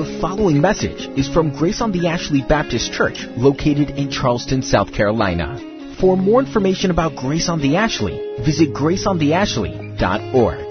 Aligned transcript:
The 0.00 0.18
following 0.18 0.62
message 0.62 1.10
is 1.18 1.28
from 1.28 1.54
Grace 1.54 1.82
on 1.82 1.92
the 1.92 2.08
Ashley 2.08 2.40
Baptist 2.40 2.90
Church, 2.90 3.26
located 3.36 3.90
in 3.98 4.10
Charleston, 4.10 4.62
South 4.62 4.94
Carolina. 4.94 5.58
For 6.00 6.16
more 6.16 6.40
information 6.40 6.90
about 6.90 7.16
Grace 7.16 7.50
on 7.50 7.60
the 7.60 7.76
Ashley, 7.76 8.18
visit 8.42 8.72
graceontheashley.org. 8.72 10.00
I 10.00 10.62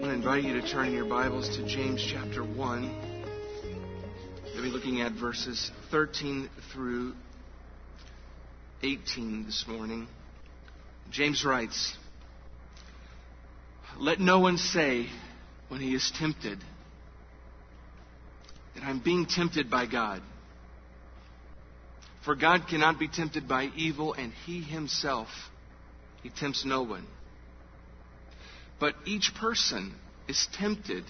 want 0.00 0.04
to 0.04 0.10
invite 0.10 0.44
you 0.44 0.60
to 0.60 0.68
turn 0.68 0.88
in 0.88 0.92
your 0.92 1.06
Bibles 1.06 1.48
to 1.56 1.66
James 1.66 2.06
chapter 2.06 2.44
1. 2.44 2.94
We'll 4.52 4.62
be 4.62 4.68
looking 4.68 5.00
at 5.00 5.12
verses 5.12 5.70
13 5.90 6.50
through 6.74 7.14
18 8.82 9.46
this 9.46 9.64
morning. 9.66 10.08
James 11.10 11.42
writes, 11.42 11.96
Let 13.98 14.20
no 14.20 14.40
one 14.40 14.58
say 14.58 15.08
when 15.68 15.80
he 15.80 15.94
is 15.94 16.12
tempted 16.18 16.58
that 18.74 18.82
I'm 18.82 18.98
being 18.98 19.26
tempted 19.26 19.70
by 19.70 19.86
God. 19.86 20.22
For 22.24 22.34
God 22.34 22.66
cannot 22.68 22.98
be 22.98 23.06
tempted 23.06 23.46
by 23.46 23.70
evil, 23.76 24.14
and 24.14 24.32
he 24.46 24.60
himself, 24.60 25.28
he 26.22 26.30
tempts 26.30 26.64
no 26.64 26.82
one. 26.82 27.06
But 28.80 28.94
each 29.04 29.32
person 29.38 29.94
is 30.26 30.48
tempted 30.54 31.04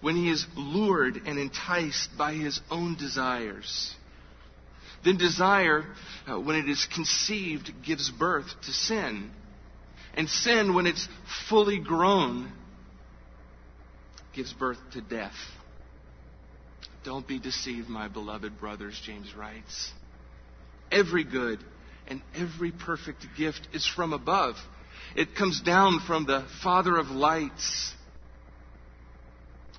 when 0.00 0.16
he 0.16 0.30
is 0.30 0.46
lured 0.56 1.20
and 1.26 1.38
enticed 1.38 2.10
by 2.16 2.32
his 2.34 2.60
own 2.70 2.96
desires. 2.96 3.94
Then 5.04 5.18
desire, 5.18 5.84
uh, 6.26 6.40
when 6.40 6.56
it 6.56 6.68
is 6.68 6.86
conceived, 6.94 7.70
gives 7.84 8.10
birth 8.10 8.46
to 8.64 8.72
sin. 8.72 9.30
And 10.14 10.28
sin, 10.28 10.74
when 10.74 10.86
it's 10.86 11.08
fully 11.48 11.80
grown, 11.80 12.52
gives 14.34 14.52
birth 14.52 14.78
to 14.92 15.00
death. 15.00 15.34
Don't 17.04 17.26
be 17.26 17.38
deceived, 17.38 17.88
my 17.88 18.08
beloved 18.08 18.58
brothers, 18.58 19.00
James 19.04 19.34
writes. 19.34 19.92
Every 20.90 21.24
good 21.24 21.58
and 22.06 22.22
every 22.34 22.70
perfect 22.70 23.26
gift 23.36 23.68
is 23.72 23.86
from 23.86 24.12
above. 24.12 24.56
It 25.16 25.34
comes 25.34 25.60
down 25.60 26.00
from 26.06 26.26
the 26.26 26.46
Father 26.62 26.96
of 26.96 27.08
lights, 27.08 27.92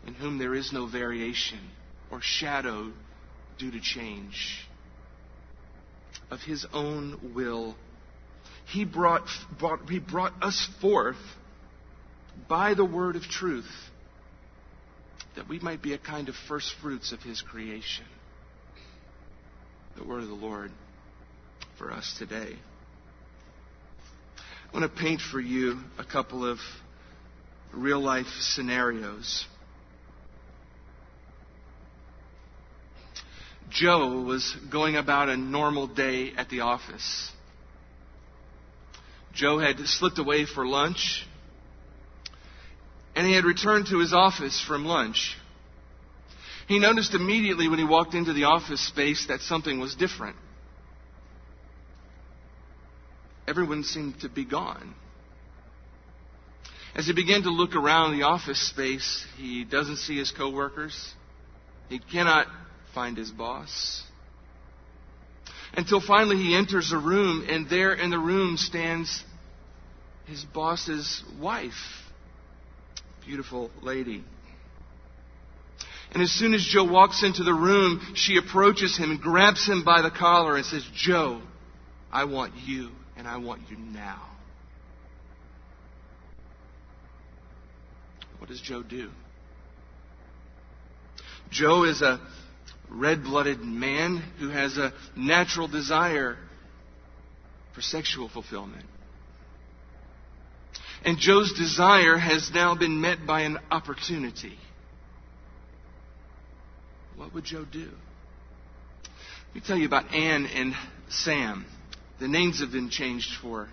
in 0.05 0.13
whom 0.13 0.37
there 0.37 0.53
is 0.53 0.71
no 0.71 0.85
variation 0.85 1.59
or 2.11 2.19
shadow 2.21 2.91
due 3.57 3.71
to 3.71 3.79
change 3.79 4.67
of 6.29 6.41
his 6.41 6.65
own 6.73 7.33
will. 7.35 7.75
He 8.67 8.83
brought, 8.85 9.27
brought, 9.59 9.89
he 9.89 9.99
brought 9.99 10.33
us 10.41 10.67
forth 10.81 11.17
by 12.47 12.73
the 12.73 12.85
word 12.85 13.15
of 13.15 13.23
truth 13.23 13.69
that 15.35 15.47
we 15.47 15.59
might 15.59 15.81
be 15.81 15.93
a 15.93 15.97
kind 15.97 16.29
of 16.29 16.35
first 16.47 16.73
fruits 16.81 17.11
of 17.11 17.21
his 17.21 17.41
creation. 17.41 18.05
The 19.97 20.03
word 20.03 20.23
of 20.23 20.29
the 20.29 20.35
Lord 20.35 20.71
for 21.77 21.91
us 21.91 22.15
today. 22.17 22.55
I 24.37 24.77
want 24.77 24.91
to 24.91 25.01
paint 25.01 25.21
for 25.21 25.39
you 25.39 25.79
a 25.97 26.03
couple 26.03 26.45
of 26.49 26.59
real 27.73 27.99
life 27.99 28.27
scenarios. 28.39 29.45
Joe 33.69 34.21
was 34.21 34.55
going 34.71 34.95
about 34.95 35.29
a 35.29 35.37
normal 35.37 35.87
day 35.87 36.33
at 36.35 36.49
the 36.49 36.61
office. 36.61 37.31
Joe 39.35 39.59
had 39.59 39.77
slipped 39.85 40.17
away 40.17 40.45
for 40.45 40.65
lunch, 40.65 41.27
and 43.15 43.27
he 43.27 43.33
had 43.33 43.43
returned 43.43 43.87
to 43.87 43.99
his 43.99 44.13
office 44.13 44.63
from 44.65 44.85
lunch. 44.85 45.35
He 46.67 46.79
noticed 46.79 47.13
immediately 47.13 47.67
when 47.67 47.77
he 47.77 47.85
walked 47.85 48.13
into 48.13 48.33
the 48.33 48.45
office 48.45 48.81
space 48.87 49.27
that 49.27 49.41
something 49.41 49.79
was 49.79 49.93
different. 49.93 50.37
Everyone 53.47 53.83
seemed 53.83 54.21
to 54.21 54.29
be 54.29 54.45
gone. 54.45 54.95
As 56.95 57.05
he 57.05 57.13
began 57.13 57.43
to 57.43 57.49
look 57.49 57.75
around 57.75 58.17
the 58.17 58.23
office 58.23 58.69
space, 58.69 59.25
he 59.37 59.65
doesn't 59.65 59.97
see 59.97 60.17
his 60.17 60.31
coworkers. 60.31 61.13
He 61.89 61.99
cannot 61.99 62.47
find 62.93 63.17
his 63.17 63.31
boss. 63.31 64.01
Until 65.77 65.99
finally 65.99 66.37
he 66.37 66.55
enters 66.55 66.91
a 66.91 66.97
room, 66.97 67.45
and 67.49 67.69
there 67.69 67.93
in 67.93 68.09
the 68.09 68.19
room 68.19 68.57
stands 68.57 69.23
his 70.25 70.43
boss's 70.43 71.23
wife. 71.39 71.73
Beautiful 73.25 73.71
lady. 73.81 74.23
And 76.11 76.23
as 76.23 76.31
soon 76.31 76.53
as 76.53 76.63
Joe 76.63 76.85
walks 76.85 77.23
into 77.23 77.43
the 77.43 77.53
room, 77.53 77.99
she 78.15 78.37
approaches 78.37 78.97
him 78.97 79.11
and 79.11 79.19
grabs 79.19 79.67
him 79.67 79.83
by 79.83 80.01
the 80.01 80.11
collar 80.11 80.55
and 80.55 80.65
says, 80.65 80.87
Joe, 80.93 81.41
I 82.11 82.23
want 82.23 82.53
you, 82.55 82.91
and 83.17 83.27
I 83.27 83.37
want 83.37 83.63
you 83.69 83.75
now. 83.75 84.21
What 88.37 88.49
does 88.49 88.61
Joe 88.61 88.81
do? 88.81 89.09
Joe 91.49 91.83
is 91.83 92.01
a 92.01 92.21
red 92.89 93.23
blooded 93.23 93.59
man 93.61 94.23
who 94.39 94.49
has 94.49 94.77
a 94.77 94.93
natural 95.15 95.67
desire 95.67 96.37
for 97.73 97.81
sexual 97.81 98.29
fulfillment. 98.29 98.85
And 101.03 101.19
Joe's 101.19 101.53
desire 101.53 102.17
has 102.17 102.49
now 102.53 102.73
been 102.75 102.99
met 102.99 103.27
by 103.27 103.41
an 103.41 103.59
opportunity. 103.69 104.57
What 107.15 107.33
would 107.33 107.43
Joe 107.43 107.65
do? 107.71 107.89
Let 109.47 109.55
me 109.55 109.61
tell 109.65 109.77
you 109.77 109.85
about 109.85 110.13
Anne 110.13 110.45
and 110.47 110.73
Sam. 111.09 111.65
The 112.19 112.27
names 112.27 112.59
have 112.59 112.71
been 112.71 112.89
changed 112.89 113.29
for 113.41 113.69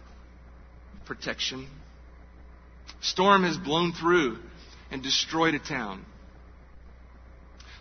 protection. 1.07 1.69
Storm 3.01 3.45
has 3.45 3.57
blown 3.57 3.93
through 3.93 4.39
and 4.91 5.03
destroyed 5.03 5.55
a 5.55 5.59
town. 5.59 6.05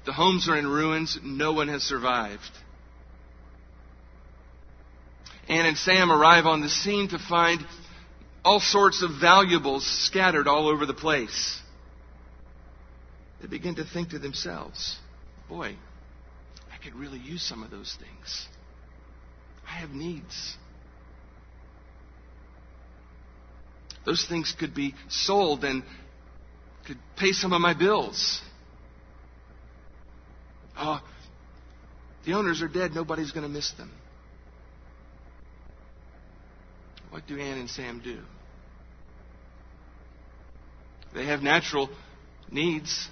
The 0.06 0.14
homes 0.14 0.50
are 0.50 0.58
in 0.58 0.68
ruins. 0.68 1.20
No 1.24 1.54
one 1.54 1.68
has 1.68 1.84
survived. 1.84 2.42
Anne 5.48 5.66
and 5.66 5.78
Sam 5.78 6.12
arrive 6.12 6.46
on 6.46 6.62
the 6.62 6.70
scene 6.70 7.10
to 7.10 7.20
find 7.20 7.62
all 8.44 8.60
sorts 8.60 9.04
of 9.04 9.12
valuables 9.20 9.86
scattered 9.86 10.48
all 10.48 10.68
over 10.68 10.86
the 10.86 10.94
place. 10.94 11.60
They 13.42 13.48
begin 13.48 13.76
to 13.76 13.84
think 13.84 14.10
to 14.10 14.20
themselves, 14.20 14.98
boy, 15.50 15.76
I 16.72 16.84
could 16.84 16.96
really 16.96 17.20
use 17.20 17.44
some 17.44 17.64
of 17.64 17.72
those 17.72 17.96
things. 18.00 18.48
I 19.68 19.74
have 19.74 19.92
needs. 19.92 20.56
Those 24.06 24.26
things 24.28 24.54
could 24.58 24.74
be 24.74 24.96
sold 25.10 25.64
and 25.64 25.84
could 26.88 26.98
pay 27.18 27.32
some 27.34 27.54
of 27.54 27.62
my 27.62 27.74
bills. 27.74 28.42
Oh, 30.78 31.02
the 32.26 32.34
owners 32.34 32.62
are 32.62 32.68
dead. 32.68 32.94
Nobody's 32.94 33.32
going 33.32 33.44
to 33.44 33.50
miss 33.50 33.72
them. 33.78 33.92
What 37.10 37.28
do 37.28 37.38
Anne 37.38 37.58
and 37.58 37.70
Sam 37.70 38.02
do? 38.04 38.20
They 41.14 41.26
have 41.26 41.42
natural 41.42 41.90
needs. 42.50 43.10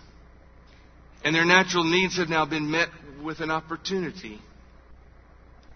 And 1.24 1.36
their 1.36 1.46
natural 1.46 1.84
needs 1.84 2.18
have 2.18 2.30
now 2.30 2.46
been 2.46 2.72
met 2.72 2.88
with 3.22 3.42
an 3.42 3.52
opportunity. 3.52 4.40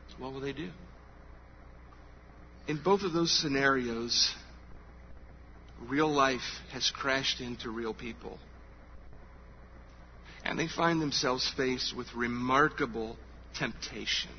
So 0.09 0.23
what 0.23 0.31
will 0.31 0.39
they 0.39 0.53
do? 0.53 0.69
In 2.67 2.81
both 2.81 3.01
of 3.01 3.11
those 3.11 3.29
scenarios, 3.41 4.33
real 5.89 6.09
life 6.09 6.39
has 6.71 6.89
crashed 6.95 7.41
into 7.41 7.69
real 7.69 7.93
people 7.93 8.39
and 10.43 10.59
they 10.59 10.67
find 10.67 11.01
themselves 11.01 11.51
faced 11.55 11.95
with 11.95 12.07
remarkable 12.15 13.17
temptation. 13.57 14.31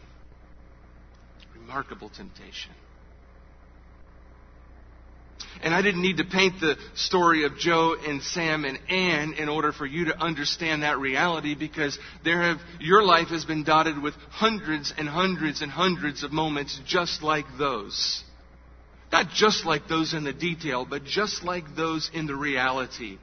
Remarkable 1.55 2.11
temptation. 2.11 2.73
And 5.63 5.75
I 5.75 5.83
didn't 5.83 6.03
need 6.03 6.19
to 6.19 6.25
paint 6.25 6.61
the 6.61 6.77
story 6.95 7.45
of 7.45 7.57
Joe 7.57 7.97
and 8.07 8.23
Sam 8.23 8.65
and 8.65 8.79
Anne 8.91 9.35
in 9.35 9.49
order 9.49 9.73
for 9.73 9.87
you 9.87 10.07
to 10.07 10.19
understand 10.19 10.83
that 10.83 10.99
reality 10.99 11.55
because 11.55 11.99
there 12.25 12.43
have, 12.43 12.59
your 12.81 13.03
life 13.03 13.29
has 13.29 13.45
been 13.45 13.65
dotted 13.65 14.01
with 14.01 14.15
hundreds 14.31 14.93
and 14.99 15.09
hundreds 15.09 15.63
and 15.63 15.71
hundreds 15.71 16.23
of 16.23 16.33
moments 16.33 16.79
just 16.87 17.23
like 17.23 17.47
those. 17.59 18.23
Not 19.13 19.31
just 19.31 19.65
like 19.65 19.87
those 19.89 20.13
in 20.13 20.25
the 20.25 20.33
detail, 20.33 20.85
but 20.85 21.05
just 21.05 21.45
like 21.45 21.77
those 21.77 22.11
in 22.13 22.27
the 22.27 22.35
reality 22.35 23.19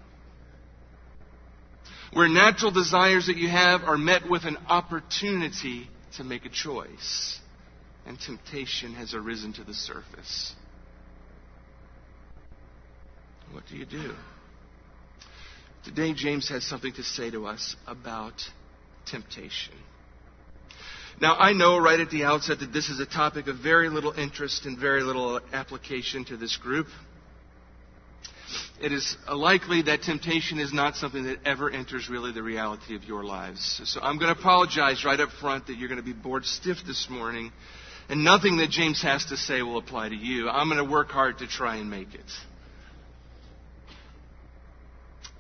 where 2.14 2.28
natural 2.28 2.72
desires 2.72 3.28
that 3.28 3.38
you 3.38 3.48
have 3.48 3.84
are 3.84 3.98
met 3.98 4.30
with 4.30 4.44
an 4.44 4.58
opportunity 4.68 5.88
to 6.18 6.24
make 6.24 6.46
a 6.46 6.50
choice, 6.50 7.40
and 8.06 8.20
temptation 8.20 8.94
has 8.94 9.14
arisen 9.14 9.54
to 9.54 9.64
the 9.64 9.74
surface. 9.74 10.54
What 13.52 13.64
do 13.70 13.78
you 13.78 13.86
do? 13.86 14.14
Today, 15.86 16.14
James 16.14 16.48
has 16.50 16.66
something 16.66 16.94
to 16.94 17.04
say 17.04 17.32
to 17.32 17.48
us 17.48 17.76
about 17.88 18.34
temptation. 19.06 19.74
Now, 21.20 21.36
I 21.36 21.54
know 21.54 21.78
right 21.78 22.00
at 22.00 22.10
the 22.10 22.24
outset 22.24 22.60
that 22.60 22.74
this 22.74 22.90
is 22.90 23.00
a 23.00 23.06
topic 23.06 23.48
of 23.48 23.58
very 23.58 23.90
little 23.90 24.12
interest 24.12 24.66
and 24.66 24.78
very 24.78 25.04
little 25.04 25.40
application 25.54 26.26
to 26.26 26.38
this 26.38 26.58
group. 26.58 26.88
It 28.82 28.92
is 28.92 29.16
likely 29.32 29.84
that 29.84 30.02
temptation 30.02 30.60
is 30.60 30.74
not 30.74 30.96
something 30.96 31.24
that 31.26 31.40
ever 31.46 31.70
enters 31.70 32.10
really 32.10 32.32
the 32.32 32.44
reality 32.44 32.96
of 32.96 33.04
your 33.04 33.24
lives. 33.24 33.82
So 33.86 34.02
I'm 34.02 34.18
going 34.18 34.34
to 34.34 34.40
apologize 34.40 35.06
right 35.06 35.20
up 35.20 35.30
front 35.40 35.68
that 35.68 35.78
you're 35.78 35.88
going 35.88 36.00
to 36.00 36.06
be 36.06 36.14
bored 36.14 36.46
stiff 36.46 36.78
this 36.86 37.08
morning, 37.10 37.52
and 38.10 38.24
nothing 38.24 38.58
that 38.58 38.70
James 38.70 39.02
has 39.04 39.26
to 39.26 39.38
say 39.38 39.62
will 39.62 39.78
apply 39.78 40.10
to 40.10 40.16
you. 40.16 40.50
I'm 40.50 40.68
going 40.68 40.84
to 40.84 40.92
work 40.92 41.10
hard 41.10 41.40
to 41.40 41.48
try 41.48 41.78
and 41.78 41.90
make 41.90 42.14
it. 42.14 42.26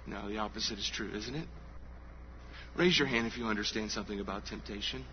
No, 0.06 0.30
the 0.30 0.38
opposite 0.38 0.78
is 0.78 0.90
true, 0.94 1.12
isn't 1.14 1.36
it? 1.36 1.48
Raise 2.76 2.98
your 2.98 3.08
hand 3.08 3.28
if 3.28 3.38
you 3.38 3.46
understand 3.46 3.92
something 3.92 4.20
about 4.20 4.46
temptation. 4.46 5.06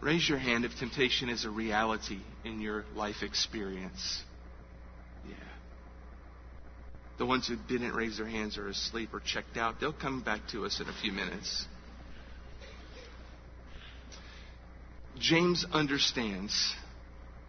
Raise 0.00 0.28
your 0.28 0.38
hand 0.38 0.64
if 0.64 0.72
temptation 0.78 1.28
is 1.28 1.44
a 1.44 1.50
reality 1.50 2.18
in 2.44 2.60
your 2.60 2.84
life 2.94 3.22
experience. 3.22 4.22
The 7.18 7.26
ones 7.26 7.46
who 7.46 7.56
didn't 7.68 7.94
raise 7.94 8.16
their 8.16 8.26
hands 8.26 8.58
are 8.58 8.68
asleep 8.68 9.10
or 9.12 9.20
checked 9.20 9.56
out. 9.56 9.80
They'll 9.80 9.92
come 9.92 10.22
back 10.22 10.48
to 10.48 10.64
us 10.64 10.80
in 10.80 10.88
a 10.88 10.92
few 10.92 11.12
minutes. 11.12 11.66
James 15.18 15.64
understands 15.72 16.74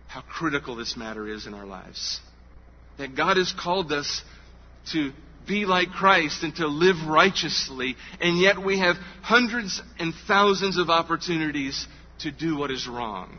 how 0.08 0.22
critical 0.22 0.76
this 0.76 0.96
matter 0.96 1.28
is 1.28 1.48
in 1.48 1.54
our 1.54 1.66
lives. 1.66 2.20
That 2.98 3.16
God 3.16 3.38
has 3.38 3.52
called 3.52 3.92
us 3.92 4.24
to 4.92 5.12
be 5.48 5.66
like 5.66 5.90
Christ 5.90 6.44
and 6.44 6.56
to 6.58 6.68
live 6.68 7.08
righteously, 7.08 7.96
and 8.22 8.40
yet 8.40 8.64
we 8.64 8.80
have 8.80 8.96
hundreds 9.22 9.82
and 10.00 10.14
thousands 10.28 10.78
of 10.78 10.90
opportunities 10.90 11.88
to 12.20 12.32
do 12.32 12.56
what 12.56 12.72
is 12.72 12.88
wrong. 12.88 13.38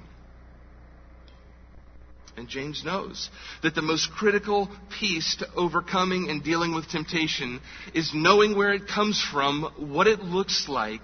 And 2.36 2.48
James 2.48 2.82
knows 2.84 3.30
that 3.62 3.74
the 3.74 3.82
most 3.82 4.10
critical 4.12 4.68
piece 5.00 5.36
to 5.36 5.48
overcoming 5.54 6.28
and 6.28 6.44
dealing 6.44 6.74
with 6.74 6.88
temptation 6.88 7.60
is 7.94 8.12
knowing 8.14 8.56
where 8.56 8.74
it 8.74 8.86
comes 8.86 9.22
from, 9.32 9.72
what 9.78 10.06
it 10.06 10.20
looks 10.20 10.68
like, 10.68 11.00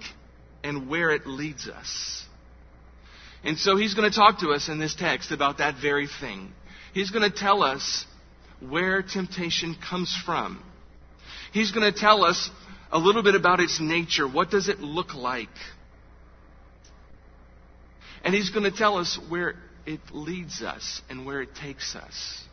and 0.62 0.90
where 0.90 1.10
it 1.10 1.26
leads 1.26 1.68
us. 1.68 2.24
And 3.44 3.58
so 3.58 3.76
he's 3.76 3.94
going 3.94 4.10
to 4.10 4.16
talk 4.16 4.40
to 4.40 4.50
us 4.50 4.68
in 4.68 4.78
this 4.78 4.94
text 4.94 5.32
about 5.32 5.58
that 5.58 5.76
very 5.80 6.06
thing. 6.20 6.52
He's 6.92 7.10
going 7.10 7.28
to 7.28 7.36
tell 7.36 7.62
us 7.62 8.04
where 8.60 9.02
temptation 9.02 9.74
comes 9.88 10.14
from. 10.24 10.62
He's 11.52 11.72
going 11.72 11.90
to 11.90 11.98
tell 11.98 12.24
us 12.24 12.50
a 12.92 12.98
little 12.98 13.22
bit 13.22 13.34
about 13.34 13.58
its 13.58 13.80
nature. 13.80 14.28
What 14.28 14.50
does 14.50 14.68
it 14.68 14.80
look 14.80 15.14
like? 15.14 15.48
And 18.22 18.34
he's 18.34 18.50
going 18.50 18.70
to 18.70 18.76
tell 18.76 18.98
us 18.98 19.18
where 19.28 19.54
it 19.86 20.00
leads 20.12 20.62
us 20.62 21.02
and 21.08 21.26
where 21.26 21.42
it 21.42 21.54
takes 21.54 21.94
us. 21.94 22.44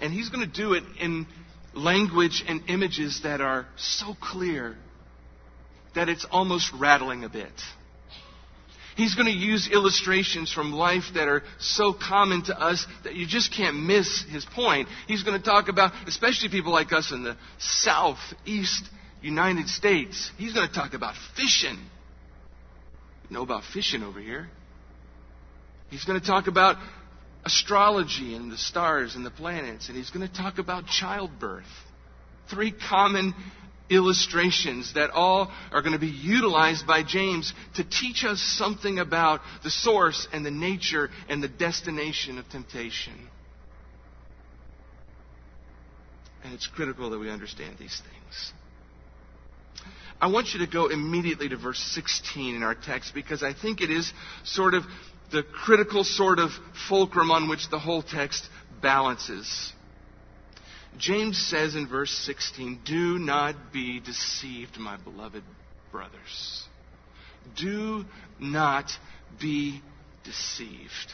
And 0.00 0.12
he's 0.12 0.28
going 0.28 0.48
to 0.48 0.52
do 0.52 0.74
it 0.74 0.84
in 1.00 1.26
language 1.74 2.44
and 2.46 2.62
images 2.68 3.20
that 3.24 3.40
are 3.40 3.66
so 3.76 4.14
clear 4.20 4.76
that 5.94 6.08
it's 6.08 6.26
almost 6.30 6.72
rattling 6.72 7.24
a 7.24 7.28
bit. 7.28 7.52
He's 8.96 9.14
going 9.14 9.26
to 9.26 9.32
use 9.32 9.68
illustrations 9.72 10.52
from 10.52 10.72
life 10.72 11.04
that 11.14 11.28
are 11.28 11.44
so 11.60 11.92
common 11.92 12.42
to 12.44 12.60
us 12.60 12.84
that 13.04 13.14
you 13.14 13.26
just 13.26 13.54
can't 13.54 13.76
miss 13.76 14.24
his 14.28 14.44
point. 14.44 14.88
He's 15.06 15.22
going 15.22 15.38
to 15.38 15.44
talk 15.44 15.68
about, 15.68 15.92
especially 16.08 16.48
people 16.48 16.72
like 16.72 16.92
us 16.92 17.12
in 17.12 17.22
the 17.22 17.36
southeast 17.58 18.88
United 19.22 19.68
States, 19.68 20.30
he's 20.36 20.52
going 20.52 20.68
to 20.68 20.74
talk 20.74 20.94
about 20.94 21.14
fishing. 21.36 21.78
Know 23.30 23.42
about 23.42 23.62
fishing 23.72 24.02
over 24.02 24.20
here. 24.20 24.48
He's 25.90 26.04
going 26.04 26.20
to 26.20 26.26
talk 26.26 26.46
about 26.46 26.76
astrology 27.44 28.34
and 28.34 28.50
the 28.50 28.58
stars 28.58 29.14
and 29.14 29.24
the 29.24 29.30
planets, 29.30 29.88
and 29.88 29.96
he's 29.96 30.10
going 30.10 30.26
to 30.26 30.34
talk 30.34 30.58
about 30.58 30.86
childbirth. 30.86 31.64
Three 32.50 32.72
common 32.72 33.34
illustrations 33.90 34.94
that 34.94 35.10
all 35.10 35.50
are 35.72 35.80
going 35.80 35.92
to 35.92 35.98
be 35.98 36.08
utilized 36.08 36.86
by 36.86 37.02
James 37.02 37.52
to 37.76 37.84
teach 37.84 38.24
us 38.24 38.40
something 38.40 38.98
about 38.98 39.40
the 39.62 39.70
source 39.70 40.28
and 40.32 40.44
the 40.44 40.50
nature 40.50 41.08
and 41.28 41.42
the 41.42 41.48
destination 41.48 42.38
of 42.38 42.48
temptation. 42.50 43.14
And 46.44 46.52
it's 46.52 46.66
critical 46.66 47.10
that 47.10 47.18
we 47.18 47.30
understand 47.30 47.76
these 47.78 48.00
things. 48.10 48.52
I 50.20 50.28
want 50.28 50.52
you 50.52 50.60
to 50.60 50.66
go 50.66 50.88
immediately 50.88 51.48
to 51.48 51.56
verse 51.56 51.78
16 51.78 52.56
in 52.56 52.62
our 52.62 52.74
text 52.74 53.14
because 53.14 53.42
I 53.42 53.52
think 53.52 53.80
it 53.80 53.90
is 53.90 54.12
sort 54.44 54.74
of 54.74 54.84
the 55.30 55.42
critical 55.42 56.02
sort 56.04 56.38
of 56.38 56.50
fulcrum 56.88 57.30
on 57.30 57.48
which 57.48 57.68
the 57.70 57.78
whole 57.78 58.02
text 58.02 58.48
balances. 58.82 59.72
James 60.96 61.38
says 61.38 61.76
in 61.76 61.86
verse 61.86 62.10
16, 62.10 62.80
Do 62.84 63.18
not 63.18 63.72
be 63.72 64.00
deceived, 64.00 64.78
my 64.78 64.96
beloved 64.96 65.44
brothers. 65.92 66.64
Do 67.56 68.04
not 68.40 68.90
be 69.40 69.80
deceived. 70.24 71.12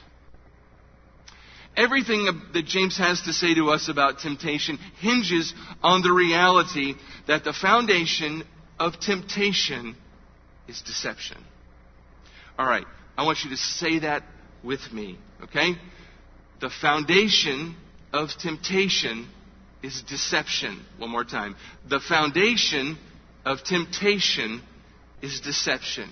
Everything 1.76 2.42
that 2.52 2.66
James 2.66 2.96
has 2.98 3.20
to 3.22 3.32
say 3.32 3.54
to 3.54 3.70
us 3.70 3.88
about 3.88 4.20
temptation 4.20 4.78
hinges 5.00 5.52
on 5.82 6.02
the 6.02 6.12
reality 6.12 6.94
that 7.26 7.42
the 7.42 7.52
foundation 7.52 8.44
of 8.78 8.98
temptation 9.00 9.96
is 10.68 10.80
deception. 10.82 11.38
All 12.58 12.66
right, 12.66 12.86
I 13.16 13.24
want 13.24 13.38
you 13.44 13.50
to 13.50 13.56
say 13.56 14.00
that 14.00 14.22
with 14.62 14.92
me, 14.92 15.18
okay? 15.42 15.74
The 16.60 16.70
foundation 16.80 17.76
of 18.12 18.30
temptation 18.40 19.28
is 19.82 20.02
deception. 20.02 20.80
One 20.98 21.10
more 21.10 21.24
time. 21.24 21.56
The 21.88 22.00
foundation 22.00 22.96
of 23.44 23.62
temptation 23.64 24.62
is 25.20 25.40
deception. 25.40 26.08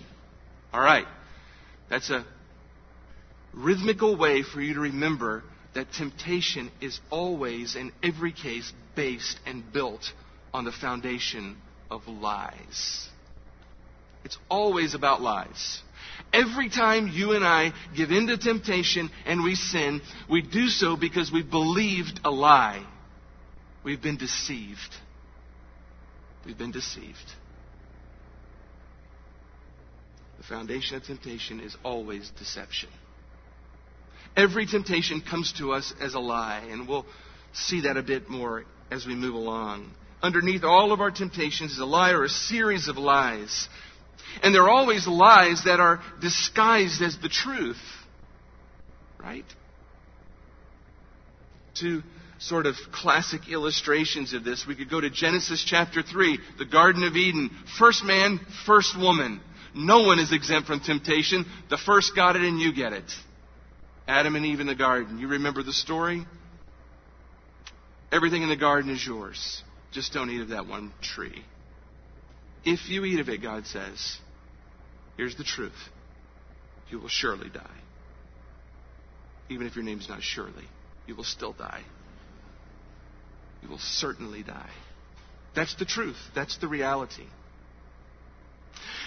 All 0.72 0.80
right. 0.80 1.06
That's 1.88 2.10
a 2.10 2.24
rhythmical 3.54 4.16
way 4.16 4.42
for 4.42 4.60
you 4.60 4.74
to 4.74 4.80
remember 4.80 5.42
that 5.74 5.92
temptation 5.92 6.70
is 6.80 7.00
always, 7.10 7.76
in 7.76 7.92
every 8.02 8.32
case, 8.32 8.72
based 8.94 9.38
and 9.46 9.72
built 9.72 10.12
on 10.52 10.64
the 10.64 10.72
foundation 10.72 11.56
of 11.92 12.08
lies. 12.08 13.08
It's 14.24 14.38
always 14.48 14.94
about 14.94 15.20
lies. 15.20 15.82
Every 16.32 16.70
time 16.70 17.10
you 17.12 17.32
and 17.32 17.44
I 17.44 17.72
give 17.94 18.10
in 18.10 18.26
to 18.28 18.38
temptation 18.38 19.10
and 19.26 19.44
we 19.44 19.54
sin, 19.54 20.00
we 20.30 20.40
do 20.42 20.68
so 20.68 20.96
because 20.96 21.30
we 21.30 21.42
believed 21.42 22.20
a 22.24 22.30
lie. 22.30 22.84
We've 23.84 24.00
been 24.00 24.16
deceived. 24.16 24.96
We've 26.46 26.56
been 26.56 26.70
deceived. 26.70 27.18
The 30.38 30.44
foundation 30.44 30.96
of 30.96 31.04
temptation 31.04 31.60
is 31.60 31.76
always 31.84 32.30
deception. 32.38 32.88
Every 34.36 34.66
temptation 34.66 35.20
comes 35.20 35.52
to 35.58 35.72
us 35.72 35.92
as 36.00 36.14
a 36.14 36.18
lie, 36.18 36.66
and 36.70 36.88
we'll 36.88 37.06
see 37.52 37.82
that 37.82 37.96
a 37.96 38.02
bit 38.02 38.30
more 38.30 38.64
as 38.90 39.04
we 39.04 39.14
move 39.14 39.34
along. 39.34 39.90
Underneath 40.22 40.62
all 40.62 40.92
of 40.92 41.00
our 41.00 41.10
temptations 41.10 41.72
is 41.72 41.78
a 41.78 41.84
lie 41.84 42.12
or 42.12 42.24
a 42.24 42.28
series 42.28 42.88
of 42.88 42.96
lies. 42.96 43.68
And 44.42 44.54
they're 44.54 44.68
always 44.68 45.06
lies 45.06 45.64
that 45.64 45.80
are 45.80 46.00
disguised 46.20 47.02
as 47.02 47.18
the 47.18 47.28
truth. 47.28 47.80
Right? 49.18 49.44
Two 51.74 52.02
sort 52.38 52.66
of 52.66 52.74
classic 52.92 53.48
illustrations 53.48 54.32
of 54.32 54.44
this. 54.44 54.64
We 54.66 54.74
could 54.74 54.90
go 54.90 55.00
to 55.00 55.10
Genesis 55.10 55.64
chapter 55.66 56.02
3, 56.02 56.38
the 56.58 56.64
Garden 56.64 57.04
of 57.04 57.16
Eden. 57.16 57.50
First 57.78 58.04
man, 58.04 58.40
first 58.66 58.98
woman. 58.98 59.40
No 59.74 60.02
one 60.02 60.18
is 60.18 60.32
exempt 60.32 60.66
from 60.68 60.80
temptation. 60.80 61.46
The 61.70 61.78
first 61.78 62.14
got 62.14 62.36
it 62.36 62.42
and 62.42 62.60
you 62.60 62.74
get 62.74 62.92
it. 62.92 63.10
Adam 64.06 64.36
and 64.36 64.44
Eve 64.44 64.60
in 64.60 64.66
the 64.66 64.74
garden. 64.74 65.18
You 65.18 65.28
remember 65.28 65.62
the 65.62 65.72
story? 65.72 66.26
Everything 68.10 68.42
in 68.42 68.48
the 68.48 68.56
garden 68.56 68.90
is 68.90 69.04
yours. 69.04 69.62
Just 69.92 70.12
don't 70.12 70.30
eat 70.30 70.40
of 70.40 70.48
that 70.48 70.66
one 70.66 70.92
tree. 71.02 71.44
If 72.64 72.88
you 72.88 73.04
eat 73.04 73.20
of 73.20 73.28
it, 73.28 73.42
God 73.42 73.66
says, 73.66 74.18
here's 75.16 75.36
the 75.36 75.44
truth. 75.44 75.72
You 76.90 76.98
will 77.00 77.08
surely 77.08 77.48
die. 77.48 77.78
Even 79.48 79.66
if 79.66 79.74
your 79.76 79.84
name's 79.84 80.08
not 80.08 80.22
surely, 80.22 80.64
you 81.06 81.14
will 81.14 81.24
still 81.24 81.52
die 81.52 81.82
you 83.62 83.68
will 83.68 83.78
certainly 83.78 84.42
die. 84.42 84.70
That's 85.54 85.74
the 85.76 85.84
truth. 85.84 86.16
That's 86.34 86.56
the 86.58 86.68
reality. 86.68 87.26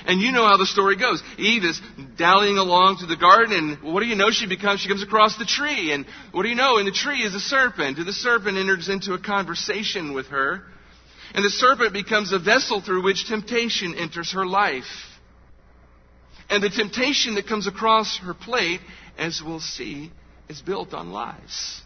And 0.06 0.22
you 0.22 0.32
know 0.32 0.46
how 0.46 0.58
the 0.58 0.66
story 0.66 0.98
goes. 0.98 1.22
Eve 1.38 1.64
is 1.64 1.82
dallying 2.18 2.58
along 2.58 2.98
through 2.98 3.08
the 3.08 3.16
garden, 3.16 3.80
and 3.82 3.94
what 3.94 4.02
do 4.02 4.06
you 4.06 4.16
know? 4.16 4.30
She 4.30 4.48
becomes, 4.48 4.82
she 4.82 4.90
comes 4.90 5.02
across 5.02 5.38
the 5.38 5.46
tree, 5.46 5.92
and 5.92 6.06
what 6.32 6.44
do 6.44 6.50
you 6.50 6.56
know? 6.56 6.78
In 6.78 6.86
the 6.86 6.92
tree 6.92 7.24
is 7.24 7.34
a 7.34 7.40
serpent, 7.40 7.98
and 7.98 8.08
the 8.08 8.14
serpent 8.14 8.58
enters 8.58 8.90
into 8.90 9.14
a 9.14 9.20
conversation 9.20 10.14
with 10.14 10.28
her, 10.28 10.64
and 11.36 11.44
the 11.44 11.50
serpent 11.50 11.92
becomes 11.92 12.32
a 12.32 12.40
vessel 12.40 12.80
through 12.80 13.04
which 13.04 13.28
temptation 13.28 13.94
enters 13.94 14.32
her 14.32 14.46
life. 14.46 14.86
And 16.50 16.64
the 16.64 16.70
temptation 16.70 17.36
that 17.36 17.46
comes 17.46 17.68
across 17.68 18.20
her 18.20 18.34
plate, 18.34 18.80
as 19.18 19.42
we'll 19.46 19.60
see, 19.60 20.14
is 20.48 20.62
built 20.62 20.94
on 20.94 21.12
lies. 21.12 21.82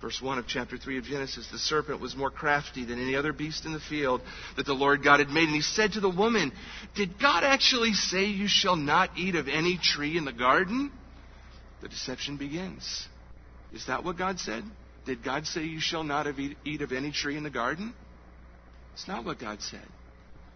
Verse 0.00 0.22
1 0.22 0.38
of 0.38 0.46
chapter 0.46 0.78
3 0.78 0.98
of 0.98 1.04
Genesis 1.04 1.48
The 1.50 1.58
serpent 1.58 2.00
was 2.00 2.14
more 2.14 2.30
crafty 2.30 2.84
than 2.84 3.02
any 3.02 3.16
other 3.16 3.32
beast 3.32 3.64
in 3.64 3.72
the 3.72 3.80
field 3.80 4.20
that 4.56 4.66
the 4.66 4.72
Lord 4.72 5.02
God 5.02 5.18
had 5.18 5.30
made. 5.30 5.48
And 5.48 5.56
he 5.56 5.62
said 5.62 5.94
to 5.94 6.00
the 6.00 6.08
woman, 6.08 6.52
Did 6.94 7.18
God 7.18 7.42
actually 7.42 7.94
say 7.94 8.26
you 8.26 8.46
shall 8.46 8.76
not 8.76 9.10
eat 9.18 9.34
of 9.34 9.48
any 9.48 9.80
tree 9.82 10.16
in 10.16 10.24
the 10.24 10.32
garden? 10.32 10.92
The 11.82 11.88
deception 11.88 12.36
begins. 12.36 13.08
Is 13.72 13.86
that 13.86 14.04
what 14.04 14.16
God 14.16 14.38
said? 14.38 14.62
Did 15.06 15.22
God 15.22 15.46
say 15.46 15.62
you 15.62 15.80
shall 15.80 16.02
not 16.02 16.26
eat 16.64 16.82
of 16.82 16.92
any 16.92 17.12
tree 17.12 17.36
in 17.36 17.44
the 17.44 17.50
garden? 17.50 17.94
It's 18.94 19.06
not 19.06 19.24
what 19.24 19.38
God 19.38 19.62
said. 19.62 19.86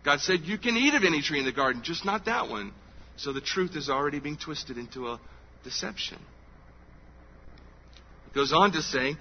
God 0.04 0.20
said 0.20 0.40
you 0.40 0.58
can 0.58 0.76
eat 0.76 0.94
of 0.94 1.04
any 1.04 1.22
tree 1.22 1.38
in 1.38 1.44
the 1.44 1.52
garden, 1.52 1.82
just 1.84 2.04
not 2.04 2.24
that 2.24 2.48
one. 2.48 2.72
So 3.16 3.32
the 3.32 3.40
truth 3.40 3.76
is 3.76 3.88
already 3.88 4.18
being 4.18 4.38
twisted 4.38 4.78
into 4.78 5.08
a 5.08 5.20
deception. 5.62 6.18
It 8.26 8.34
goes 8.34 8.52
on 8.52 8.72
to 8.72 8.82
say, 8.82 9.16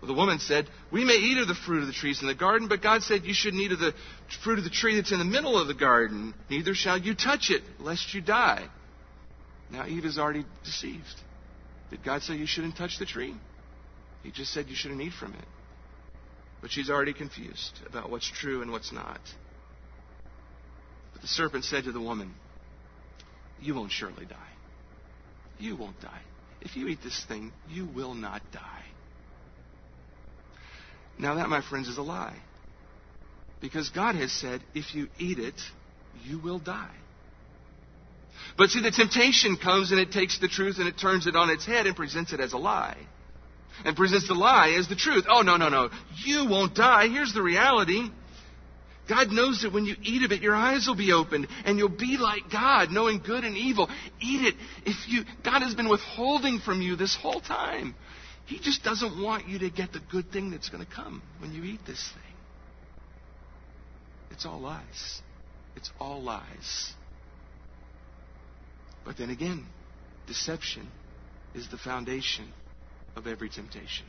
well, 0.00 0.12
the 0.12 0.18
woman 0.18 0.38
said, 0.38 0.68
We 0.92 1.04
may 1.04 1.14
eat 1.14 1.38
of 1.38 1.48
the 1.48 1.54
fruit 1.54 1.80
of 1.80 1.86
the 1.86 1.94
trees 1.94 2.20
in 2.20 2.28
the 2.28 2.34
garden, 2.34 2.68
but 2.68 2.82
God 2.82 3.02
said 3.02 3.24
you 3.24 3.32
shouldn't 3.32 3.62
eat 3.62 3.72
of 3.72 3.78
the 3.78 3.94
fruit 4.42 4.58
of 4.58 4.64
the 4.64 4.70
tree 4.70 4.96
that's 4.96 5.12
in 5.12 5.18
the 5.18 5.24
middle 5.24 5.58
of 5.58 5.66
the 5.66 5.74
garden. 5.74 6.34
Neither 6.50 6.74
shall 6.74 6.98
you 6.98 7.14
touch 7.14 7.48
it, 7.48 7.62
lest 7.78 8.12
you 8.12 8.20
die. 8.20 8.68
Now 9.70 9.86
Eve 9.86 10.04
is 10.04 10.18
already 10.18 10.44
deceived. 10.62 11.22
Did 11.90 12.04
God 12.04 12.22
say 12.22 12.34
you 12.34 12.46
shouldn't 12.46 12.76
touch 12.76 12.98
the 12.98 13.06
tree? 13.06 13.34
He 14.24 14.30
just 14.30 14.52
said 14.52 14.68
you 14.68 14.74
shouldn't 14.74 15.02
eat 15.02 15.12
from 15.12 15.34
it. 15.34 15.44
But 16.60 16.72
she's 16.72 16.88
already 16.88 17.12
confused 17.12 17.78
about 17.86 18.10
what's 18.10 18.28
true 18.28 18.62
and 18.62 18.72
what's 18.72 18.90
not. 18.90 19.20
But 21.12 21.20
the 21.20 21.28
serpent 21.28 21.64
said 21.64 21.84
to 21.84 21.92
the 21.92 22.00
woman, 22.00 22.34
You 23.60 23.74
won't 23.74 23.92
surely 23.92 24.24
die. 24.24 24.36
You 25.58 25.76
won't 25.76 26.00
die. 26.00 26.22
If 26.62 26.74
you 26.74 26.88
eat 26.88 27.00
this 27.04 27.22
thing, 27.28 27.52
you 27.68 27.86
will 27.86 28.14
not 28.14 28.40
die. 28.50 28.84
Now, 31.18 31.34
that, 31.34 31.50
my 31.50 31.60
friends, 31.60 31.88
is 31.88 31.98
a 31.98 32.02
lie. 32.02 32.36
Because 33.60 33.90
God 33.90 34.14
has 34.14 34.32
said, 34.32 34.62
if 34.74 34.94
you 34.94 35.08
eat 35.18 35.38
it, 35.38 35.60
you 36.24 36.38
will 36.38 36.58
die. 36.58 36.94
But 38.56 38.70
see, 38.70 38.80
the 38.80 38.90
temptation 38.90 39.56
comes 39.56 39.90
and 39.90 40.00
it 40.00 40.12
takes 40.12 40.38
the 40.38 40.48
truth 40.48 40.78
and 40.78 40.88
it 40.88 40.98
turns 40.98 41.26
it 41.26 41.36
on 41.36 41.50
its 41.50 41.66
head 41.66 41.86
and 41.86 41.94
presents 41.94 42.32
it 42.32 42.40
as 42.40 42.54
a 42.54 42.58
lie 42.58 42.96
and 43.84 43.96
presents 43.96 44.28
the 44.28 44.34
lie 44.34 44.76
as 44.78 44.88
the 44.88 44.96
truth. 44.96 45.24
Oh, 45.28 45.42
no, 45.42 45.56
no, 45.56 45.68
no. 45.68 45.90
You 46.24 46.48
won't 46.48 46.74
die. 46.74 47.08
Here's 47.08 47.32
the 47.32 47.42
reality. 47.42 48.10
God 49.08 49.30
knows 49.30 49.62
that 49.62 49.72
when 49.72 49.84
you 49.84 49.96
eat 50.02 50.22
of 50.22 50.32
it, 50.32 50.40
your 50.40 50.54
eyes 50.54 50.86
will 50.86 50.96
be 50.96 51.12
opened 51.12 51.48
and 51.64 51.78
you'll 51.78 51.88
be 51.90 52.16
like 52.18 52.50
God, 52.50 52.90
knowing 52.90 53.18
good 53.18 53.44
and 53.44 53.56
evil. 53.56 53.88
Eat 54.20 54.46
it. 54.46 54.54
If 54.86 54.96
you, 55.08 55.24
God 55.44 55.60
has 55.60 55.74
been 55.74 55.88
withholding 55.88 56.60
from 56.60 56.80
you 56.80 56.96
this 56.96 57.14
whole 57.14 57.40
time. 57.40 57.94
He 58.46 58.58
just 58.58 58.82
doesn't 58.82 59.22
want 59.22 59.48
you 59.48 59.58
to 59.60 59.70
get 59.70 59.92
the 59.92 60.00
good 60.10 60.30
thing 60.30 60.50
that's 60.50 60.68
going 60.68 60.84
to 60.84 60.90
come 60.90 61.22
when 61.40 61.52
you 61.52 61.64
eat 61.64 61.80
this 61.86 62.10
thing. 62.12 62.22
It's 64.30 64.46
all 64.46 64.60
lies. 64.60 65.20
It's 65.76 65.90
all 66.00 66.22
lies. 66.22 66.92
But 69.04 69.18
then 69.18 69.30
again, 69.30 69.66
deception 70.26 70.88
is 71.54 71.68
the 71.70 71.78
foundation 71.78 72.52
of 73.16 73.26
every 73.26 73.48
temptation. 73.48 74.06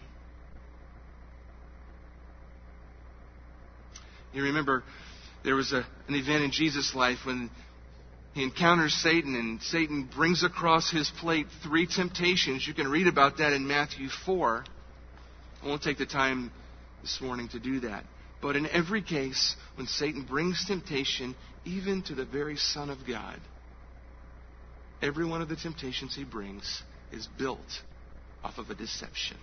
You 4.33 4.43
remember 4.43 4.83
there 5.43 5.55
was 5.55 5.71
a, 5.71 5.85
an 6.07 6.15
event 6.15 6.43
in 6.43 6.51
Jesus' 6.51 6.93
life 6.93 7.19
when 7.23 7.49
he 8.33 8.43
encounters 8.43 8.93
Satan, 8.93 9.35
and 9.35 9.61
Satan 9.61 10.09
brings 10.13 10.43
across 10.43 10.91
his 10.91 11.09
plate 11.21 11.47
three 11.63 11.87
temptations. 11.87 12.67
You 12.67 12.73
can 12.73 12.89
read 12.89 13.07
about 13.07 13.37
that 13.37 13.53
in 13.53 13.65
Matthew 13.65 14.09
4. 14.25 14.65
I 15.63 15.67
won't 15.67 15.81
take 15.81 15.97
the 15.97 16.05
time 16.05 16.51
this 17.01 17.21
morning 17.21 17.47
to 17.49 17.59
do 17.59 17.79
that. 17.81 18.03
But 18.41 18.57
in 18.57 18.67
every 18.67 19.01
case, 19.01 19.55
when 19.75 19.87
Satan 19.87 20.23
brings 20.23 20.65
temptation, 20.65 21.33
even 21.63 22.01
to 22.03 22.15
the 22.15 22.25
very 22.25 22.57
Son 22.57 22.89
of 22.89 22.97
God, 23.07 23.39
every 25.01 25.25
one 25.25 25.41
of 25.41 25.47
the 25.47 25.55
temptations 25.55 26.13
he 26.13 26.25
brings 26.25 26.83
is 27.13 27.27
built 27.37 27.61
off 28.45 28.59
of 28.59 28.69
a 28.69 28.75
deception. 28.75 29.37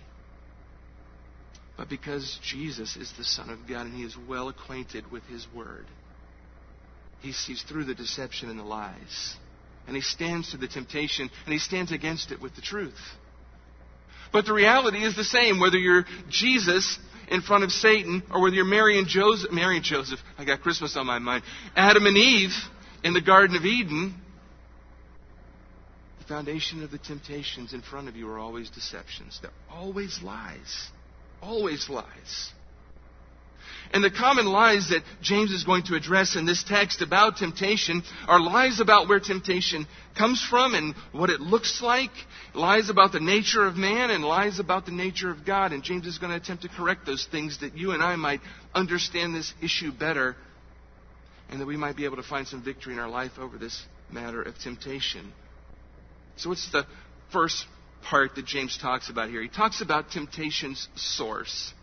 But 1.75 1.89
because 1.89 2.39
Jesus 2.41 2.95
is 2.95 3.11
the 3.17 3.25
Son 3.25 3.49
of 3.49 3.67
God 3.67 3.85
and 3.85 3.95
He 3.95 4.03
is 4.03 4.15
well 4.29 4.47
acquainted 4.47 5.11
with 5.11 5.23
His 5.23 5.45
Word, 5.53 5.85
He 7.21 7.33
sees 7.33 7.61
through 7.63 7.85
the 7.85 7.95
deception 7.95 8.49
and 8.49 8.57
the 8.57 8.63
lies. 8.63 9.35
And 9.87 9.95
He 9.95 10.01
stands 10.01 10.51
to 10.51 10.57
the 10.57 10.67
temptation 10.67 11.29
and 11.45 11.53
He 11.53 11.59
stands 11.59 11.91
against 11.91 12.31
it 12.31 12.41
with 12.41 12.55
the 12.55 12.61
truth. 12.61 12.99
But 14.31 14.45
the 14.45 14.53
reality 14.53 15.03
is 15.03 15.15
the 15.15 15.23
same, 15.23 15.59
whether 15.59 15.77
you're 15.77 16.05
Jesus 16.29 16.97
in 17.27 17.41
front 17.41 17.63
of 17.63 17.71
Satan 17.71 18.23
or 18.31 18.41
whether 18.41 18.55
you're 18.55 18.65
Mary 18.65 18.97
and 18.97 19.07
Joseph. 19.07 19.51
Mary 19.51 19.75
and 19.75 19.85
Joseph, 19.85 20.19
I 20.37 20.45
got 20.45 20.61
Christmas 20.61 20.95
on 20.95 21.05
my 21.05 21.19
mind. 21.19 21.43
Adam 21.75 22.05
and 22.05 22.17
Eve 22.17 22.53
in 23.03 23.13
the 23.13 23.21
Garden 23.21 23.57
of 23.57 23.65
Eden 23.65 24.15
the 26.23 26.33
foundation 26.33 26.83
of 26.83 26.91
the 26.91 26.97
temptations 26.97 27.73
in 27.73 27.81
front 27.81 28.07
of 28.07 28.15
you 28.15 28.29
are 28.29 28.39
always 28.39 28.69
deceptions. 28.69 29.39
They're 29.41 29.51
always 29.69 30.21
lies. 30.23 30.89
Always 31.41 31.89
lies. 31.89 32.51
And 33.91 34.03
the 34.03 34.11
common 34.11 34.45
lies 34.45 34.89
that 34.89 35.03
James 35.21 35.51
is 35.51 35.63
going 35.63 35.83
to 35.83 35.95
address 35.95 36.35
in 36.35 36.45
this 36.45 36.63
text 36.63 37.01
about 37.01 37.37
temptation 37.37 38.01
are 38.27 38.39
lies 38.39 38.79
about 38.79 39.07
where 39.07 39.19
temptation 39.19 39.85
comes 40.17 40.43
from 40.43 40.73
and 40.73 40.95
what 41.11 41.29
it 41.29 41.41
looks 41.41 41.81
like, 41.81 42.11
lies 42.53 42.89
about 42.89 43.11
the 43.11 43.19
nature 43.19 43.67
of 43.67 43.75
man, 43.75 44.09
and 44.09 44.23
lies 44.23 44.59
about 44.59 44.85
the 44.85 44.91
nature 44.91 45.29
of 45.29 45.45
God. 45.45 45.73
And 45.73 45.83
James 45.83 46.07
is 46.07 46.17
going 46.17 46.31
to 46.31 46.37
attempt 46.37 46.63
to 46.63 46.69
correct 46.69 47.05
those 47.05 47.27
things 47.29 47.59
that 47.59 47.77
you 47.77 47.91
and 47.91 48.01
I 48.01 48.15
might 48.15 48.41
understand 48.73 49.35
this 49.35 49.53
issue 49.61 49.91
better 49.91 50.35
and 51.49 51.59
that 51.59 51.67
we 51.67 51.77
might 51.77 51.95
be 51.95 52.05
able 52.05 52.15
to 52.15 52.23
find 52.23 52.47
some 52.47 52.63
victory 52.63 52.93
in 52.93 52.99
our 52.99 53.09
life 53.09 53.33
over 53.37 53.57
this 53.57 53.83
matter 54.11 54.41
of 54.41 54.57
temptation. 54.57 55.31
So, 56.37 56.49
what's 56.49 56.71
the 56.71 56.85
first 57.31 57.65
part 58.03 58.35
that 58.35 58.45
James 58.45 58.77
talks 58.77 59.09
about 59.09 59.29
here? 59.29 59.41
He 59.41 59.49
talks 59.49 59.81
about 59.81 60.11
temptation's 60.11 60.87
source. 60.95 61.73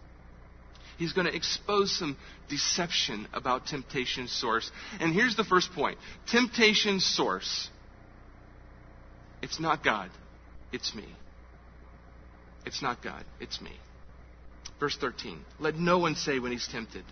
He's 0.99 1.15
going 1.15 1.27
to 1.27 1.35
expose 1.35 1.99
some 1.99 2.17
deception 2.51 3.27
about 3.33 3.67
temptation's 3.67 4.31
source. 4.31 4.71
And 5.01 5.15
here's 5.15 5.35
the 5.35 5.45
first 5.45 5.73
point 5.73 5.99
temptation's 6.31 7.07
source. 7.07 7.71
It's 9.43 9.59
not 9.59 9.83
God, 9.83 10.11
it's 10.73 10.95
me. 10.95 11.07
It's 12.67 12.83
not 12.83 13.03
God, 13.03 13.25
it's 13.41 13.61
me. 13.63 13.73
Verse 14.79 14.97
13 15.01 15.41
Let 15.59 15.77
no 15.77 15.99
one 15.99 16.17
say 16.17 16.39
when 16.39 16.53
he's 16.53 16.69
tempted, 16.69 17.05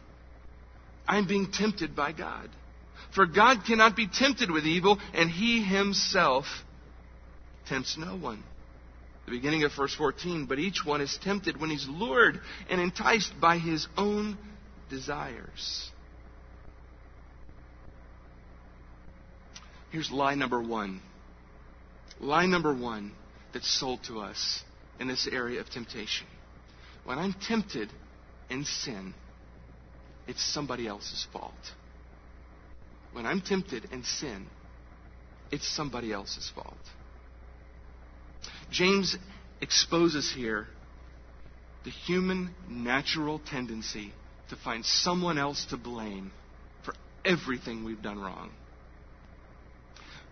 I'm 1.07 1.27
being 1.27 1.51
tempted 1.51 1.97
by 1.97 2.13
God. 2.13 2.51
For 3.15 3.25
God 3.25 3.65
cannot 3.67 3.97
be 3.97 4.07
tempted 4.07 4.51
with 4.51 4.67
evil, 4.67 4.99
and 5.15 5.31
he 5.31 5.63
himself 5.63 6.45
tempts 7.69 7.97
no 7.99 8.17
one. 8.17 8.43
The 9.27 9.33
beginning 9.33 9.65
of 9.65 9.73
verse 9.77 9.95
14, 9.95 10.47
but 10.47 10.59
each 10.59 10.85
one 10.85 11.01
is 11.01 11.19
tempted 11.23 11.61
when 11.61 11.71
he's 11.71 11.87
lured 11.87 12.41
and 12.71 12.81
enticed 12.81 13.33
by 13.41 13.59
his 13.59 13.87
own 13.97 14.39
desires. 14.89 15.91
Here's 19.91 20.11
lie 20.11 20.35
number 20.35 20.63
one. 20.63 21.01
Lie 22.21 22.47
number 22.47 22.75
one 22.75 23.13
that's 23.53 23.71
sold 23.71 24.03
to 24.05 24.21
us 24.21 24.63
in 24.99 25.09
this 25.09 25.29
area 25.31 25.61
of 25.61 25.71
temptation. 25.71 26.27
When 27.05 27.19
I'm 27.19 27.35
tempted 27.35 27.91
in 28.51 28.65
sin, 28.65 29.15
it's 30.27 30.43
somebody 30.43 30.87
else's 30.87 31.27
fault. 31.33 31.53
When 33.13 33.25
I'm 33.25 33.41
tempted 33.41 33.89
in 33.93 34.05
sin, 34.05 34.47
it's 35.51 35.67
somebody 35.67 36.13
else's 36.13 36.51
fault. 36.55 36.77
James 38.71 39.17
exposes 39.61 40.33
here 40.33 40.67
the 41.85 41.91
human 41.91 42.55
natural 42.69 43.41
tendency 43.51 44.13
to 44.51 44.57
find 44.57 44.85
someone 44.85 45.39
else 45.39 45.65
to 45.71 45.77
blame 45.77 46.33
for 46.85 46.95
everything 47.25 47.85
we've 47.85 48.03
done 48.03 48.19
wrong. 48.19 48.51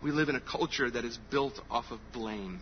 We 0.02 0.10
live 0.10 0.28
in 0.28 0.36
a 0.36 0.40
culture 0.40 0.90
that 0.90 1.04
is 1.04 1.18
built 1.30 1.54
off 1.70 1.86
of 1.90 1.98
blame, 2.12 2.60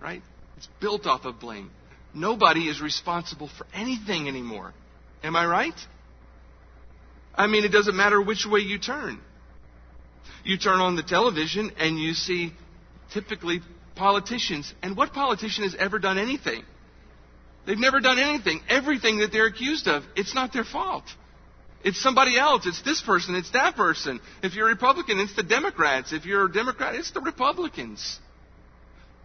right? 0.00 0.22
It's 0.56 0.68
built 0.80 1.06
off 1.06 1.24
of 1.24 1.40
blame. 1.40 1.70
Nobody 2.14 2.68
is 2.68 2.80
responsible 2.80 3.48
for 3.58 3.66
anything 3.74 4.28
anymore. 4.28 4.72
Am 5.22 5.36
I 5.36 5.46
right? 5.46 5.74
I 7.34 7.46
mean, 7.46 7.64
it 7.64 7.72
doesn't 7.72 7.96
matter 7.96 8.20
which 8.20 8.46
way 8.46 8.60
you 8.60 8.78
turn. 8.78 9.20
You 10.44 10.58
turn 10.58 10.80
on 10.80 10.96
the 10.96 11.02
television 11.02 11.72
and 11.78 11.98
you 11.98 12.14
see 12.14 12.52
typically 13.12 13.60
politicians. 14.00 14.72
And 14.82 14.96
what 14.96 15.12
politician 15.12 15.62
has 15.64 15.76
ever 15.78 15.98
done 15.98 16.16
anything? 16.16 16.64
They've 17.66 17.78
never 17.78 18.00
done 18.00 18.18
anything. 18.18 18.62
Everything 18.66 19.18
that 19.18 19.30
they're 19.30 19.46
accused 19.46 19.86
of, 19.86 20.02
it's 20.16 20.34
not 20.34 20.54
their 20.54 20.64
fault. 20.64 21.04
It's 21.84 22.00
somebody 22.00 22.38
else. 22.38 22.66
It's 22.66 22.80
this 22.80 23.02
person. 23.02 23.34
It's 23.34 23.50
that 23.50 23.76
person. 23.76 24.20
If 24.42 24.54
you're 24.54 24.68
a 24.68 24.70
Republican, 24.70 25.20
it's 25.20 25.36
the 25.36 25.42
Democrats. 25.42 26.14
If 26.14 26.24
you're 26.24 26.46
a 26.46 26.52
Democrat, 26.52 26.94
it's 26.94 27.10
the 27.10 27.20
Republicans. 27.20 28.18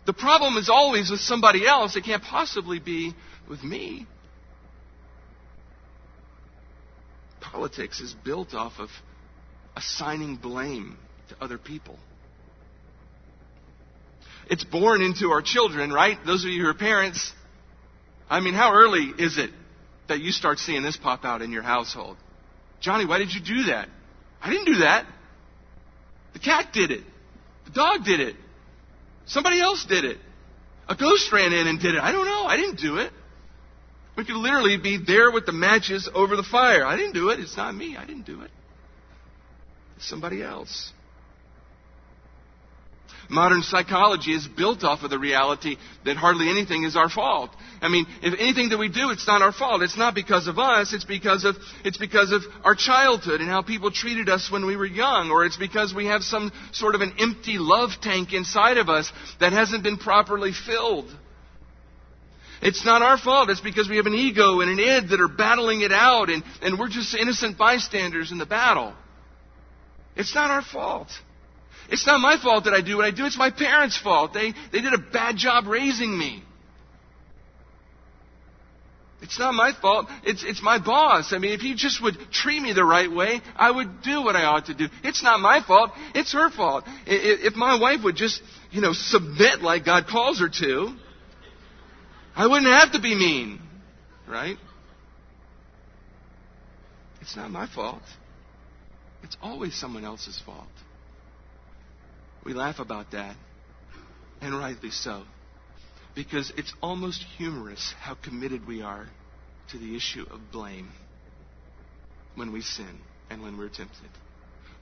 The 0.06 0.14
problem 0.14 0.58
is 0.58 0.70
always 0.70 1.10
with 1.10 1.22
somebody 1.22 1.66
else. 1.66 1.96
It 1.96 2.04
can't 2.04 2.22
possibly 2.22 2.80
be 2.80 3.14
with 3.50 3.64
me. 3.64 4.06
Politics 7.40 8.02
is 8.02 8.14
built 8.14 8.54
off 8.54 8.74
of 8.80 8.90
assigning 9.78 10.36
blame 10.36 10.98
to 11.30 11.36
other 11.42 11.58
people. 11.58 11.98
It's 14.48 14.64
born 14.64 15.02
into 15.02 15.30
our 15.30 15.42
children, 15.42 15.92
right? 15.92 16.18
Those 16.26 16.44
of 16.44 16.52
you 16.52 16.64
who 16.64 16.70
are 16.70 16.74
parents, 16.74 17.34
I 18.30 18.40
mean, 18.40 18.54
how 18.54 18.74
early 18.74 19.12
is 19.18 19.38
it 19.38 19.50
that 20.08 20.20
you 20.20 20.32
start 20.32 20.60
seeing 20.60 20.84
this 20.84 20.98
pop 20.98 21.26
out 21.26 21.42
in 21.42 21.52
your 21.52 21.64
household? 21.64 22.18
Johnny, 22.80 23.06
why 23.06 23.18
did 23.18 23.34
you 23.34 23.42
do 23.42 23.64
that? 23.72 23.90
I 24.42 24.50
didn't 24.50 24.66
do 24.66 24.80
that. 24.80 25.06
The 26.34 26.40
cat 26.40 26.68
did 26.74 26.92
it. 26.92 27.04
The 27.66 27.72
dog 27.72 28.06
did 28.06 28.20
it. 28.20 28.36
Somebody 29.26 29.60
else 29.60 29.86
did 29.88 30.06
it. 30.06 30.18
A 30.88 30.96
ghost 30.96 31.32
ran 31.32 31.52
in 31.52 31.68
and 31.68 31.80
did 31.80 31.96
it. 31.96 32.02
I 32.02 32.12
don't 32.12 32.26
know. 32.26 32.44
I 32.44 32.58
didn't 32.58 32.80
do 32.80 32.98
it. 32.98 33.12
We 34.16 34.24
could 34.24 34.36
literally 34.36 34.78
be 34.78 35.04
there 35.06 35.32
with 35.32 35.46
the 35.46 35.52
matches 35.52 36.10
over 36.14 36.36
the 36.36 36.44
fire. 36.44 36.86
I 36.86 36.96
didn't 36.96 37.14
do 37.14 37.30
it. 37.30 37.40
It's 37.40 37.58
not 37.58 37.76
me. 37.76 37.98
I 37.98 38.06
didn't 38.06 38.26
do 38.26 38.42
it. 38.42 38.52
It's 39.98 40.08
somebody 40.08 40.44
else. 40.44 40.92
Modern 43.30 43.64
psychology 43.64 44.34
is 44.34 44.48
built 44.48 44.84
off 44.84 45.04
of 45.04 45.10
the 45.10 45.18
reality 45.18 45.78
that 46.06 46.18
hardly 46.18 46.50
anything 46.50 46.84
is 46.84 46.96
our 46.96 47.10
fault. 47.10 47.50
I 47.82 47.90
mean, 47.90 48.06
if 48.22 48.40
anything 48.40 48.70
that 48.70 48.78
we 48.78 48.90
do, 48.90 49.10
it's 49.10 49.28
not 49.28 49.42
our 49.42 49.52
fault. 49.52 49.82
It's 49.82 49.98
not 49.98 50.16
because 50.16 50.48
of 50.48 50.60
us. 50.60 50.94
It's 50.94 51.06
because 51.06 51.44
of, 51.44 51.56
it's 51.84 51.98
because 51.98 52.32
of 52.32 52.44
our 52.64 52.76
childhood 52.76 53.42
and 53.42 53.50
how 53.50 53.62
people 53.62 53.92
treated 53.92 54.30
us 54.30 54.52
when 54.52 54.66
we 54.66 54.76
were 54.76 54.86
young. 54.86 55.32
Or 55.32 55.46
it's 55.46 55.58
because 55.58 55.94
we 55.94 56.06
have 56.06 56.24
some 56.24 56.52
sort 56.72 56.96
of 56.96 57.02
an 57.02 57.14
empty 57.20 57.58
love 57.58 57.92
tank 58.02 58.34
inside 58.34 58.78
of 58.78 58.90
us 58.90 59.12
that 59.40 59.54
hasn't 59.54 59.84
been 59.84 59.98
properly 59.98 60.52
filled. 60.52 61.10
It's 62.62 62.86
not 62.86 63.02
our 63.02 63.18
fault. 63.18 63.50
It's 63.50 63.62
because 63.62 63.90
we 63.90 63.98
have 63.98 64.06
an 64.06 64.16
ego 64.16 64.62
and 64.62 64.72
an 64.72 64.80
id 64.80 65.10
that 65.10 65.20
are 65.20 65.28
battling 65.28 65.82
it 65.82 65.92
out 65.92 66.30
and, 66.30 66.44
and 66.62 66.80
we're 66.80 66.90
just 66.90 67.16
innocent 67.16 67.58
bystanders 67.58 68.32
in 68.32 68.38
the 68.38 68.46
battle. 68.46 68.94
It's 70.16 70.34
not 70.34 70.50
our 70.50 70.62
fault. 70.62 71.10
It's 71.90 72.06
not 72.08 72.20
my 72.20 72.38
fault 72.42 72.66
that 72.66 72.74
I 72.74 72.82
do 72.82 72.98
what 72.98 73.06
I 73.06 73.12
do. 73.12 73.26
It's 73.26 73.38
my 73.38 73.52
parents' 73.52 73.98
fault. 73.98 74.34
They, 74.34 74.54
they 74.72 74.82
did 74.82 74.94
a 74.94 74.98
bad 74.98 75.38
job 75.38 75.68
raising 75.68 76.18
me. 76.18 76.44
It's 79.22 79.40
not 79.40 79.54
my 79.54 79.72
fault. 79.82 80.08
It's, 80.24 80.44
it's 80.44 80.62
my 80.62 80.78
boss. 80.78 81.34
I 81.34 81.40
mean, 81.40 81.54
if 81.54 81.62
he 81.62 81.74
just 81.74 82.02
would 82.04 82.16
treat 82.32 82.62
me 82.62 82.74
the 82.74 82.84
right 82.84 83.12
way, 83.12 83.42
I 83.56 83.72
would 83.72 84.02
do 84.04 84.22
what 84.24 84.36
I 84.36 84.44
ought 84.44 84.68
to 84.68 84.76
do. 84.76 84.86
It's 85.04 85.24
not 85.24 85.40
my 85.40 85.62
fault. 85.66 85.92
It's 86.14 86.34
her 86.34 86.52
fault. 86.52 86.84
If 87.08 87.56
my 87.56 87.80
wife 87.80 88.02
would 88.04 88.16
just, 88.16 88.42
you 88.72 88.82
know, 88.82 88.94
submit 88.94 89.62
like 89.62 89.86
God 89.86 90.06
calls 90.08 90.40
her 90.40 90.50
to, 90.60 90.96
I 92.36 92.46
wouldn't 92.46 92.68
have 92.68 92.92
to 92.92 93.02
be 93.02 93.16
mean. 93.16 93.62
Right? 94.28 94.58
It's 97.22 97.36
not 97.36 97.50
my 97.50 97.68
fault. 97.68 98.04
It's 99.24 99.38
always 99.42 99.74
someone 99.74 100.06
else's 100.06 100.40
fault. 100.46 100.68
We 102.46 102.54
laugh 102.54 102.78
about 102.78 103.12
that, 103.12 103.36
and 104.40 104.58
rightly 104.58 104.92
so, 104.92 105.24
because 106.14 106.54
it's 106.56 106.72
almost 106.82 107.24
humorous 107.38 107.94
how 108.00 108.14
committed 108.14 108.68
we 108.68 108.84
are 108.84 109.08
to 109.72 109.80
the 109.80 109.96
issue 109.96 110.26
of 110.30 110.52
blame 110.52 110.92
when 112.36 112.52
we 112.52 112.62
sin 112.62 113.00
and 113.32 113.42
when 113.42 113.58
we're 113.58 113.70
tempted. 113.70 114.12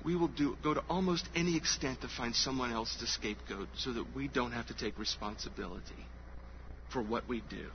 We 0.04 0.18
will 0.18 0.28
do, 0.28 0.58
go 0.62 0.74
to 0.74 0.84
almost 0.90 1.26
any 1.34 1.56
extent 1.56 2.02
to 2.02 2.10
find 2.10 2.36
someone 2.36 2.74
else 2.74 2.94
to 3.00 3.08
scapegoat 3.08 3.70
so 3.78 3.94
that 3.94 4.14
we 4.14 4.28
don't 4.28 4.52
have 4.52 4.68
to 4.68 4.74
take 4.74 5.00
responsibility 5.00 6.06
for 6.92 7.02
what 7.02 7.30
we 7.30 7.42
do. 7.50 7.68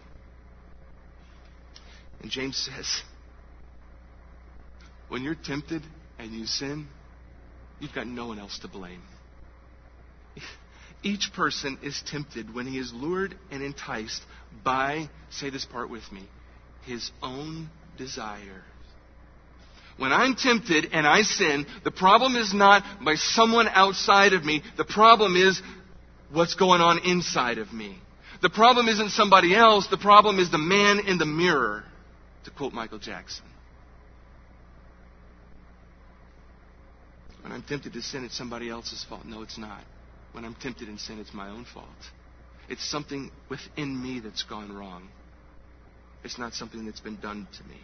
And 2.21 2.31
James 2.31 2.59
says, 2.59 3.03
when 5.09 5.23
you're 5.23 5.35
tempted 5.35 5.83
and 6.19 6.33
you 6.33 6.45
sin, 6.45 6.89
you've 7.81 7.95
got 7.95 8.07
no 8.07 8.27
one 8.27 8.39
else 8.39 8.59
to 8.59 8.69
blame. 8.69 9.01
Each 11.03 11.31
person 11.33 11.79
is 11.83 12.03
tempted 12.07 12.53
when 12.53 12.67
he 12.67 12.79
is 12.79 12.93
lured 12.93 13.37
and 13.51 13.63
enticed 13.63 14.23
by, 14.65 15.09
say 15.31 15.51
this 15.51 15.65
part 15.65 15.91
with 15.91 16.11
me, 16.11 16.29
his 16.85 17.11
own 17.23 17.71
desire. 17.97 18.63
When 19.97 20.13
I'm 20.13 20.35
tempted 20.35 20.91
and 20.93 21.07
I 21.07 21.23
sin, 21.23 21.67
the 21.85 21.91
problem 21.91 22.37
is 22.37 22.55
not 22.55 22.85
by 23.05 23.17
someone 23.17 23.69
outside 23.69 24.33
of 24.33 24.45
me. 24.45 24.63
The 24.77 24.85
problem 24.85 25.37
is 25.37 25.61
what's 26.33 26.55
going 26.55 26.81
on 26.81 27.01
inside 27.05 27.59
of 27.59 27.73
me. 27.73 27.99
The 28.41 28.51
problem 28.51 28.89
isn't 28.89 29.11
somebody 29.11 29.55
else. 29.55 29.89
The 29.89 29.99
problem 29.99 30.39
is 30.39 30.51
the 30.51 30.59
man 30.59 31.01
in 31.01 31.19
the 31.19 31.27
mirror, 31.27 31.85
to 32.45 32.51
quote 32.51 32.73
Michael 32.73 32.99
Jackson. 32.99 33.45
When 37.43 37.53
I'm 37.53 37.63
tempted 37.63 37.93
to 37.95 38.03
sin, 38.03 38.25
it's 38.25 38.37
somebody 38.37 38.69
else's 38.69 39.05
fault. 39.09 39.25
No, 39.25 39.43
it's 39.43 39.59
not. 39.59 39.83
When 40.33 40.45
I'm 40.45 40.55
tempted 40.55 40.89
in 40.89 40.99
sin, 40.99 41.19
it's 41.19 41.35
my 41.35 41.49
own 41.49 41.65
fault. 41.65 41.87
It's 42.69 42.85
something 42.85 43.31
within 43.49 44.01
me 44.01 44.21
that's 44.21 44.43
gone 44.43 44.75
wrong. 44.75 45.09
It's 46.25 46.39
not 46.39 46.55
something 46.55 46.85
that's 46.85 47.01
been 47.01 47.17
done 47.17 47.49
to 47.59 47.65
me. 47.65 47.79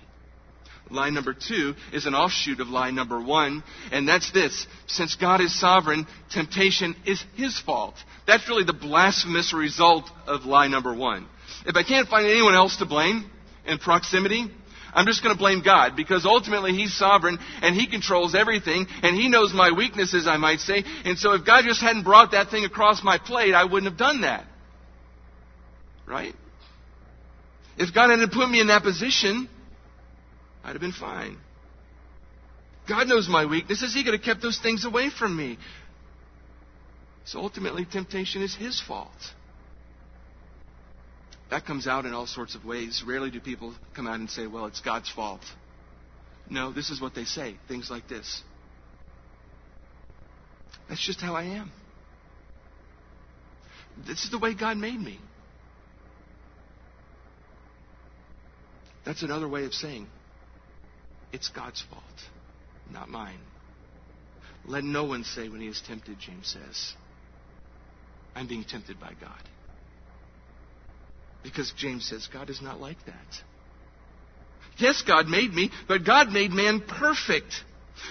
Lie 0.90 1.10
number 1.10 1.34
two 1.34 1.74
is 1.92 2.04
an 2.04 2.14
offshoot 2.14 2.60
of 2.60 2.68
lie 2.68 2.90
number 2.90 3.20
one, 3.20 3.62
and 3.90 4.06
that's 4.06 4.30
this. 4.32 4.66
Since 4.86 5.16
God 5.16 5.40
is 5.40 5.58
sovereign, 5.58 6.06
temptation 6.30 6.94
is 7.06 7.24
His 7.36 7.58
fault. 7.58 7.94
That's 8.26 8.48
really 8.48 8.64
the 8.64 8.74
blasphemous 8.74 9.54
result 9.54 10.04
of 10.26 10.44
lie 10.44 10.68
number 10.68 10.94
one. 10.94 11.26
If 11.66 11.76
I 11.76 11.82
can't 11.82 12.08
find 12.08 12.26
anyone 12.26 12.54
else 12.54 12.76
to 12.76 12.86
blame 12.86 13.30
in 13.66 13.78
proximity, 13.78 14.50
I'm 14.94 15.06
just 15.06 15.22
going 15.22 15.34
to 15.34 15.38
blame 15.38 15.62
God 15.62 15.96
because 15.96 16.24
ultimately 16.24 16.72
He's 16.72 16.96
sovereign 16.96 17.38
and 17.62 17.74
He 17.74 17.88
controls 17.88 18.34
everything 18.34 18.86
and 19.02 19.16
He 19.16 19.28
knows 19.28 19.52
my 19.52 19.72
weaknesses, 19.72 20.26
I 20.26 20.36
might 20.36 20.60
say. 20.60 20.84
And 21.04 21.18
so 21.18 21.32
if 21.32 21.44
God 21.44 21.64
just 21.64 21.80
hadn't 21.80 22.04
brought 22.04 22.30
that 22.32 22.50
thing 22.50 22.64
across 22.64 23.02
my 23.02 23.18
plate, 23.18 23.54
I 23.54 23.64
wouldn't 23.64 23.90
have 23.90 23.98
done 23.98 24.20
that. 24.20 24.44
Right? 26.06 26.34
If 27.76 27.94
God 27.94 28.10
hadn't 28.10 28.32
put 28.32 28.48
me 28.48 28.60
in 28.60 28.68
that 28.68 28.82
position, 28.82 29.48
I'd 30.62 30.72
have 30.72 30.80
been 30.80 30.92
fine. 30.92 31.38
God 32.88 33.08
knows 33.08 33.28
my 33.28 33.46
weaknesses. 33.46 33.94
He 33.94 34.04
could 34.04 34.14
have 34.14 34.22
kept 34.22 34.42
those 34.42 34.60
things 34.60 34.84
away 34.84 35.10
from 35.10 35.36
me. 35.36 35.58
So 37.24 37.40
ultimately, 37.40 37.86
temptation 37.86 38.42
is 38.42 38.54
His 38.54 38.80
fault. 38.80 39.10
That 41.50 41.66
comes 41.66 41.86
out 41.86 42.04
in 42.06 42.14
all 42.14 42.26
sorts 42.26 42.54
of 42.54 42.64
ways. 42.64 43.02
Rarely 43.06 43.30
do 43.30 43.40
people 43.40 43.74
come 43.94 44.06
out 44.06 44.18
and 44.18 44.30
say, 44.30 44.46
well, 44.46 44.66
it's 44.66 44.80
God's 44.80 45.10
fault. 45.10 45.42
No, 46.48 46.72
this 46.72 46.90
is 46.90 47.00
what 47.00 47.14
they 47.14 47.24
say. 47.24 47.56
Things 47.68 47.90
like 47.90 48.08
this. 48.08 48.42
That's 50.88 51.04
just 51.04 51.20
how 51.20 51.34
I 51.34 51.44
am. 51.44 51.70
This 54.06 54.24
is 54.24 54.30
the 54.30 54.38
way 54.38 54.54
God 54.54 54.76
made 54.76 54.98
me. 54.98 55.18
That's 59.04 59.22
another 59.22 59.48
way 59.48 59.64
of 59.64 59.74
saying 59.74 60.06
it's 61.32 61.48
God's 61.48 61.82
fault, 61.90 62.02
not 62.90 63.08
mine. 63.08 63.38
Let 64.66 64.82
no 64.82 65.04
one 65.04 65.24
say 65.24 65.48
when 65.48 65.60
he 65.60 65.68
is 65.68 65.82
tempted, 65.86 66.18
James 66.18 66.48
says, 66.48 66.94
I'm 68.34 68.48
being 68.48 68.64
tempted 68.64 68.98
by 68.98 69.12
God. 69.20 69.42
Because 71.44 71.72
James 71.76 72.08
says 72.08 72.28
God 72.32 72.50
is 72.50 72.60
not 72.60 72.80
like 72.80 72.96
that. 73.06 73.42
Yes, 74.78 75.02
God 75.06 75.28
made 75.28 75.52
me, 75.54 75.70
but 75.86 76.04
God 76.04 76.30
made 76.30 76.50
man 76.50 76.80
perfect. 76.80 77.52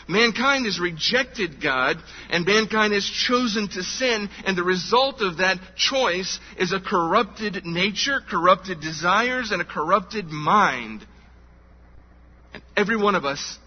Mankind 0.08 0.65
has 0.65 0.80
rejected 0.80 1.62
God, 1.62 1.98
and 2.30 2.46
mankind 2.46 2.93
has 2.93 3.06
chosen 3.06 3.67
to 3.69 3.84
sin, 3.84 4.30
and 4.46 4.58
the 4.58 4.63
result 4.63 5.22
of 5.22 5.38
that 5.38 5.58
choice 5.76 6.39
is 6.58 6.72
a 6.72 6.80
corrupted 6.80 7.65
nature, 7.65 8.22
corrupted 8.30 8.80
desires, 8.80 9.52
and 9.52 9.62
a 9.62 9.65
corrupted 9.65 10.28
mind. 10.28 11.06
And 12.54 12.63
every 12.78 12.96
one 12.96 13.15
of 13.15 13.26
us 13.26 13.60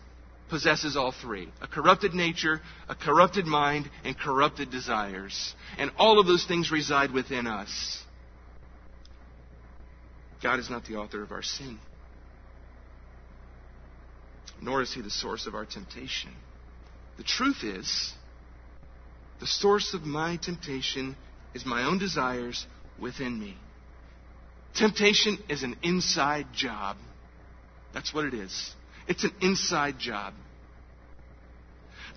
possesses 0.48 0.96
all 0.96 1.12
three 1.12 1.48
a 1.60 1.66
corrupted 1.66 2.14
nature, 2.14 2.60
a 2.88 2.94
corrupted 2.94 3.46
mind, 3.46 3.90
and 4.04 4.18
corrupted 4.18 4.70
desires. 4.70 5.54
And 5.76 5.90
all 5.98 6.18
of 6.18 6.26
those 6.26 6.46
things 6.46 6.70
reside 6.70 7.10
within 7.12 7.46
us. 7.46 8.02
God 10.42 10.58
is 10.58 10.70
not 10.70 10.84
the 10.84 10.96
author 10.96 11.22
of 11.22 11.32
our 11.32 11.42
sin. 11.42 11.78
nor 14.60 14.82
is 14.82 14.92
he 14.92 15.00
the 15.00 15.10
source 15.10 15.46
of 15.46 15.54
our 15.54 15.64
temptation. 15.64 16.30
The 17.18 17.24
truth 17.24 17.62
is, 17.62 18.12
the 19.40 19.46
source 19.46 19.94
of 19.94 20.02
my 20.02 20.36
temptation 20.36 21.16
is 21.54 21.66
my 21.66 21.84
own 21.84 21.98
desires 21.98 22.66
within 22.98 23.38
me. 23.38 23.56
Temptation 24.74 25.38
is 25.48 25.62
an 25.62 25.76
inside 25.82 26.46
job. 26.54 26.96
That's 27.94 28.12
what 28.12 28.24
it 28.24 28.34
is. 28.34 28.74
It's 29.08 29.24
an 29.24 29.32
inside 29.40 29.98
job. 29.98 30.34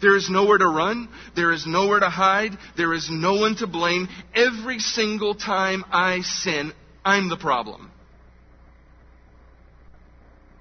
There 0.02 0.16
is 0.16 0.30
nowhere 0.30 0.58
to 0.58 0.68
run. 0.68 1.10
There 1.36 1.52
is 1.52 1.68
nowhere 1.68 2.00
to 2.00 2.10
hide. 2.10 2.52
There 2.78 2.94
is 2.94 3.10
no 3.12 3.36
one 3.36 3.56
to 3.58 3.68
blame. 3.68 4.08
Every 4.34 4.80
single 4.80 5.36
time 5.36 5.84
I 5.92 6.22
sin, 6.22 6.72
I'm 7.04 7.30
the 7.30 7.38
problem. 7.38 7.92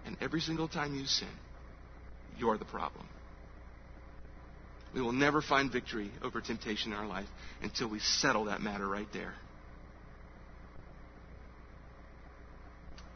And 0.08 0.16
every 0.22 0.40
single 0.40 0.68
time 0.68 0.94
you 0.94 1.04
sin, 1.04 1.28
you're 2.38 2.56
the 2.56 2.64
problem. 2.64 3.06
We 4.94 5.02
will 5.02 5.12
never 5.12 5.42
find 5.42 5.70
victory 5.70 6.10
over 6.24 6.40
temptation 6.40 6.92
in 6.92 6.98
our 6.98 7.06
life 7.06 7.26
until 7.62 7.90
we 7.90 7.98
settle 7.98 8.46
that 8.46 8.62
matter 8.62 8.88
right 8.88 9.06
there. 9.12 9.34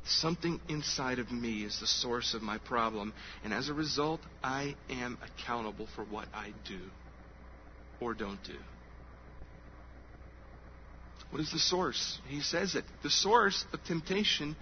Something 0.05 0.61
inside 0.69 1.19
of 1.19 1.33
me 1.33 1.65
is 1.65 1.81
the 1.81 1.87
source 1.87 2.35
of 2.35 2.43
my 2.43 2.59
problem, 2.59 3.15
and 3.43 3.55
as 3.55 3.71
a 3.71 3.73
result, 3.73 4.21
I 4.45 4.77
am 4.91 5.17
accountable 5.25 5.89
for 5.97 6.05
what 6.05 6.29
I 6.35 6.53
do 6.69 6.81
or 8.01 8.13
don't 8.13 8.45
do. 8.45 8.59
What 11.31 11.41
is 11.41 11.51
the 11.51 11.59
source? 11.59 12.19
He 12.29 12.43
says 12.43 12.75
it. 12.75 12.85
The 13.03 13.09
source 13.09 13.65
of 13.73 13.83
temptation 13.85 14.57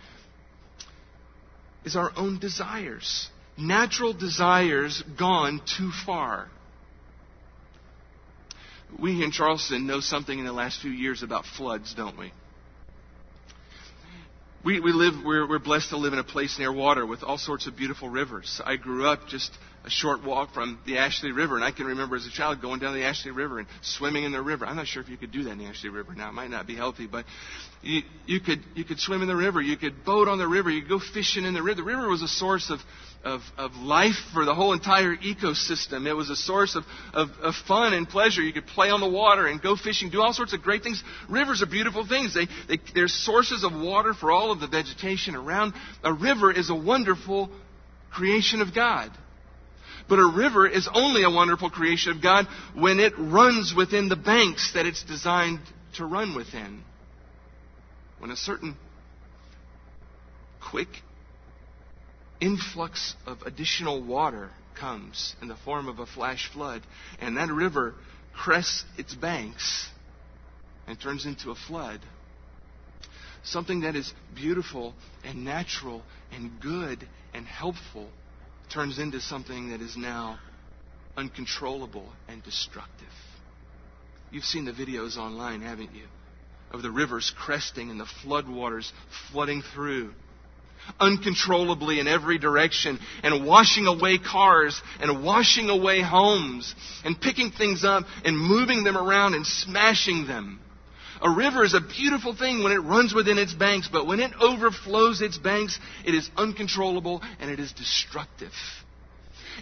is 1.84 1.96
our 1.96 2.12
own 2.16 2.38
desires. 2.38 3.28
Natural 3.56 4.12
desires 4.12 5.02
gone 5.18 5.60
too 5.76 5.90
far. 6.06 6.48
We 8.98 9.22
in 9.22 9.30
Charleston 9.30 9.86
know 9.86 10.00
something 10.00 10.38
in 10.38 10.44
the 10.44 10.52
last 10.52 10.80
few 10.80 10.90
years 10.90 11.22
about 11.22 11.44
floods, 11.44 11.94
don't 11.94 12.18
we? 12.18 12.32
We, 14.62 14.80
we 14.80 14.92
live, 14.92 15.14
we're, 15.24 15.48
we're 15.48 15.58
blessed 15.58 15.90
to 15.90 15.96
live 15.96 16.12
in 16.12 16.18
a 16.18 16.24
place 16.24 16.58
near 16.58 16.72
water 16.72 17.06
with 17.06 17.22
all 17.22 17.38
sorts 17.38 17.66
of 17.66 17.76
beautiful 17.76 18.10
rivers. 18.10 18.60
I 18.64 18.76
grew 18.76 19.06
up 19.06 19.26
just 19.26 19.50
a 19.84 19.90
short 19.90 20.24
walk 20.24 20.52
from 20.52 20.78
the 20.86 20.98
Ashley 20.98 21.32
River, 21.32 21.56
and 21.56 21.64
I 21.64 21.70
can 21.70 21.86
remember 21.86 22.16
as 22.16 22.26
a 22.26 22.30
child 22.30 22.60
going 22.60 22.80
down 22.80 22.94
the 22.94 23.04
Ashley 23.04 23.30
River 23.30 23.58
and 23.58 23.68
swimming 23.80 24.24
in 24.24 24.32
the 24.32 24.42
river. 24.42 24.66
I'm 24.66 24.76
not 24.76 24.86
sure 24.86 25.02
if 25.02 25.08
you 25.08 25.16
could 25.16 25.32
do 25.32 25.44
that 25.44 25.52
in 25.52 25.58
the 25.58 25.66
Ashley 25.66 25.88
River 25.88 26.14
now. 26.14 26.28
It 26.28 26.32
might 26.32 26.50
not 26.50 26.66
be 26.66 26.76
healthy, 26.76 27.06
but 27.06 27.24
you, 27.82 28.02
you 28.26 28.40
could 28.40 28.60
you 28.74 28.84
could 28.84 29.00
swim 29.00 29.22
in 29.22 29.28
the 29.28 29.36
river. 29.36 29.60
You 29.62 29.76
could 29.76 30.04
boat 30.04 30.28
on 30.28 30.38
the 30.38 30.46
river. 30.46 30.70
You 30.70 30.82
could 30.82 30.90
go 30.90 31.00
fishing 31.00 31.44
in 31.44 31.54
the 31.54 31.62
river. 31.62 31.76
The 31.76 31.86
river 31.86 32.08
was 32.08 32.22
a 32.22 32.28
source 32.28 32.70
of 32.70 32.80
of, 33.24 33.42
of 33.58 33.72
life 33.76 34.16
for 34.32 34.44
the 34.44 34.54
whole 34.54 34.72
entire 34.72 35.14
ecosystem. 35.16 36.06
It 36.06 36.14
was 36.14 36.30
a 36.30 36.36
source 36.36 36.74
of, 36.74 36.84
of, 37.12 37.28
of 37.42 37.54
fun 37.68 37.92
and 37.92 38.08
pleasure. 38.08 38.42
You 38.42 38.52
could 38.52 38.66
play 38.66 38.90
on 38.90 39.00
the 39.00 39.08
water 39.08 39.46
and 39.46 39.60
go 39.60 39.76
fishing, 39.76 40.10
do 40.10 40.22
all 40.22 40.32
sorts 40.32 40.54
of 40.54 40.62
great 40.62 40.82
things. 40.82 41.02
Rivers 41.28 41.62
are 41.62 41.66
beautiful 41.66 42.06
things. 42.06 42.34
They, 42.34 42.46
they, 42.68 42.82
they're 42.94 43.08
sources 43.08 43.64
of 43.64 43.72
water 43.72 44.14
for 44.14 44.30
all 44.30 44.50
of 44.52 44.60
the 44.60 44.68
vegetation 44.68 45.34
around. 45.34 45.74
A 46.02 46.12
river 46.12 46.50
is 46.50 46.70
a 46.70 46.74
wonderful 46.74 47.50
creation 48.10 48.62
of 48.62 48.74
God. 48.74 49.10
But 50.08 50.18
a 50.18 50.26
river 50.26 50.66
is 50.66 50.88
only 50.92 51.22
a 51.22 51.30
wonderful 51.30 51.70
creation 51.70 52.12
of 52.12 52.22
God 52.22 52.46
when 52.74 53.00
it 53.00 53.12
runs 53.18 53.74
within 53.74 54.08
the 54.08 54.16
banks 54.16 54.72
that 54.74 54.86
it's 54.86 55.02
designed 55.02 55.60
to 55.94 56.04
run 56.04 56.34
within. 56.34 56.82
When 58.18 58.30
a 58.30 58.36
certain 58.36 58.76
quick 60.60 60.88
influx 62.40 63.14
of 63.26 63.42
additional 63.42 64.02
water 64.02 64.50
comes 64.78 65.34
in 65.42 65.48
the 65.48 65.56
form 65.56 65.88
of 65.88 65.98
a 65.98 66.06
flash 66.06 66.50
flood, 66.52 66.82
and 67.20 67.36
that 67.36 67.50
river 67.50 67.94
crests 68.34 68.84
its 68.96 69.14
banks 69.14 69.88
and 70.86 70.98
turns 71.00 71.26
into 71.26 71.50
a 71.50 71.54
flood. 71.54 72.00
Something 73.42 73.80
that 73.80 73.96
is 73.96 74.12
beautiful 74.34 74.94
and 75.24 75.44
natural 75.44 76.02
and 76.32 76.60
good 76.60 77.06
and 77.32 77.46
helpful 77.46 78.08
turns 78.70 78.98
into 78.98 79.20
something 79.20 79.70
that 79.70 79.80
is 79.80 79.96
now 79.96 80.38
uncontrollable 81.16 82.12
and 82.28 82.42
destructive. 82.42 83.08
You've 84.30 84.44
seen 84.44 84.64
the 84.64 84.72
videos 84.72 85.16
online, 85.16 85.62
haven't 85.62 85.94
you? 85.94 86.04
Of 86.70 86.82
the 86.82 86.90
rivers 86.90 87.32
cresting 87.36 87.90
and 87.90 87.98
the 87.98 88.06
floodwaters 88.24 88.90
flooding 89.32 89.62
through 89.74 90.14
uncontrollably 90.98 92.00
in 92.00 92.08
every 92.08 92.38
direction 92.38 92.98
and 93.22 93.46
washing 93.46 93.86
away 93.86 94.18
cars 94.18 94.80
and 95.00 95.22
washing 95.24 95.68
away 95.68 96.00
homes 96.00 96.74
and 97.04 97.20
picking 97.20 97.50
things 97.50 97.84
up 97.84 98.04
and 98.24 98.36
moving 98.36 98.84
them 98.84 98.96
around 98.96 99.34
and 99.34 99.46
smashing 99.46 100.26
them. 100.26 100.60
A 101.22 101.30
river 101.30 101.64
is 101.64 101.74
a 101.74 101.80
beautiful 101.80 102.34
thing 102.34 102.62
when 102.62 102.72
it 102.72 102.78
runs 102.78 103.12
within 103.12 103.38
its 103.38 103.52
banks, 103.52 103.88
but 103.90 104.06
when 104.06 104.20
it 104.20 104.32
overflows 104.40 105.20
its 105.20 105.36
banks, 105.36 105.78
it 106.04 106.14
is 106.14 106.30
uncontrollable 106.36 107.22
and 107.38 107.50
it 107.50 107.60
is 107.60 107.72
destructive. 107.72 108.52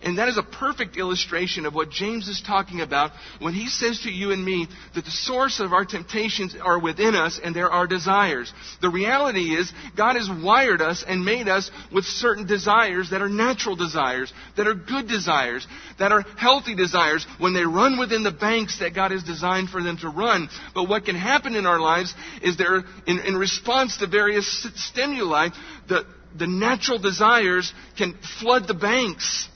And 0.02 0.18
that 0.18 0.28
is 0.28 0.38
a 0.38 0.42
perfect 0.42 0.96
illustration 0.96 1.66
of 1.66 1.74
what 1.74 1.90
James 1.90 2.28
is 2.28 2.42
talking 2.44 2.80
about 2.80 3.12
when 3.40 3.54
he 3.54 3.68
says 3.68 4.00
to 4.02 4.10
you 4.10 4.32
and 4.32 4.44
me 4.44 4.68
that 4.94 5.04
the 5.04 5.10
source 5.10 5.60
of 5.60 5.72
our 5.72 5.84
temptations 5.84 6.54
are 6.60 6.78
within 6.78 7.14
us 7.14 7.40
and 7.42 7.54
there 7.54 7.70
are 7.70 7.86
desires. 7.86 8.52
The 8.80 8.90
reality 8.90 9.54
is 9.54 9.72
God 9.96 10.16
has 10.16 10.28
wired 10.30 10.80
us 10.80 11.04
and 11.06 11.24
made 11.24 11.48
us 11.48 11.70
with 11.92 12.04
certain 12.04 12.46
desires 12.46 13.10
that 13.10 13.22
are 13.22 13.28
natural 13.28 13.76
desires, 13.76 14.32
that 14.56 14.66
are 14.66 14.74
good 14.74 15.08
desires, 15.08 15.66
that 15.98 16.12
are 16.12 16.22
healthy 16.36 16.74
desires 16.74 17.26
when 17.38 17.54
they 17.54 17.64
run 17.64 17.98
within 17.98 18.22
the 18.22 18.30
banks 18.30 18.78
that 18.80 18.94
God 18.94 19.10
has 19.10 19.22
designed 19.22 19.70
for 19.70 19.82
them 19.82 19.98
to 19.98 20.08
run. 20.08 20.48
But 20.74 20.88
what 20.88 21.04
can 21.04 21.16
happen 21.16 21.54
in 21.54 21.66
our 21.66 21.80
lives 21.80 22.14
is 22.42 22.56
there, 22.56 22.84
in, 23.06 23.18
in 23.20 23.36
response 23.36 23.96
to 23.98 24.06
various 24.06 24.66
stimuli, 24.76 25.48
the, 25.88 26.04
the 26.36 26.46
natural 26.46 26.98
desires 26.98 27.72
can 27.96 28.14
flood 28.40 28.66
the 28.68 28.74
banks 28.74 29.48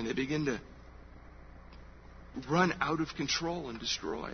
and 0.00 0.08
they 0.08 0.14
begin 0.14 0.46
to 0.46 0.58
run 2.48 2.72
out 2.80 3.00
of 3.00 3.08
control 3.16 3.68
and 3.68 3.78
destroy. 3.78 4.30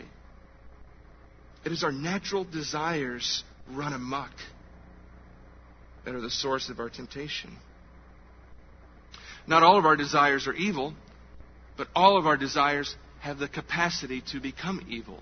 It 1.64 1.72
is 1.72 1.82
our 1.82 1.90
natural 1.90 2.44
desires 2.44 3.42
run 3.68 3.92
amok 3.92 4.30
that 6.04 6.14
are 6.14 6.20
the 6.20 6.30
source 6.30 6.68
of 6.68 6.78
our 6.78 6.88
temptation. 6.88 7.56
Not 9.48 9.64
all 9.64 9.76
of 9.76 9.86
our 9.86 9.96
desires 9.96 10.46
are 10.46 10.54
evil, 10.54 10.94
but 11.76 11.88
all 11.96 12.16
of 12.16 12.26
our 12.26 12.36
desires 12.36 12.94
have 13.18 13.38
the 13.38 13.48
capacity 13.48 14.22
to 14.30 14.40
become 14.40 14.86
evil. 14.88 15.18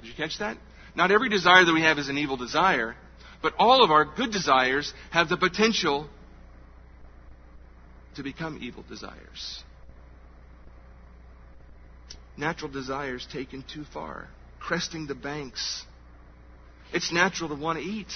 Did 0.00 0.08
you 0.08 0.14
catch 0.16 0.40
that? 0.40 0.58
Not 0.96 1.12
every 1.12 1.28
desire 1.28 1.64
that 1.64 1.72
we 1.72 1.82
have 1.82 1.98
is 1.98 2.08
an 2.08 2.18
evil 2.18 2.36
desire, 2.36 2.96
but 3.40 3.54
all 3.56 3.84
of 3.84 3.92
our 3.92 4.04
good 4.04 4.32
desires 4.32 4.92
have 5.12 5.28
the 5.28 5.36
potential 5.36 6.08
to 8.14 8.22
become 8.22 8.58
evil 8.60 8.84
desires. 8.88 9.62
Natural 12.36 12.70
desires 12.70 13.26
taken 13.32 13.64
too 13.72 13.84
far, 13.92 14.28
cresting 14.58 15.06
the 15.06 15.14
banks. 15.14 15.84
It's 16.92 17.12
natural 17.12 17.48
to 17.50 17.54
want 17.54 17.78
to 17.78 17.84
eat. 17.84 18.12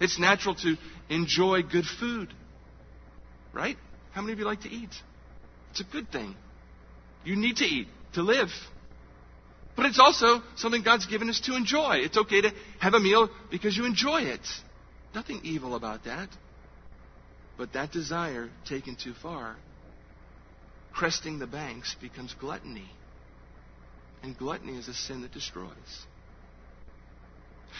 It's 0.00 0.18
natural 0.18 0.54
to 0.56 0.76
enjoy 1.08 1.62
good 1.62 1.84
food. 1.84 2.32
Right? 3.52 3.76
How 4.12 4.20
many 4.20 4.32
of 4.32 4.38
you 4.38 4.44
like 4.44 4.62
to 4.62 4.70
eat? 4.70 4.90
It's 5.70 5.80
a 5.80 5.84
good 5.84 6.10
thing. 6.10 6.34
You 7.24 7.36
need 7.36 7.56
to 7.56 7.64
eat 7.64 7.88
to 8.14 8.22
live. 8.22 8.48
But 9.76 9.86
it's 9.86 9.98
also 10.00 10.42
something 10.56 10.82
God's 10.82 11.06
given 11.06 11.28
us 11.28 11.40
to 11.42 11.54
enjoy. 11.54 11.96
It's 11.96 12.16
okay 12.16 12.40
to 12.40 12.52
have 12.80 12.94
a 12.94 13.00
meal 13.00 13.28
because 13.50 13.76
you 13.76 13.84
enjoy 13.84 14.22
it. 14.22 14.40
Nothing 15.14 15.40
evil 15.44 15.74
about 15.74 16.04
that. 16.04 16.28
But 17.56 17.72
that 17.72 17.92
desire 17.92 18.50
taken 18.68 18.96
too 18.96 19.14
far, 19.22 19.56
cresting 20.92 21.38
the 21.38 21.46
banks, 21.46 21.96
becomes 22.00 22.34
gluttony. 22.34 22.90
And 24.22 24.36
gluttony 24.36 24.76
is 24.76 24.88
a 24.88 24.94
sin 24.94 25.22
that 25.22 25.32
destroys. 25.32 25.70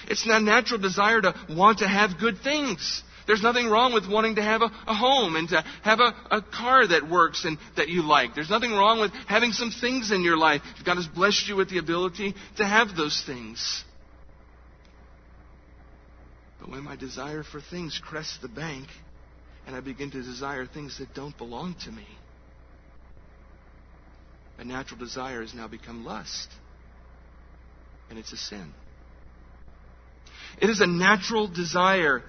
It's 0.08 0.26
not 0.26 0.42
a 0.42 0.44
natural 0.44 0.80
desire 0.80 1.20
to 1.20 1.34
want 1.50 1.78
to 1.78 1.88
have 1.88 2.18
good 2.18 2.38
things. 2.42 3.02
There's 3.26 3.42
nothing 3.42 3.66
wrong 3.68 3.92
with 3.92 4.08
wanting 4.08 4.36
to 4.36 4.42
have 4.42 4.62
a, 4.62 4.70
a 4.86 4.94
home 4.94 5.34
and 5.34 5.48
to 5.48 5.64
have 5.82 5.98
a, 6.00 6.14
a, 6.30 6.42
car 6.42 6.86
that 6.86 7.08
works 7.08 7.44
and 7.44 7.58
that 7.76 7.88
you 7.88 8.02
like. 8.02 8.34
There's 8.34 8.50
nothing 8.50 8.70
wrong 8.72 9.00
with 9.00 9.10
having 9.26 9.52
some 9.52 9.70
things 9.70 10.12
in 10.12 10.22
your 10.22 10.36
life. 10.36 10.62
God 10.84 10.96
has 10.96 11.08
blessed 11.08 11.48
you 11.48 11.56
with 11.56 11.68
the 11.68 11.78
ability 11.78 12.34
to 12.58 12.64
have 12.64 12.94
those 12.96 13.20
things. 13.26 13.84
But 16.60 16.70
when 16.70 16.84
my 16.84 16.94
desire 16.94 17.42
for 17.42 17.60
things 17.60 18.00
crests 18.02 18.38
the 18.40 18.48
bank, 18.48 18.86
and 19.66 19.74
I 19.74 19.80
begin 19.80 20.10
to 20.12 20.22
desire 20.22 20.66
things 20.66 20.98
that 20.98 21.12
don't 21.14 21.36
belong 21.36 21.74
to 21.84 21.90
me. 21.90 22.06
A 24.58 24.64
natural 24.64 24.98
desire 24.98 25.42
has 25.42 25.52
now 25.52 25.68
become 25.68 26.04
lust, 26.04 26.48
and 28.08 28.18
it's 28.18 28.32
a 28.32 28.36
sin. 28.36 28.72
It 30.60 30.70
is 30.70 30.80
a 30.80 30.86
natural 30.86 31.48
desire 31.48 32.22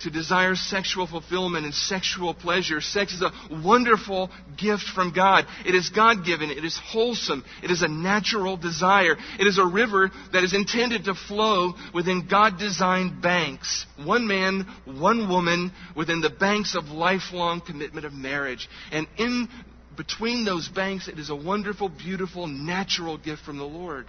to 0.00 0.10
desire 0.10 0.54
sexual 0.54 1.06
fulfillment 1.06 1.64
and 1.64 1.74
sexual 1.74 2.34
pleasure. 2.34 2.80
Sex 2.80 3.12
is 3.12 3.22
a 3.22 3.32
wonderful 3.62 4.30
gift 4.56 4.84
from 4.94 5.12
God. 5.12 5.44
It 5.66 5.74
is 5.74 5.90
God 5.90 6.24
given. 6.24 6.50
It 6.50 6.64
is 6.64 6.78
wholesome. 6.82 7.44
It 7.62 7.70
is 7.70 7.82
a 7.82 7.88
natural 7.88 8.56
desire. 8.56 9.16
It 9.38 9.46
is 9.46 9.58
a 9.58 9.66
river 9.66 10.10
that 10.32 10.44
is 10.44 10.54
intended 10.54 11.04
to 11.04 11.14
flow 11.14 11.74
within 11.94 12.26
God 12.28 12.58
designed 12.58 13.22
banks. 13.22 13.86
One 14.04 14.26
man, 14.26 14.66
one 14.84 15.28
woman 15.28 15.72
within 15.96 16.20
the 16.20 16.30
banks 16.30 16.74
of 16.74 16.86
lifelong 16.86 17.60
commitment 17.60 18.06
of 18.06 18.12
marriage. 18.12 18.68
And 18.92 19.06
in 19.18 19.48
between 19.96 20.44
those 20.44 20.68
banks, 20.68 21.08
it 21.08 21.18
is 21.18 21.30
a 21.30 21.36
wonderful, 21.36 21.88
beautiful, 21.88 22.46
natural 22.46 23.18
gift 23.18 23.42
from 23.42 23.58
the 23.58 23.64
Lord. 23.64 24.06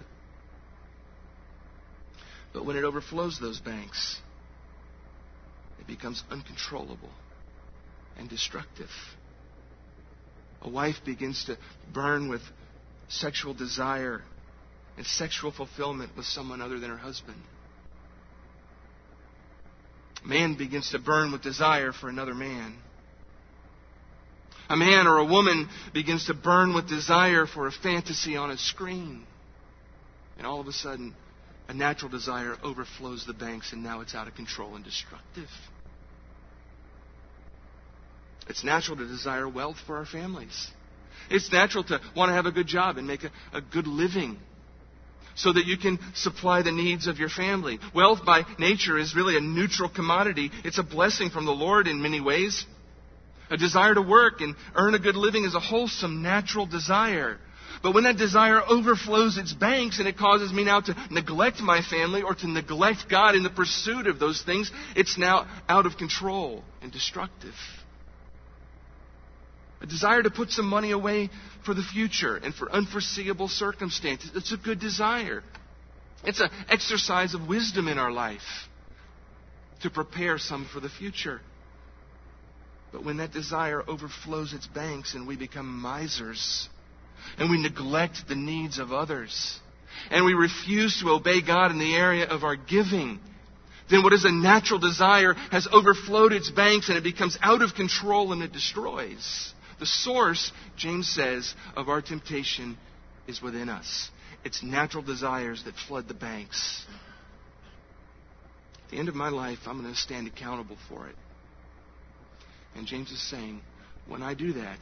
But 2.53 2.65
when 2.65 2.75
it 2.75 2.83
overflows 2.83 3.39
those 3.39 3.59
banks, 3.59 4.17
becomes 5.91 6.23
uncontrollable 6.31 7.09
and 8.17 8.29
destructive. 8.29 8.89
A 10.61 10.69
wife 10.69 10.95
begins 11.05 11.43
to 11.45 11.57
burn 11.93 12.29
with 12.29 12.41
sexual 13.09 13.53
desire 13.53 14.21
and 14.95 15.05
sexual 15.05 15.51
fulfillment 15.51 16.15
with 16.15 16.25
someone 16.25 16.61
other 16.61 16.79
than 16.79 16.89
her 16.89 16.97
husband. 16.97 17.41
Man 20.23 20.55
begins 20.57 20.91
to 20.91 20.99
burn 20.99 21.33
with 21.33 21.41
desire 21.41 21.91
for 21.91 22.07
another 22.07 22.35
man. 22.35 22.77
A 24.69 24.77
man 24.77 25.07
or 25.07 25.17
a 25.17 25.25
woman 25.25 25.67
begins 25.93 26.27
to 26.27 26.33
burn 26.33 26.73
with 26.73 26.87
desire 26.87 27.45
for 27.47 27.67
a 27.67 27.71
fantasy 27.71 28.37
on 28.37 28.49
a 28.49 28.57
screen. 28.57 29.25
And 30.37 30.47
all 30.47 30.61
of 30.61 30.67
a 30.67 30.73
sudden, 30.73 31.13
a 31.67 31.73
natural 31.73 32.09
desire 32.09 32.55
overflows 32.63 33.25
the 33.25 33.33
banks 33.33 33.73
and 33.73 33.83
now 33.83 34.01
it's 34.01 34.15
out 34.15 34.27
of 34.27 34.35
control 34.35 34.75
and 34.75 34.85
destructive. 34.85 35.49
It's 38.51 38.65
natural 38.65 38.97
to 38.97 39.07
desire 39.07 39.47
wealth 39.47 39.77
for 39.87 39.95
our 39.95 40.05
families. 40.05 40.67
It's 41.29 41.49
natural 41.53 41.85
to 41.85 42.01
want 42.17 42.31
to 42.31 42.33
have 42.33 42.45
a 42.45 42.51
good 42.51 42.67
job 42.67 42.97
and 42.97 43.07
make 43.07 43.23
a, 43.23 43.31
a 43.53 43.61
good 43.61 43.87
living 43.87 44.37
so 45.35 45.53
that 45.53 45.65
you 45.65 45.77
can 45.77 45.97
supply 46.15 46.61
the 46.61 46.73
needs 46.73 47.07
of 47.07 47.17
your 47.17 47.29
family. 47.29 47.79
Wealth 47.95 48.25
by 48.25 48.43
nature 48.59 48.97
is 48.97 49.15
really 49.15 49.37
a 49.37 49.39
neutral 49.39 49.87
commodity. 49.87 50.51
It's 50.65 50.79
a 50.79 50.83
blessing 50.83 51.29
from 51.29 51.45
the 51.45 51.53
Lord 51.53 51.87
in 51.87 52.01
many 52.01 52.19
ways. 52.19 52.65
A 53.49 53.55
desire 53.55 53.95
to 53.95 54.01
work 54.01 54.41
and 54.41 54.57
earn 54.75 54.95
a 54.95 54.99
good 54.99 55.15
living 55.15 55.45
is 55.45 55.55
a 55.55 55.61
wholesome, 55.61 56.21
natural 56.21 56.65
desire. 56.65 57.37
But 57.81 57.93
when 57.93 58.03
that 58.03 58.17
desire 58.17 58.61
overflows 58.67 59.37
its 59.37 59.53
banks 59.53 59.99
and 59.99 60.09
it 60.09 60.17
causes 60.17 60.51
me 60.51 60.65
now 60.65 60.81
to 60.81 60.95
neglect 61.09 61.61
my 61.61 61.81
family 61.81 62.21
or 62.21 62.35
to 62.35 62.49
neglect 62.49 63.05
God 63.09 63.33
in 63.33 63.43
the 63.43 63.49
pursuit 63.49 64.07
of 64.07 64.19
those 64.19 64.41
things, 64.41 64.69
it's 64.97 65.17
now 65.17 65.47
out 65.69 65.85
of 65.85 65.95
control 65.95 66.65
and 66.81 66.91
destructive. 66.91 67.55
A 69.81 69.85
desire 69.85 70.21
to 70.21 70.29
put 70.29 70.51
some 70.51 70.67
money 70.67 70.91
away 70.91 71.29
for 71.65 71.73
the 71.73 71.81
future 71.81 72.37
and 72.37 72.53
for 72.53 72.71
unforeseeable 72.71 73.47
circumstances. 73.47 74.31
It's 74.35 74.51
a 74.51 74.57
good 74.57 74.79
desire. 74.79 75.43
It's 76.23 76.39
an 76.39 76.49
exercise 76.69 77.33
of 77.33 77.47
wisdom 77.47 77.87
in 77.87 77.97
our 77.97 78.11
life 78.11 78.67
to 79.81 79.89
prepare 79.89 80.37
some 80.37 80.69
for 80.71 80.79
the 80.79 80.89
future. 80.89 81.41
But 82.91 83.03
when 83.03 83.17
that 83.17 83.31
desire 83.31 83.83
overflows 83.87 84.53
its 84.53 84.67
banks 84.67 85.15
and 85.15 85.27
we 85.27 85.35
become 85.35 85.81
misers, 85.81 86.69
and 87.37 87.49
we 87.49 87.61
neglect 87.61 88.27
the 88.27 88.35
needs 88.35 88.77
of 88.77 88.91
others, 88.91 89.59
and 90.11 90.25
we 90.25 90.33
refuse 90.33 90.99
to 91.01 91.09
obey 91.09 91.41
God 91.41 91.71
in 91.71 91.79
the 91.79 91.95
area 91.95 92.25
of 92.25 92.43
our 92.43 92.55
giving, 92.55 93.19
then 93.89 94.03
what 94.03 94.13
is 94.13 94.25
a 94.25 94.31
natural 94.31 94.79
desire 94.79 95.33
has 95.51 95.67
overflowed 95.71 96.33
its 96.33 96.49
banks 96.49 96.89
and 96.89 96.97
it 96.97 97.03
becomes 97.03 97.37
out 97.41 97.61
of 97.61 97.73
control 97.73 98.31
and 98.31 98.41
it 98.41 98.53
destroys. 98.53 99.53
The 99.81 99.87
source, 99.87 100.51
James 100.77 101.09
says, 101.09 101.55
of 101.75 101.89
our 101.89 102.03
temptation 102.03 102.77
is 103.25 103.41
within 103.41 103.67
us. 103.67 104.11
It's 104.45 104.61
natural 104.61 105.01
desires 105.01 105.63
that 105.63 105.73
flood 105.75 106.07
the 106.07 106.13
banks. 106.13 106.85
At 108.85 108.91
the 108.91 108.97
end 108.99 109.09
of 109.09 109.15
my 109.15 109.29
life, 109.29 109.57
I'm 109.65 109.81
going 109.81 109.91
to 109.91 109.99
stand 109.99 110.27
accountable 110.27 110.77
for 110.87 111.07
it. 111.07 111.15
And 112.75 112.85
James 112.85 113.11
is 113.11 113.27
saying, 113.27 113.61
when 114.07 114.21
I 114.21 114.35
do 114.35 114.53
that, 114.53 114.79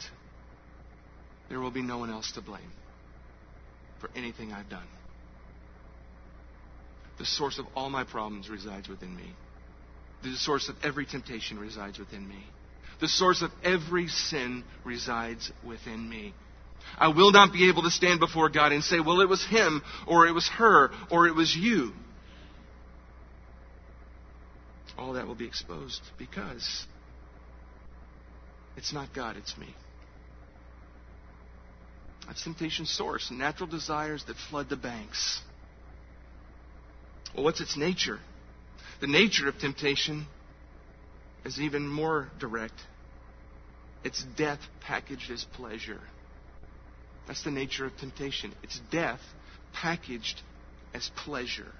there 1.47 1.61
will 1.61 1.71
be 1.71 1.81
no 1.81 1.99
one 1.99 2.09
else 2.09 2.33
to 2.33 2.41
blame 2.41 2.73
for 4.01 4.09
anything 4.17 4.51
I've 4.51 4.69
done. 4.69 4.87
The 7.19 7.25
source 7.25 7.57
of 7.57 7.67
all 7.73 7.89
my 7.89 8.03
problems 8.03 8.49
resides 8.49 8.89
within 8.89 9.15
me. 9.15 9.31
The 10.23 10.35
source 10.35 10.67
of 10.67 10.75
every 10.83 11.05
temptation 11.05 11.57
resides 11.57 11.99
within 11.99 12.27
me. 12.27 12.43
The 12.99 13.07
source 13.07 13.41
of 13.41 13.51
every 13.63 14.07
sin 14.07 14.63
resides 14.83 15.51
within 15.65 16.09
me. 16.09 16.33
I 16.97 17.09
will 17.09 17.31
not 17.31 17.53
be 17.53 17.69
able 17.69 17.83
to 17.83 17.91
stand 17.91 18.19
before 18.19 18.49
God 18.49 18.71
and 18.71 18.83
say, 18.83 18.99
well, 18.99 19.21
it 19.21 19.29
was 19.29 19.45
him, 19.45 19.81
or 20.07 20.27
it 20.27 20.33
was 20.33 20.47
her, 20.49 20.91
or 21.09 21.27
it 21.27 21.35
was 21.35 21.55
you. 21.55 21.93
All 24.97 25.13
that 25.13 25.27
will 25.27 25.35
be 25.35 25.45
exposed 25.45 26.01
because 26.17 26.85
it's 28.75 28.91
not 28.91 29.13
God, 29.13 29.37
it's 29.37 29.57
me. 29.57 29.73
That's 32.27 32.43
temptation's 32.43 32.91
source, 32.91 33.31
natural 33.31 33.67
desires 33.67 34.23
that 34.27 34.35
flood 34.49 34.69
the 34.69 34.75
banks. 34.75 35.41
Well, 37.33 37.43
what's 37.43 37.61
its 37.61 37.77
nature? 37.77 38.19
The 38.99 39.07
nature 39.07 39.47
of 39.47 39.57
temptation 39.57 40.27
is 41.49 41.59
even 41.59 41.87
more 41.87 42.29
direct. 42.39 42.75
It's 44.03 44.23
death 44.37 44.59
packaged 44.81 45.31
as 45.31 45.43
pleasure. 45.43 45.99
That's 47.27 47.43
the 47.43 47.49
nature 47.49 47.85
of 47.85 47.97
temptation. 47.97 48.53
It's 48.61 48.79
death 48.91 49.19
packaged 49.73 50.41
as 50.93 51.09
pleasure. 51.25 51.71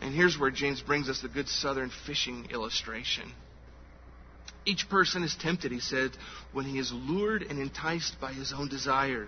And 0.00 0.14
here's 0.14 0.38
where 0.38 0.52
James 0.52 0.80
brings 0.80 1.08
us 1.08 1.20
the 1.20 1.28
good 1.28 1.48
southern 1.48 1.90
fishing 2.06 2.46
illustration. 2.52 3.32
Each 4.64 4.88
person 4.88 5.24
is 5.24 5.34
tempted, 5.34 5.72
he 5.72 5.80
said, 5.80 6.12
when 6.52 6.66
he 6.66 6.78
is 6.78 6.92
lured 6.92 7.42
and 7.42 7.58
enticed 7.58 8.20
by 8.20 8.32
his 8.32 8.52
own 8.52 8.68
desire. 8.68 9.26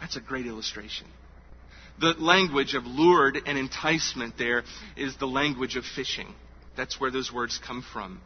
That's 0.00 0.16
a 0.16 0.20
great 0.20 0.46
illustration. 0.46 1.08
The 2.00 2.14
language 2.18 2.74
of 2.74 2.86
lured 2.86 3.38
and 3.46 3.58
enticement 3.58 4.38
there 4.38 4.64
is 4.96 5.16
the 5.16 5.26
language 5.26 5.76
of 5.76 5.84
fishing. 5.84 6.34
That's 6.76 7.00
where 7.00 7.10
those 7.10 7.32
words 7.32 7.60
come 7.64 7.84
from. 7.92 8.20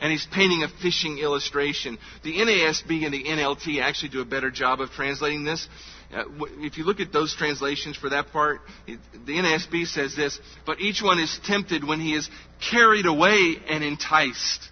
And 0.00 0.10
he's 0.10 0.26
painting 0.32 0.62
a 0.62 0.68
fishing 0.68 1.18
illustration. 1.18 1.98
The 2.22 2.32
NASB 2.32 3.04
and 3.04 3.12
the 3.12 3.24
NLT 3.24 3.82
actually 3.82 4.08
do 4.10 4.22
a 4.22 4.24
better 4.24 4.50
job 4.50 4.80
of 4.80 4.90
translating 4.90 5.44
this. 5.44 5.68
Uh, 6.12 6.24
if 6.58 6.78
you 6.78 6.84
look 6.84 7.00
at 7.00 7.12
those 7.12 7.34
translations 7.36 7.96
for 7.96 8.08
that 8.08 8.32
part, 8.32 8.62
the 8.86 9.32
NASB 9.32 9.86
says 9.86 10.16
this, 10.16 10.40
but 10.64 10.80
each 10.80 11.02
one 11.02 11.18
is 11.18 11.38
tempted 11.44 11.84
when 11.84 12.00
he 12.00 12.14
is 12.14 12.28
carried 12.70 13.06
away 13.06 13.56
and 13.68 13.84
enticed. 13.84 14.70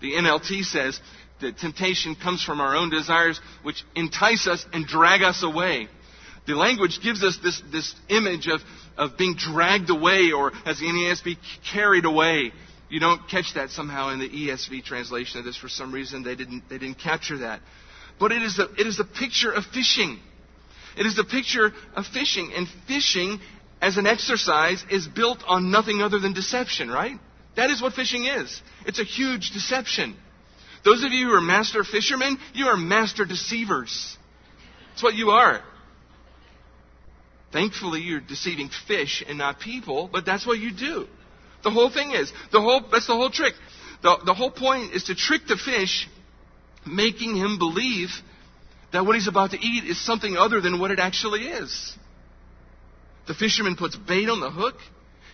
The 0.00 0.12
NLT 0.12 0.64
says 0.64 1.00
that 1.40 1.58
temptation 1.58 2.14
comes 2.14 2.44
from 2.44 2.60
our 2.60 2.76
own 2.76 2.90
desires 2.90 3.40
which 3.62 3.84
entice 3.94 4.46
us 4.46 4.64
and 4.72 4.86
drag 4.86 5.22
us 5.22 5.42
away. 5.42 5.88
The 6.50 6.56
language 6.56 7.00
gives 7.00 7.22
us 7.22 7.38
this, 7.40 7.62
this 7.70 7.94
image 8.08 8.48
of, 8.48 8.60
of 8.96 9.16
being 9.16 9.36
dragged 9.36 9.88
away 9.88 10.32
or 10.32 10.50
as 10.66 10.80
the 10.80 10.86
NASB 10.86 11.36
carried 11.72 12.04
away. 12.04 12.52
You 12.88 12.98
don't 12.98 13.28
catch 13.28 13.54
that 13.54 13.70
somehow 13.70 14.08
in 14.08 14.18
the 14.18 14.28
ESV 14.28 14.82
translation 14.82 15.38
of 15.38 15.44
this 15.44 15.56
for 15.56 15.68
some 15.68 15.92
reason. 15.92 16.24
They 16.24 16.34
didn't, 16.34 16.68
they 16.68 16.78
didn't 16.78 16.98
capture 16.98 17.38
that. 17.38 17.60
But 18.18 18.32
it 18.32 18.42
is 18.42 18.58
a, 18.58 18.64
it 18.64 18.84
is 18.88 18.98
a 18.98 19.04
picture 19.04 19.52
of 19.52 19.64
fishing. 19.66 20.18
It 20.98 21.06
is 21.06 21.20
a 21.20 21.24
picture 21.24 21.70
of 21.94 22.04
fishing, 22.08 22.50
and 22.52 22.66
fishing 22.88 23.38
as 23.80 23.96
an 23.96 24.08
exercise 24.08 24.84
is 24.90 25.06
built 25.06 25.44
on 25.46 25.70
nothing 25.70 26.02
other 26.02 26.18
than 26.18 26.32
deception, 26.32 26.90
right? 26.90 27.16
That 27.54 27.70
is 27.70 27.80
what 27.80 27.92
fishing 27.92 28.24
is. 28.24 28.60
It's 28.86 28.98
a 28.98 29.04
huge 29.04 29.52
deception. 29.52 30.16
Those 30.84 31.04
of 31.04 31.12
you 31.12 31.28
who 31.28 31.34
are 31.34 31.40
master 31.40 31.84
fishermen, 31.84 32.38
you 32.54 32.66
are 32.66 32.76
master 32.76 33.24
deceivers. 33.24 34.18
That's 34.90 35.04
what 35.04 35.14
you 35.14 35.30
are. 35.30 35.62
Thankfully, 37.52 38.00
you're 38.00 38.20
deceiving 38.20 38.70
fish 38.86 39.24
and 39.26 39.38
not 39.38 39.60
people, 39.60 40.08
but 40.12 40.24
that's 40.24 40.46
what 40.46 40.58
you 40.58 40.72
do. 40.72 41.06
The 41.62 41.70
whole 41.70 41.90
thing 41.90 42.12
is. 42.12 42.32
The 42.52 42.60
whole, 42.60 42.82
that's 42.90 43.06
the 43.06 43.14
whole 43.14 43.30
trick. 43.30 43.54
The, 44.02 44.18
the 44.24 44.34
whole 44.34 44.50
point 44.50 44.94
is 44.94 45.04
to 45.04 45.14
trick 45.14 45.42
the 45.46 45.56
fish, 45.56 46.08
making 46.86 47.36
him 47.36 47.58
believe 47.58 48.10
that 48.92 49.04
what 49.04 49.14
he's 49.14 49.28
about 49.28 49.50
to 49.50 49.58
eat 49.58 49.84
is 49.84 50.00
something 50.04 50.36
other 50.36 50.60
than 50.60 50.80
what 50.80 50.90
it 50.90 50.98
actually 50.98 51.48
is. 51.48 51.96
The 53.26 53.34
fisherman 53.34 53.76
puts 53.76 53.96
bait 53.96 54.28
on 54.28 54.40
the 54.40 54.50
hook, 54.50 54.76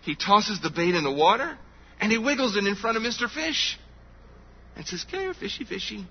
he 0.02 0.16
tosses 0.16 0.60
the 0.60 0.70
bait 0.70 0.94
in 0.94 1.04
the 1.04 1.12
water, 1.12 1.56
and 2.00 2.12
he 2.12 2.18
wiggles 2.18 2.56
it 2.56 2.66
in 2.66 2.74
front 2.74 2.96
of 2.96 3.02
Mr. 3.02 3.30
Fish. 3.30 3.78
And 4.76 4.86
says, 4.86 5.04
Come 5.10 5.20
here, 5.20 5.34
fishy, 5.34 5.64
fishy. 5.64 6.06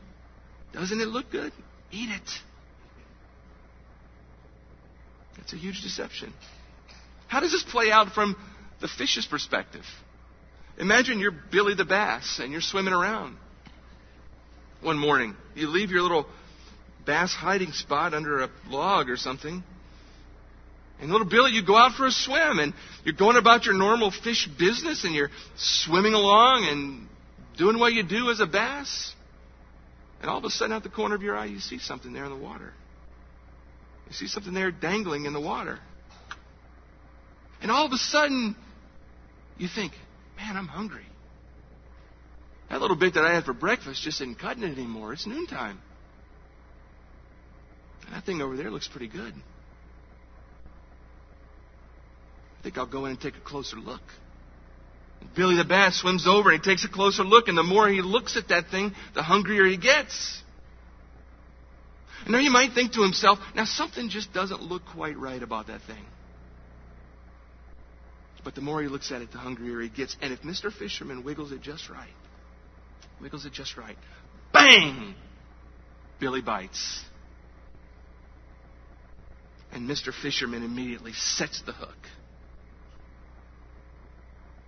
Doesn't 0.73 0.99
it 0.99 1.07
look 1.07 1.31
good? 1.31 1.51
Eat 1.91 2.09
it. 2.09 2.29
That's 5.37 5.53
a 5.53 5.57
huge 5.57 5.81
deception. 5.81 6.33
How 7.27 7.39
does 7.39 7.51
this 7.51 7.63
play 7.63 7.91
out 7.91 8.13
from 8.13 8.35
the 8.81 8.87
fish's 8.87 9.25
perspective. 9.25 9.83
Imagine 10.77 11.19
you're 11.19 11.31
Billy 11.31 11.75
the 11.75 11.85
Bass 11.85 12.39
and 12.41 12.51
you're 12.51 12.61
swimming 12.61 12.93
around. 12.93 13.37
One 14.81 14.97
morning, 14.97 15.35
you 15.55 15.67
leave 15.69 15.89
your 15.89 16.01
little 16.01 16.27
bass 17.05 17.33
hiding 17.33 17.71
spot 17.71 18.13
under 18.13 18.41
a 18.41 18.49
log 18.67 19.09
or 19.09 19.17
something. 19.17 19.63
And 20.99 21.11
little 21.11 21.27
Billy, 21.27 21.51
you 21.51 21.65
go 21.65 21.75
out 21.75 21.93
for 21.93 22.05
a 22.05 22.11
swim 22.11 22.59
and 22.59 22.73
you're 23.03 23.15
going 23.15 23.37
about 23.37 23.65
your 23.65 23.75
normal 23.75 24.11
fish 24.11 24.47
business 24.59 25.03
and 25.03 25.13
you're 25.13 25.31
swimming 25.55 26.13
along 26.13 26.67
and 26.69 27.07
doing 27.57 27.79
what 27.79 27.93
you 27.93 28.03
do 28.03 28.29
as 28.29 28.39
a 28.39 28.45
bass. 28.45 29.13
And 30.21 30.29
all 30.29 30.37
of 30.37 30.45
a 30.45 30.49
sudden, 30.49 30.73
out 30.73 30.83
the 30.83 30.89
corner 30.89 31.15
of 31.15 31.21
your 31.21 31.35
eye, 31.35 31.45
you 31.45 31.59
see 31.59 31.79
something 31.79 32.13
there 32.13 32.25
in 32.25 32.31
the 32.31 32.37
water. 32.37 32.73
You 34.07 34.13
see 34.13 34.27
something 34.27 34.53
there 34.53 34.71
dangling 34.71 35.25
in 35.25 35.33
the 35.33 35.41
water. 35.41 35.79
And 37.61 37.71
all 37.71 37.85
of 37.85 37.91
a 37.91 37.97
sudden, 37.97 38.55
you 39.57 39.67
think, 39.67 39.93
man, 40.37 40.57
I'm 40.57 40.67
hungry. 40.67 41.05
That 42.69 42.81
little 42.81 42.97
bit 42.97 43.13
that 43.15 43.23
I 43.23 43.33
had 43.33 43.45
for 43.45 43.53
breakfast 43.53 44.03
just 44.03 44.21
isn't 44.21 44.39
cutting 44.39 44.63
it 44.63 44.71
anymore. 44.71 45.13
It's 45.13 45.25
noontime. 45.27 45.79
And 48.05 48.15
that 48.15 48.25
thing 48.25 48.41
over 48.41 48.55
there 48.55 48.69
looks 48.69 48.87
pretty 48.87 49.07
good. 49.07 49.33
I 52.59 52.63
think 52.63 52.77
I'll 52.77 52.85
go 52.85 53.05
in 53.05 53.11
and 53.11 53.21
take 53.21 53.35
a 53.35 53.41
closer 53.41 53.77
look. 53.77 54.01
Billy 55.35 55.55
the 55.55 55.63
Bass 55.63 56.01
swims 56.01 56.27
over 56.27 56.51
and 56.51 56.63
he 56.63 56.69
takes 56.69 56.85
a 56.85 56.89
closer 56.89 57.23
look, 57.23 57.47
and 57.47 57.57
the 57.57 57.63
more 57.63 57.87
he 57.89 58.01
looks 58.01 58.37
at 58.37 58.49
that 58.49 58.69
thing, 58.69 58.93
the 59.13 59.23
hungrier 59.23 59.65
he 59.65 59.77
gets. 59.77 60.41
And 62.25 62.33
now 62.33 62.39
he 62.39 62.49
might 62.49 62.73
think 62.73 62.93
to 62.93 63.03
himself, 63.03 63.37
now 63.55 63.65
something 63.65 64.09
just 64.09 64.33
doesn't 64.33 64.61
look 64.61 64.83
quite 64.85 65.17
right 65.17 65.41
about 65.41 65.67
that 65.67 65.81
thing. 65.83 66.03
But 68.43 68.55
the 68.55 68.61
more 68.61 68.81
he 68.81 68.87
looks 68.87 69.11
at 69.11 69.21
it, 69.21 69.31
the 69.31 69.37
hungrier 69.37 69.79
he 69.79 69.89
gets. 69.89 70.17
And 70.21 70.33
if 70.33 70.41
Mr. 70.41 70.73
Fisherman 70.73 71.23
wiggles 71.23 71.51
it 71.51 71.61
just 71.61 71.89
right, 71.89 72.13
wiggles 73.21 73.45
it 73.45 73.53
just 73.53 73.77
right, 73.77 73.97
bang! 74.51 75.15
Billy 76.19 76.41
bites. 76.41 77.01
And 79.71 79.89
Mr. 79.89 80.13
Fisherman 80.13 80.63
immediately 80.63 81.13
sets 81.13 81.61
the 81.61 81.73
hook. 81.73 81.97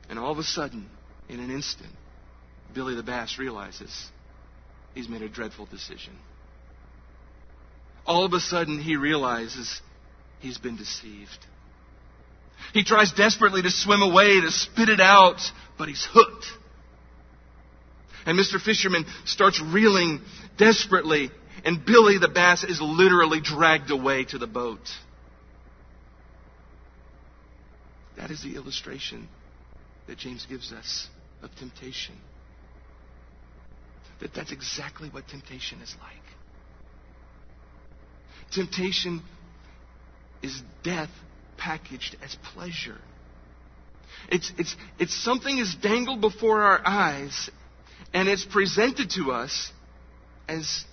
And 0.09 0.19
all 0.19 0.31
of 0.31 0.37
a 0.37 0.43
sudden, 0.43 0.89
in 1.27 1.39
an 1.39 1.49
instant, 1.49 1.93
Billy 2.73 2.95
the 2.95 3.03
Bass 3.03 3.37
realizes 3.39 4.09
he's 4.93 5.07
made 5.07 5.21
a 5.21 5.29
dreadful 5.29 5.65
decision. 5.65 6.13
All 8.07 8.23
of 8.23 8.31
a 8.31 8.39
sudden, 8.39 8.79
he 8.79 8.95
realizes 8.95 9.81
he's 10.39 10.57
been 10.57 10.77
deceived. 10.77 11.45
He 12.73 12.83
tries 12.83 13.11
desperately 13.11 13.61
to 13.61 13.69
swim 13.69 14.01
away, 14.01 14.39
to 14.41 14.49
spit 14.49 14.89
it 14.89 15.01
out, 15.01 15.41
but 15.77 15.89
he's 15.89 16.07
hooked. 16.09 16.45
And 18.25 18.39
Mr. 18.39 18.61
Fisherman 18.61 19.05
starts 19.25 19.61
reeling 19.61 20.21
desperately, 20.57 21.31
and 21.65 21.85
Billy 21.85 22.17
the 22.17 22.29
Bass 22.29 22.63
is 22.63 22.79
literally 22.81 23.41
dragged 23.41 23.91
away 23.91 24.25
to 24.25 24.37
the 24.37 24.47
boat. 24.47 24.89
That 28.17 28.31
is 28.31 28.41
the 28.41 28.55
illustration 28.55 29.27
that 30.07 30.17
James 30.17 30.45
gives 30.49 30.71
us 30.71 31.07
of 31.41 31.53
temptation. 31.55 32.15
That 34.21 34.33
that's 34.33 34.51
exactly 34.51 35.09
what 35.09 35.27
temptation 35.27 35.81
is 35.81 35.95
like. 36.01 36.36
Temptation 38.51 39.21
is 40.41 40.61
death 40.83 41.09
packaged 41.57 42.15
as 42.23 42.35
pleasure. 42.53 42.97
It's, 44.29 44.51
it's, 44.57 44.75
it's 44.99 45.13
something 45.23 45.57
is 45.57 45.75
dangled 45.75 46.21
before 46.21 46.61
our 46.61 46.81
eyes 46.85 47.49
and 48.13 48.27
it's 48.27 48.45
presented 48.45 49.09
to 49.11 49.31
us 49.31 49.71
as 50.47 50.85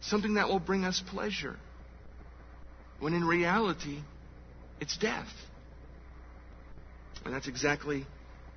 something 0.00 0.34
that 0.34 0.48
will 0.48 0.60
bring 0.60 0.84
us 0.84 1.02
pleasure. 1.06 1.56
When 3.00 3.14
in 3.14 3.24
reality, 3.24 3.98
it's 4.80 4.96
death. 4.96 5.28
And 7.24 7.34
that's 7.34 7.48
exactly 7.48 8.06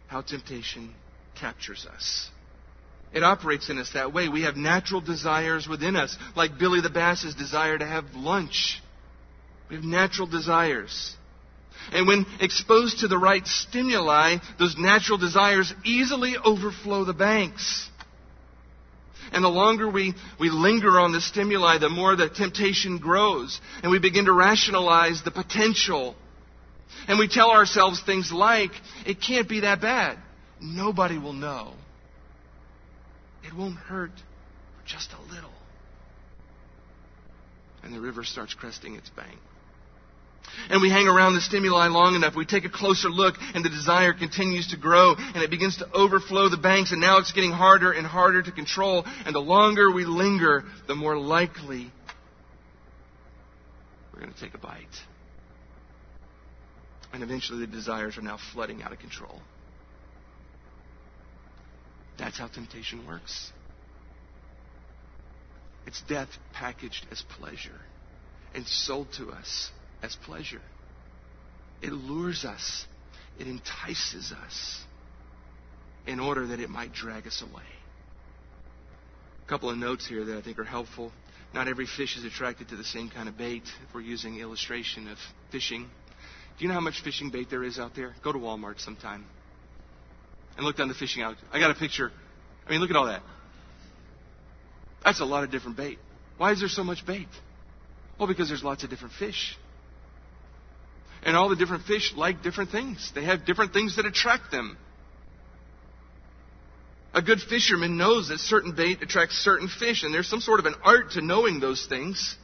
how 0.07 0.21
temptation 0.21 0.93
captures 1.35 1.85
us. 1.85 2.29
It 3.13 3.23
operates 3.23 3.69
in 3.69 3.77
us 3.77 3.91
that 3.93 4.13
way. 4.13 4.29
We 4.29 4.43
have 4.43 4.57
natural 4.57 5.01
desires 5.01 5.67
within 5.67 5.95
us, 5.95 6.15
like 6.35 6.59
Billy 6.59 6.81
the 6.81 6.89
Bass's 6.89 7.35
desire 7.35 7.77
to 7.77 7.85
have 7.85 8.05
lunch. 8.15 8.81
We 9.69 9.75
have 9.75 9.85
natural 9.85 10.27
desires. 10.27 11.15
And 11.91 12.07
when 12.07 12.25
exposed 12.39 12.99
to 12.99 13.07
the 13.07 13.17
right 13.17 13.45
stimuli, 13.45 14.37
those 14.59 14.75
natural 14.77 15.17
desires 15.17 15.73
easily 15.85 16.35
overflow 16.37 17.05
the 17.05 17.13
banks. 17.13 17.89
And 19.31 19.43
the 19.43 19.49
longer 19.49 19.89
we, 19.89 20.13
we 20.39 20.49
linger 20.49 20.99
on 20.99 21.11
the 21.11 21.21
stimuli, 21.21 21.79
the 21.79 21.89
more 21.89 22.15
the 22.15 22.29
temptation 22.29 22.97
grows. 22.97 23.59
And 23.83 23.91
we 23.91 23.99
begin 23.99 24.25
to 24.25 24.33
rationalize 24.33 25.21
the 25.23 25.31
potential 25.31 26.15
and 27.07 27.19
we 27.19 27.27
tell 27.27 27.51
ourselves 27.51 28.01
things 28.01 28.31
like, 28.31 28.71
it 29.05 29.21
can't 29.21 29.47
be 29.47 29.61
that 29.61 29.81
bad. 29.81 30.17
Nobody 30.59 31.17
will 31.17 31.33
know. 31.33 31.73
It 33.43 33.53
won't 33.53 33.77
hurt 33.77 34.11
for 34.15 34.87
just 34.87 35.11
a 35.13 35.33
little. 35.33 35.51
And 37.83 37.93
the 37.93 38.01
river 38.01 38.23
starts 38.23 38.53
cresting 38.53 38.95
its 38.95 39.09
bank. 39.09 39.39
And 40.69 40.81
we 40.81 40.89
hang 40.89 41.07
around 41.07 41.35
the 41.35 41.41
stimuli 41.41 41.87
long 41.87 42.15
enough, 42.15 42.35
we 42.35 42.45
take 42.45 42.65
a 42.65 42.69
closer 42.69 43.09
look, 43.09 43.35
and 43.53 43.63
the 43.63 43.69
desire 43.69 44.13
continues 44.13 44.67
to 44.69 44.77
grow, 44.77 45.15
and 45.17 45.43
it 45.43 45.49
begins 45.49 45.77
to 45.77 45.91
overflow 45.91 46.49
the 46.49 46.57
banks, 46.57 46.91
and 46.91 47.01
now 47.01 47.17
it's 47.17 47.31
getting 47.31 47.51
harder 47.51 47.91
and 47.91 48.07
harder 48.07 48.41
to 48.41 48.51
control. 48.51 49.03
And 49.25 49.35
the 49.35 49.39
longer 49.39 49.91
we 49.91 50.05
linger, 50.05 50.63
the 50.87 50.95
more 50.95 51.17
likely 51.17 51.91
we're 54.13 54.21
going 54.21 54.33
to 54.33 54.39
take 54.39 54.53
a 54.53 54.57
bite. 54.57 54.85
And 57.13 57.23
eventually 57.23 57.59
the 57.59 57.67
desires 57.67 58.17
are 58.17 58.21
now 58.21 58.37
flooding 58.53 58.83
out 58.83 58.91
of 58.91 58.99
control. 58.99 59.41
That's 62.17 62.37
how 62.37 62.47
temptation 62.47 63.05
works. 63.05 63.51
It's 65.85 66.01
death 66.01 66.29
packaged 66.53 67.05
as 67.11 67.21
pleasure 67.39 67.79
and 68.53 68.67
sold 68.67 69.07
to 69.17 69.29
us 69.29 69.71
as 70.01 70.15
pleasure. 70.25 70.61
It 71.81 71.91
lures 71.91 72.43
us, 72.43 72.85
it 73.39 73.47
entices 73.47 74.31
us 74.31 74.81
in 76.05 76.19
order 76.19 76.47
that 76.47 76.59
it 76.59 76.69
might 76.69 76.93
drag 76.93 77.27
us 77.27 77.41
away. 77.41 77.63
A 79.45 79.49
couple 79.49 79.69
of 79.69 79.77
notes 79.77 80.07
here 80.07 80.25
that 80.25 80.37
I 80.37 80.41
think 80.41 80.59
are 80.59 80.65
helpful. 80.65 81.11
Not 81.53 81.67
every 81.67 81.85
fish 81.85 82.17
is 82.17 82.25
attracted 82.25 82.69
to 82.69 82.75
the 82.75 82.83
same 82.83 83.09
kind 83.09 83.29
of 83.29 83.37
bait 83.37 83.63
if 83.63 83.93
we're 83.93 84.01
using 84.01 84.39
illustration 84.39 85.07
of 85.07 85.17
fishing. 85.51 85.83
Do 85.83 86.63
you 86.63 86.67
know 86.67 86.73
how 86.73 86.81
much 86.81 87.01
fishing 87.01 87.29
bait 87.29 87.49
there 87.49 87.63
is 87.63 87.79
out 87.79 87.95
there? 87.95 88.15
Go 88.23 88.33
to 88.33 88.39
Walmart 88.39 88.81
sometime 88.81 89.25
and 90.57 90.65
look 90.65 90.75
down 90.75 90.87
the 90.87 90.95
fishing 90.95 91.23
out. 91.23 91.35
I 91.53 91.59
got 91.59 91.71
a 91.71 91.75
picture. 91.75 92.11
I 92.65 92.71
mean, 92.71 92.81
look 92.81 92.89
at 92.89 92.95
all 92.95 93.05
that. 93.05 93.21
That's 95.05 95.21
a 95.21 95.25
lot 95.25 95.43
of 95.43 95.51
different 95.51 95.77
bait. 95.77 95.99
Why 96.37 96.51
is 96.51 96.59
there 96.59 96.67
so 96.67 96.83
much 96.83 97.05
bait? 97.05 97.27
Well, 98.19 98.27
because 98.27 98.49
there's 98.49 98.63
lots 98.63 98.83
of 98.83 98.89
different 98.89 99.13
fish. 99.13 99.55
And 101.23 101.35
all 101.35 101.49
the 101.49 101.55
different 101.55 101.85
fish 101.85 102.13
like 102.15 102.43
different 102.43 102.71
things. 102.71 103.11
They 103.15 103.23
have 103.23 103.45
different 103.45 103.73
things 103.73 103.95
that 103.95 104.05
attract 104.05 104.51
them. 104.51 104.77
A 107.13 107.21
good 107.21 107.39
fisherman 107.39 107.97
knows 107.97 108.29
that 108.29 108.39
certain 108.39 108.75
bait 108.75 109.01
attracts 109.01 109.35
certain 109.37 109.67
fish, 109.67 110.03
and 110.03 110.13
there's 110.13 110.27
some 110.27 110.41
sort 110.41 110.59
of 110.59 110.65
an 110.65 110.75
art 110.83 111.11
to 111.11 111.21
knowing 111.21 111.59
those 111.59 111.85
things. 111.87 112.35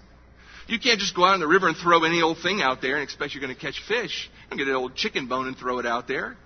You 0.68 0.80
can't 0.80 1.00
just 1.00 1.16
go 1.16 1.26
out 1.26 1.34
in 1.36 1.42
the 1.42 1.48
river 1.48 1.68
and 1.68 1.76
throw 1.76 2.04
any 2.04 2.22
old 2.22 2.38
thing 2.42 2.62
out 2.62 2.82
there 2.82 2.96
and 2.96 3.04
expect 3.04 3.34
you're 3.34 3.44
going 3.44 3.54
to 3.54 3.60
catch 3.60 3.82
fish. 3.88 4.30
You 4.46 4.50
don't 4.50 4.58
get 4.60 4.68
an 4.68 4.76
old 4.76 4.96
chicken 4.96 5.28
bone 5.28 5.48
and 5.48 5.58
throw 5.58 5.80
it 5.80 5.86
out 5.86 6.08
there. 6.08 6.38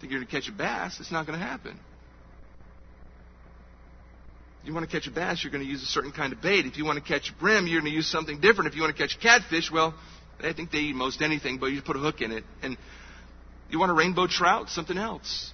Think 0.00 0.12
you're 0.12 0.20
going 0.20 0.26
to 0.26 0.32
catch 0.32 0.48
a 0.48 0.52
bass? 0.52 0.98
It's 1.00 1.10
not 1.10 1.26
going 1.26 1.38
to 1.38 1.44
happen. 1.44 1.78
You 4.64 4.74
want 4.74 4.88
to 4.88 4.94
catch 4.94 5.06
a 5.06 5.12
bass, 5.12 5.44
you're 5.44 5.52
going 5.52 5.64
to 5.64 5.70
use 5.70 5.82
a 5.82 5.86
certain 5.86 6.10
kind 6.10 6.32
of 6.32 6.42
bait. 6.42 6.66
If 6.66 6.76
you 6.76 6.84
want 6.84 7.02
to 7.02 7.04
catch 7.04 7.30
a 7.30 7.34
brim, 7.34 7.68
you're 7.68 7.80
going 7.80 7.90
to 7.90 7.96
use 7.96 8.10
something 8.10 8.40
different. 8.40 8.68
If 8.68 8.74
you 8.74 8.82
want 8.82 8.96
to 8.96 9.00
catch 9.00 9.14
a 9.14 9.18
catfish, 9.18 9.70
well, 9.70 9.94
I 10.40 10.52
think 10.52 10.72
they 10.72 10.78
eat 10.78 10.96
most 10.96 11.22
anything, 11.22 11.58
but 11.58 11.66
you 11.66 11.80
put 11.82 11.94
a 11.94 12.00
hook 12.00 12.20
in 12.20 12.32
it. 12.32 12.42
And 12.62 12.76
you 13.70 13.78
want 13.78 13.92
a 13.92 13.94
rainbow 13.94 14.26
trout, 14.26 14.68
something 14.68 14.98
else. 14.98 15.52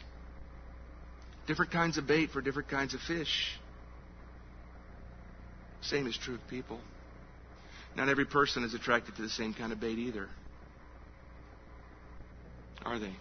Different 1.47 1.72
kinds 1.72 1.99
of 1.99 2.07
bait 2.07 2.30
for 2.30 2.40
different 2.40 2.70
kinds 2.70 2.95
of 2.95 3.01
fish. 3.01 3.59
Same 5.82 6.07
is 6.07 6.16
true 6.16 6.36
of 6.36 6.49
people. 6.49 6.80
Not 7.95 8.09
every 8.09 8.24
person 8.24 8.64
is 8.64 8.72
attracted 8.72 9.16
to 9.16 9.22
the 9.22 9.28
same 9.28 9.53
kind 9.53 9.72
of 9.72 9.80
bait 9.80 9.99
either. 9.99 10.28
Are 12.84 12.99
they? 12.99 13.12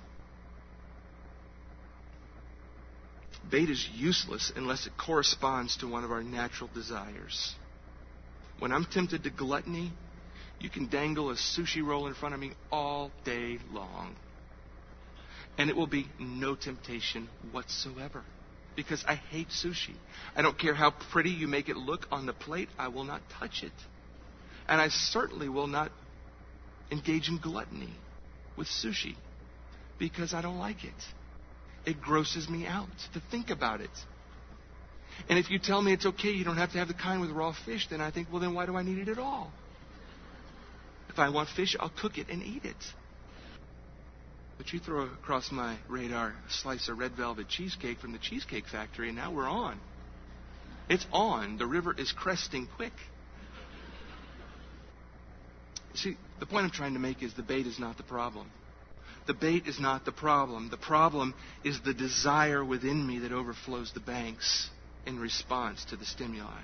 Bait 3.49 3.69
is 3.69 3.87
useless 3.93 4.51
unless 4.55 4.85
it 4.85 4.93
corresponds 4.97 5.77
to 5.77 5.87
one 5.87 6.03
of 6.03 6.11
our 6.11 6.23
natural 6.23 6.69
desires. 6.73 7.55
When 8.59 8.71
I'm 8.71 8.85
tempted 8.85 9.23
to 9.23 9.29
gluttony, 9.29 9.91
you 10.59 10.69
can 10.69 10.87
dangle 10.87 11.31
a 11.31 11.33
sushi 11.33 11.83
roll 11.83 12.07
in 12.07 12.13
front 12.13 12.35
of 12.35 12.39
me 12.39 12.51
all 12.71 13.11
day 13.25 13.57
long. 13.71 14.15
And 15.57 15.69
it 15.69 15.75
will 15.75 15.87
be 15.87 16.07
no 16.19 16.55
temptation 16.55 17.27
whatsoever. 17.51 18.23
Because 18.75 19.03
I 19.05 19.15
hate 19.15 19.49
sushi. 19.49 19.95
I 20.35 20.41
don't 20.41 20.57
care 20.57 20.75
how 20.75 20.91
pretty 21.11 21.31
you 21.31 21.47
make 21.47 21.67
it 21.67 21.75
look 21.75 22.07
on 22.11 22.25
the 22.25 22.33
plate, 22.33 22.69
I 22.77 22.87
will 22.87 23.03
not 23.03 23.21
touch 23.39 23.63
it. 23.63 23.73
And 24.67 24.79
I 24.79 24.89
certainly 24.89 25.49
will 25.49 25.67
not 25.67 25.91
engage 26.91 27.27
in 27.27 27.39
gluttony 27.39 27.93
with 28.55 28.67
sushi 28.67 29.15
because 29.97 30.33
I 30.33 30.41
don't 30.41 30.59
like 30.59 30.83
it. 30.83 30.93
It 31.85 32.01
grosses 32.01 32.47
me 32.47 32.67
out 32.67 32.89
to 33.13 33.21
think 33.31 33.49
about 33.49 33.81
it. 33.81 33.89
And 35.29 35.37
if 35.37 35.49
you 35.49 35.59
tell 35.59 35.81
me 35.81 35.93
it's 35.93 36.05
okay, 36.05 36.29
you 36.29 36.43
don't 36.43 36.57
have 36.57 36.71
to 36.71 36.77
have 36.77 36.87
the 36.87 36.93
kind 36.93 37.21
with 37.21 37.31
raw 37.31 37.53
fish, 37.65 37.87
then 37.89 38.01
I 38.01 38.11
think, 38.11 38.27
well, 38.31 38.39
then 38.39 38.53
why 38.53 38.65
do 38.65 38.75
I 38.75 38.83
need 38.83 38.97
it 38.97 39.09
at 39.09 39.19
all? 39.19 39.51
If 41.09 41.19
I 41.19 41.29
want 41.29 41.49
fish, 41.49 41.75
I'll 41.79 41.91
cook 42.01 42.17
it 42.17 42.29
and 42.29 42.41
eat 42.41 42.65
it. 42.65 42.77
But 44.57 44.71
you 44.71 44.79
throw 44.79 45.01
across 45.01 45.51
my 45.51 45.77
radar 45.89 46.29
a 46.29 46.51
slice 46.51 46.87
of 46.87 46.99
red 46.99 47.13
velvet 47.13 47.49
cheesecake 47.49 47.99
from 47.99 48.13
the 48.13 48.19
Cheesecake 48.19 48.67
Factory, 48.67 49.07
and 49.07 49.17
now 49.17 49.31
we're 49.33 49.49
on. 49.49 49.79
It's 50.87 51.05
on. 51.11 51.57
The 51.57 51.65
river 51.65 51.95
is 51.97 52.11
cresting 52.11 52.67
quick. 52.75 52.93
See, 55.95 56.15
the 56.39 56.45
point 56.45 56.65
I'm 56.65 56.71
trying 56.71 56.93
to 56.93 56.99
make 56.99 57.23
is 57.23 57.33
the 57.33 57.43
bait 57.43 57.65
is 57.65 57.79
not 57.79 57.97
the 57.97 58.03
problem. 58.03 58.49
The 59.27 59.33
bait 59.33 59.67
is 59.67 59.79
not 59.79 60.05
the 60.05 60.11
problem. 60.11 60.69
The 60.69 60.77
problem 60.77 61.33
is 61.63 61.79
the 61.81 61.93
desire 61.93 62.65
within 62.65 63.05
me 63.05 63.19
that 63.19 63.31
overflows 63.31 63.91
the 63.93 63.99
banks 63.99 64.69
in 65.05 65.19
response 65.19 65.85
to 65.85 65.95
the 65.95 66.05
stimuli. 66.05 66.61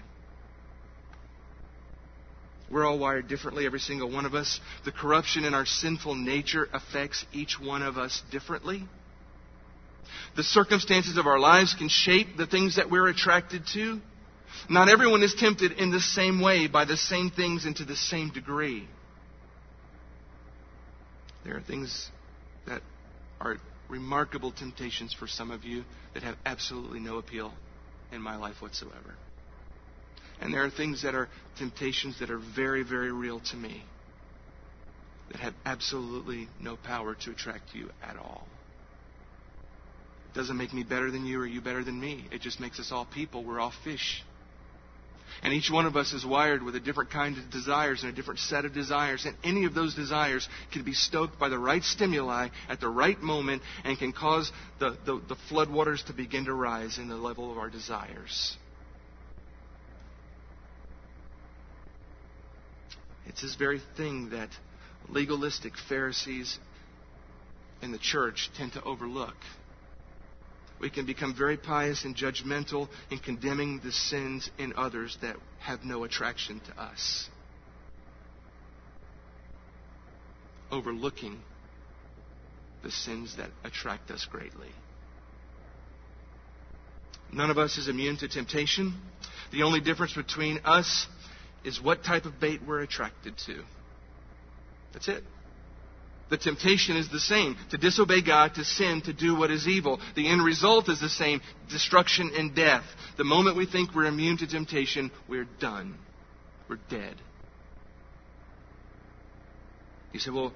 We're 2.70 2.86
all 2.86 3.00
wired 3.00 3.28
differently, 3.28 3.66
every 3.66 3.80
single 3.80 4.12
one 4.12 4.26
of 4.26 4.36
us. 4.36 4.60
The 4.84 4.92
corruption 4.92 5.46
in 5.46 5.54
our 5.54 5.66
sinful 5.66 6.16
nature 6.16 6.68
affects 6.74 7.26
each 7.32 7.58
one 7.60 7.82
of 7.82 7.98
us 7.98 8.22
differently. 8.30 8.84
The 10.36 10.44
circumstances 10.44 11.18
of 11.18 11.28
our 11.28 11.40
lives 11.40 11.74
can 11.74 11.90
shape 11.90 12.38
the 12.38 12.48
things 12.48 12.76
that 12.76 12.90
we're 12.90 13.08
attracted 13.08 13.64
to. 13.74 14.02
Not 14.70 14.90
everyone 14.90 15.24
is 15.24 15.34
tempted 15.34 15.74
in 15.74 15.92
the 15.92 16.00
same 16.00 16.42
way 16.42 16.68
by 16.68 16.86
the 16.86 16.98
same 16.98 17.30
things 17.30 17.66
and 17.66 17.76
to 17.78 17.86
the 17.86 17.96
same 17.96 18.30
degree. 18.30 18.88
There 21.46 21.56
are 21.56 21.62
things 21.62 22.10
that 22.68 22.82
are 23.40 23.58
remarkable 23.90 24.52
temptations 24.52 25.14
for 25.14 25.28
some 25.28 25.52
of 25.52 25.64
you 25.64 25.84
that 26.14 26.24
have 26.24 26.36
absolutely 26.46 27.00
no 27.00 27.18
appeal 27.18 27.54
in 28.12 28.22
my 28.22 28.36
life 28.36 28.62
whatsoever. 28.62 29.16
And 30.40 30.54
there 30.54 30.64
are 30.64 30.70
things 30.70 31.04
that 31.04 31.16
are 31.16 31.30
temptations 31.58 32.20
that 32.20 32.30
are 32.30 32.38
very, 32.56 32.84
very 32.84 33.12
real 33.12 33.40
to 33.52 33.56
me 33.56 33.84
that 35.32 35.40
have 35.40 35.54
absolutely 35.66 36.48
no 36.60 36.78
power 36.78 37.16
to 37.16 37.32
attract 37.32 37.74
you 37.74 37.90
at 38.04 38.18
all. 38.18 38.48
It 40.32 40.38
doesn't 40.38 40.58
make 40.58 40.74
me 40.74 40.84
better 40.84 41.10
than 41.12 41.26
you 41.26 41.40
or 41.40 41.46
you 41.46 41.60
better 41.62 41.84
than 41.84 42.00
me. 42.00 42.26
It 42.32 42.42
just 42.42 42.60
makes 42.60 42.80
us 42.80 42.92
all 42.92 43.06
people. 43.06 43.44
We're 43.44 43.60
all 43.60 43.74
fish. 43.84 44.24
And 45.44 45.54
each 45.54 45.70
one 45.70 45.86
of 45.86 45.96
us 45.96 46.14
is 46.14 46.26
wired 46.26 46.64
with 46.64 46.76
a 46.76 46.80
different 46.80 47.12
kind 47.12 47.38
of 47.38 47.50
desires 47.50 48.04
and 48.04 48.12
a 48.12 48.16
different 48.16 48.40
set 48.40 48.66
of 48.66 48.74
desires. 48.74 49.26
And 49.26 49.36
any 49.44 49.66
of 49.66 49.74
those 49.74 49.94
desires 49.96 50.48
can 50.72 50.84
be 50.84 50.94
stoked 50.94 51.40
by 51.40 51.50
the 51.50 51.60
right 51.60 51.84
stimuli 51.84 52.50
at 52.70 52.80
the 52.80 52.90
right 52.90 53.22
moment 53.22 53.62
and 53.84 53.98
can 53.98 54.14
cause 54.14 54.52
the, 54.80 54.98
the, 55.06 55.22
the 55.28 55.38
floodwaters 55.50 56.06
to 56.08 56.14
begin 56.14 56.46
to 56.46 56.54
rise 56.54 56.98
in 56.98 57.08
the 57.08 57.16
level 57.16 57.52
of 57.52 57.58
our 57.58 57.70
desires. 57.70 58.58
It's 63.28 63.42
this 63.42 63.56
very 63.56 63.82
thing 63.96 64.32
that 64.32 64.50
legalistic 65.10 65.74
Pharisees 65.88 66.58
in 67.82 67.92
the 67.92 68.00
church 68.00 68.50
tend 68.58 68.74
to 68.74 68.84
overlook. 68.84 69.36
We 70.80 70.90
can 70.90 71.06
become 71.06 71.34
very 71.36 71.58
pious 71.58 72.06
and 72.06 72.16
judgmental 72.16 72.88
in 73.10 73.18
condemning 73.20 73.82
the 73.84 73.92
sins 73.92 74.50
in 74.60 74.74
others 74.76 75.18
that 75.22 75.36
have 75.60 75.84
no 75.84 76.04
attraction 76.04 76.62
to 76.68 76.82
us. 76.82 77.30
Overlooking 80.72 81.40
the 82.84 82.92
sins 82.92 83.36
that 83.38 83.50
attract 83.64 84.12
us 84.12 84.26
greatly. 84.30 84.70
None 87.34 87.50
of 87.50 87.58
us 87.58 87.78
is 87.78 87.88
immune 87.88 88.18
to 88.18 88.28
temptation. 88.28 88.94
The 89.52 89.64
only 89.64 89.82
difference 89.82 90.14
between 90.14 90.60
us 90.64 91.08
is 91.64 91.82
what 91.82 92.04
type 92.04 92.26
of 92.26 92.40
bait 92.40 92.62
we're 92.66 92.82
attracted 92.82 93.38
to. 93.48 93.64
That's 94.94 95.08
it. 95.08 95.24
The 96.30 96.38
temptation 96.38 96.98
is 96.98 97.10
the 97.10 97.20
same 97.20 97.56
to 97.72 97.78
disobey 97.78 98.22
God, 98.22 98.56
to 98.56 98.66
sin, 98.66 99.02
to 99.06 99.14
do 99.14 99.36
what 99.36 99.50
is 99.50 99.68
evil. 99.68 100.00
The 100.16 100.28
end 100.28 100.44
result 100.44 100.90
is 100.90 101.00
the 101.00 101.10
same 101.10 101.42
destruction 101.70 102.32
and 102.36 102.54
death. 102.54 102.84
The 103.18 103.24
moment 103.24 103.56
we 103.56 103.66
think 103.66 103.96
we're 103.96 104.06
immune 104.06 104.38
to 104.40 104.48
temptation, 104.48 105.12
we're 105.30 105.48
done. 105.60 105.98
We're 106.70 106.80
dead. 106.90 107.16
You 110.12 110.20
say, 110.20 110.32
well, 110.32 110.52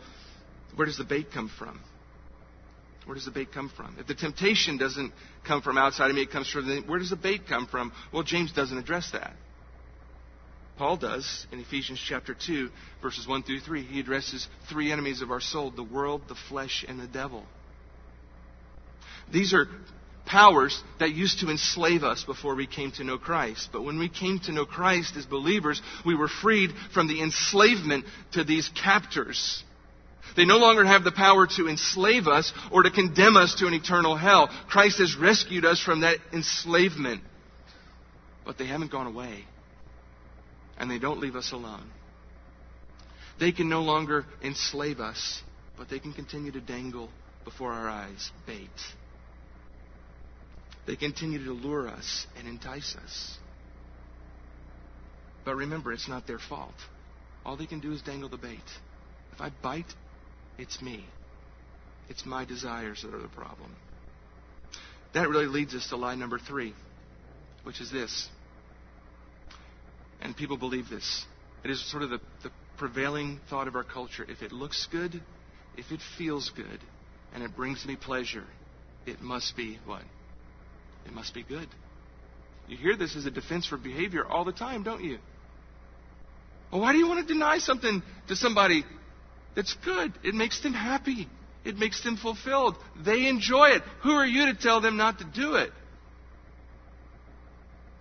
where 0.75 0.85
does 0.85 0.97
the 0.97 1.05
bait 1.05 1.27
come 1.33 1.49
from? 1.57 1.79
Where 3.05 3.15
does 3.15 3.25
the 3.25 3.31
bait 3.31 3.51
come 3.53 3.69
from? 3.69 3.97
If 3.99 4.07
the 4.07 4.15
temptation 4.15 4.77
doesn't 4.77 5.13
come 5.45 5.61
from 5.61 5.77
outside 5.77 6.09
of 6.09 6.15
me, 6.15 6.23
it 6.23 6.31
comes 6.31 6.49
from 6.49 6.67
the, 6.67 6.81
where 6.81 6.99
does 6.99 7.09
the 7.09 7.15
bait 7.15 7.47
come 7.47 7.67
from? 7.67 7.91
Well, 8.13 8.23
James 8.23 8.51
doesn't 8.51 8.77
address 8.77 9.11
that. 9.11 9.33
Paul 10.81 10.97
does 10.97 11.45
in 11.51 11.59
Ephesians 11.59 12.03
chapter 12.03 12.33
2, 12.33 12.71
verses 13.03 13.27
1 13.27 13.43
through 13.43 13.59
3. 13.59 13.83
He 13.83 13.99
addresses 13.99 14.47
three 14.67 14.91
enemies 14.91 15.21
of 15.21 15.29
our 15.29 15.39
soul 15.39 15.69
the 15.69 15.83
world, 15.83 16.23
the 16.27 16.33
flesh, 16.49 16.83
and 16.87 16.99
the 16.99 17.05
devil. 17.05 17.45
These 19.31 19.53
are 19.53 19.67
powers 20.25 20.81
that 20.99 21.11
used 21.11 21.41
to 21.41 21.51
enslave 21.51 22.03
us 22.03 22.23
before 22.23 22.55
we 22.55 22.65
came 22.65 22.91
to 22.93 23.03
know 23.03 23.19
Christ. 23.19 23.69
But 23.71 23.83
when 23.83 23.99
we 23.99 24.09
came 24.09 24.39
to 24.39 24.51
know 24.51 24.65
Christ 24.65 25.15
as 25.17 25.27
believers, 25.27 25.79
we 26.03 26.15
were 26.15 26.27
freed 26.27 26.71
from 26.95 27.07
the 27.07 27.21
enslavement 27.21 28.05
to 28.31 28.43
these 28.43 28.67
captors. 28.69 29.63
They 30.35 30.45
no 30.45 30.57
longer 30.57 30.83
have 30.83 31.03
the 31.03 31.11
power 31.11 31.45
to 31.57 31.67
enslave 31.67 32.25
us 32.25 32.51
or 32.71 32.81
to 32.81 32.89
condemn 32.89 33.37
us 33.37 33.53
to 33.59 33.67
an 33.67 33.75
eternal 33.75 34.15
hell. 34.15 34.49
Christ 34.67 34.97
has 34.97 35.15
rescued 35.15 35.63
us 35.63 35.79
from 35.79 36.01
that 36.01 36.17
enslavement. 36.33 37.21
But 38.43 38.57
they 38.57 38.65
haven't 38.65 38.91
gone 38.91 39.05
away 39.05 39.45
and 40.77 40.89
they 40.89 40.99
don't 40.99 41.19
leave 41.19 41.35
us 41.35 41.51
alone. 41.51 41.89
They 43.39 43.51
can 43.51 43.69
no 43.69 43.81
longer 43.81 44.25
enslave 44.43 44.99
us, 44.99 45.41
but 45.77 45.89
they 45.89 45.99
can 45.99 46.13
continue 46.13 46.51
to 46.51 46.61
dangle 46.61 47.09
before 47.43 47.73
our 47.73 47.89
eyes 47.89 48.31
bait. 48.45 48.69
They 50.85 50.95
continue 50.95 51.43
to 51.45 51.51
lure 51.51 51.87
us 51.87 52.25
and 52.37 52.47
entice 52.47 52.95
us. 53.03 53.37
But 55.43 55.55
remember, 55.55 55.91
it's 55.91 56.07
not 56.07 56.27
their 56.27 56.39
fault. 56.39 56.75
All 57.45 57.57
they 57.57 57.65
can 57.65 57.79
do 57.79 57.91
is 57.91 58.01
dangle 58.01 58.29
the 58.29 58.37
bait. 58.37 58.59
If 59.33 59.41
I 59.41 59.51
bite, 59.63 59.91
it's 60.57 60.81
me. 60.81 61.05
It's 62.09 62.25
my 62.25 62.45
desires 62.45 63.01
that 63.03 63.13
are 63.13 63.21
the 63.21 63.27
problem. 63.27 63.75
That 65.13 65.29
really 65.29 65.47
leads 65.47 65.73
us 65.73 65.87
to 65.89 65.97
lie 65.97 66.15
number 66.15 66.39
three, 66.39 66.73
which 67.63 67.81
is 67.81 67.91
this 67.91 68.29
and 70.21 70.35
people 70.35 70.57
believe 70.57 70.89
this. 70.89 71.25
It 71.63 71.71
is 71.71 71.91
sort 71.91 72.03
of 72.03 72.09
the, 72.09 72.19
the 72.43 72.51
prevailing 72.77 73.39
thought 73.49 73.67
of 73.67 73.75
our 73.75 73.83
culture. 73.83 74.25
If 74.27 74.41
it 74.41 74.51
looks 74.51 74.87
good, 74.91 75.21
if 75.77 75.91
it 75.91 75.99
feels 76.17 76.51
good, 76.55 76.79
and 77.33 77.43
it 77.43 77.55
brings 77.55 77.85
me 77.85 77.95
pleasure, 77.95 78.45
it 79.05 79.21
must 79.21 79.55
be 79.55 79.79
what? 79.85 80.03
It 81.05 81.13
must 81.13 81.33
be 81.33 81.43
good. 81.43 81.67
You 82.67 82.77
hear 82.77 82.95
this 82.95 83.15
as 83.15 83.25
a 83.25 83.31
defense 83.31 83.67
for 83.67 83.77
behavior 83.77 84.25
all 84.25 84.45
the 84.45 84.51
time, 84.51 84.83
don't 84.83 85.03
you? 85.03 85.17
Well, 86.71 86.81
why 86.81 86.93
do 86.93 86.99
you 86.99 87.07
want 87.07 87.27
to 87.27 87.33
deny 87.33 87.57
something 87.57 88.01
to 88.27 88.35
somebody 88.35 88.85
that's 89.55 89.75
good? 89.83 90.13
It 90.23 90.35
makes 90.35 90.61
them 90.61 90.73
happy. 90.73 91.27
It 91.65 91.77
makes 91.77 92.03
them 92.03 92.17
fulfilled. 92.17 92.75
They 93.03 93.27
enjoy 93.27 93.69
it. 93.69 93.83
Who 94.03 94.11
are 94.11 94.25
you 94.25 94.45
to 94.45 94.53
tell 94.53 94.81
them 94.81 94.97
not 94.97 95.19
to 95.19 95.25
do 95.25 95.55
it? 95.55 95.71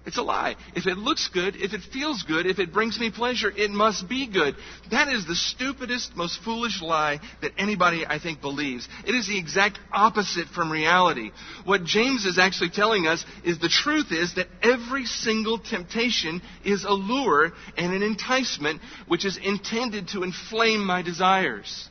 It's 0.06 0.16
a 0.16 0.22
lie. 0.22 0.56
If 0.74 0.86
it 0.86 0.96
looks 0.96 1.28
good, 1.28 1.56
if 1.56 1.74
it 1.74 1.82
feels 1.92 2.22
good, 2.22 2.46
if 2.46 2.58
it 2.58 2.72
brings 2.72 2.98
me 2.98 3.10
pleasure, 3.10 3.52
it 3.54 3.70
must 3.70 4.08
be 4.08 4.26
good. 4.26 4.56
That 4.90 5.08
is 5.08 5.26
the 5.26 5.34
stupidest, 5.34 6.16
most 6.16 6.40
foolish 6.42 6.80
lie 6.80 7.20
that 7.42 7.52
anybody, 7.58 8.06
I 8.06 8.18
think, 8.18 8.40
believes. 8.40 8.88
It 9.06 9.14
is 9.14 9.28
the 9.28 9.38
exact 9.38 9.78
opposite 9.92 10.48
from 10.48 10.72
reality. 10.72 11.32
What 11.64 11.84
James 11.84 12.24
is 12.24 12.38
actually 12.38 12.70
telling 12.70 13.06
us 13.06 13.24
is 13.44 13.58
the 13.58 13.68
truth 13.68 14.10
is 14.10 14.34
that 14.36 14.48
every 14.62 15.04
single 15.04 15.58
temptation 15.58 16.40
is 16.64 16.84
a 16.84 16.92
lure 16.92 17.52
and 17.76 17.92
an 17.92 18.02
enticement 18.02 18.80
which 19.06 19.26
is 19.26 19.36
intended 19.36 20.08
to 20.08 20.22
inflame 20.22 20.82
my 20.84 21.02
desires. 21.02 21.90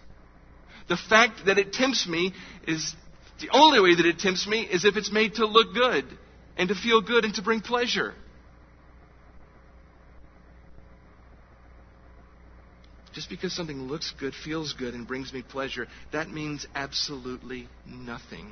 The 0.88 0.98
fact 0.98 1.46
that 1.46 1.60
it 1.60 1.74
tempts 1.74 2.08
me 2.08 2.34
is 2.68 2.96
the 3.40 3.50
only 3.54 3.80
way 3.80 3.96
that 3.96 4.06
it 4.08 4.18
tempts 4.18 4.48
me 4.48 4.62
is 4.62 4.84
if 4.84 4.98
it's 4.98 5.12
made 5.12 5.36
to 5.36 5.46
look 5.46 5.76
good 5.76 6.06
and 6.60 6.70
to 6.70 6.76
feel 6.76 7.02
good 7.02 7.26
and 7.26 7.34
to 7.34 7.42
bring 7.42 7.62
pleasure. 7.62 8.14
just 13.20 13.30
because 13.30 13.54
something 13.54 13.82
looks 13.82 14.14
good, 14.18 14.34
feels 14.34 14.72
good, 14.72 14.94
and 14.94 15.06
brings 15.06 15.34
me 15.34 15.42
pleasure, 15.42 15.88
that 16.14 16.30
means 16.30 16.66
absolutely 16.74 17.68
nothing. 17.86 18.50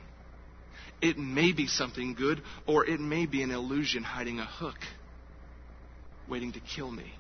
It 1.01 1.17
may 1.17 1.53
be 1.53 1.67
something 1.67 2.15
good, 2.15 2.41
or 2.65 2.85
it 2.85 2.99
may 2.99 3.27
be 3.27 3.43
an 3.43 3.51
illusion 3.51 4.03
hiding 4.03 4.39
a 4.39 4.45
hook, 4.45 4.75
waiting 6.27 6.51
to 6.51 6.59
kill 6.59 6.91
me. 6.91 7.13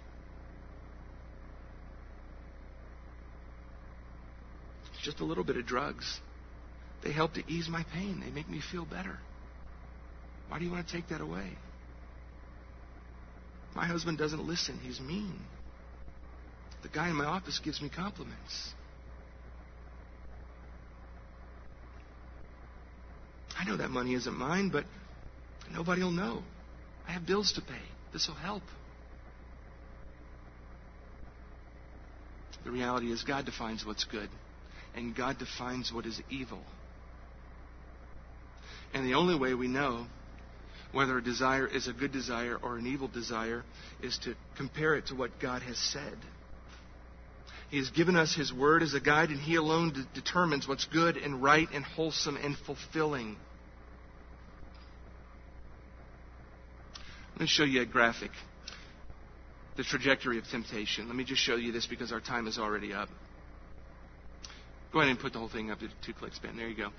It's 4.93 5.05
just 5.05 5.21
a 5.21 5.23
little 5.23 5.45
bit 5.45 5.55
of 5.55 5.65
drugs. 5.65 6.19
They 7.01 7.13
help 7.13 7.35
to 7.35 7.43
ease 7.47 7.69
my 7.69 7.85
pain, 7.93 8.19
they 8.19 8.31
make 8.31 8.49
me 8.49 8.59
feel 8.71 8.83
better. 8.83 9.19
Why 10.49 10.59
do 10.59 10.65
you 10.65 10.71
want 10.71 10.87
to 10.87 10.93
take 10.93 11.09
that 11.09 11.21
away? 11.21 11.51
My 13.75 13.85
husband 13.85 14.17
doesn't 14.17 14.45
listen, 14.45 14.79
he's 14.81 14.99
mean. 14.99 15.39
The 16.83 16.89
guy 16.89 17.09
in 17.09 17.15
my 17.15 17.25
office 17.25 17.59
gives 17.59 17.81
me 17.81 17.89
compliments. 17.89 18.73
I 23.57 23.65
know 23.65 23.77
that 23.77 23.89
money 23.89 24.13
isn't 24.13 24.37
mine, 24.37 24.69
but 24.69 24.85
nobody 25.71 26.01
will 26.01 26.11
know. 26.11 26.43
I 27.07 27.11
have 27.11 27.25
bills 27.25 27.53
to 27.53 27.61
pay. 27.61 27.81
This 28.13 28.27
will 28.27 28.35
help. 28.35 28.63
The 32.63 32.71
reality 32.71 33.11
is, 33.11 33.23
God 33.23 33.45
defines 33.45 33.85
what's 33.85 34.03
good, 34.03 34.29
and 34.95 35.15
God 35.15 35.37
defines 35.39 35.91
what 35.93 36.05
is 36.05 36.21
evil. 36.29 36.61
And 38.93 39.05
the 39.05 39.15
only 39.15 39.37
way 39.37 39.53
we 39.53 39.67
know 39.67 40.07
whether 40.91 41.17
a 41.17 41.23
desire 41.23 41.67
is 41.67 41.87
a 41.87 41.93
good 41.93 42.11
desire 42.11 42.57
or 42.61 42.77
an 42.77 42.87
evil 42.87 43.07
desire 43.07 43.63
is 44.01 44.17
to 44.19 44.35
compare 44.55 44.95
it 44.95 45.07
to 45.07 45.15
what 45.15 45.39
God 45.39 45.61
has 45.61 45.77
said. 45.77 46.17
He 47.69 47.77
has 47.77 47.89
given 47.89 48.15
us 48.15 48.33
His 48.33 48.53
Word 48.53 48.81
as 48.81 48.93
a 48.93 48.99
guide, 49.01 49.29
and 49.29 49.39
He 49.39 49.55
alone 49.55 49.91
de- 49.91 50.21
determines 50.21 50.67
what's 50.67 50.85
good 50.85 51.17
and 51.17 51.43
right 51.43 51.67
and 51.73 51.83
wholesome 51.83 52.37
and 52.37 52.55
fulfilling. 52.65 53.35
Let 57.33 57.41
me 57.41 57.47
show 57.47 57.65
you 57.65 57.81
a 57.81 57.85
graphic. 57.85 58.31
The 59.75 59.83
trajectory 59.83 60.39
of 60.39 60.45
temptation. 60.45 61.07
Let 61.07 61.15
me 61.15 61.23
just 61.23 61.41
show 61.41 61.55
you 61.55 61.71
this 61.71 61.85
because 61.85 62.11
our 62.11 62.21
time 62.21 62.47
is 62.47 62.57
already 62.57 62.93
up. 62.93 63.09
Go 64.91 64.99
ahead 64.99 65.11
and 65.11 65.19
put 65.19 65.33
the 65.33 65.39
whole 65.39 65.49
thing 65.49 65.69
up 65.69 65.79
to 65.79 65.89
two 66.05 66.13
clicks, 66.13 66.39
Ben. 66.39 66.55
There 66.55 66.67
you 66.67 66.75
go. 66.75 66.89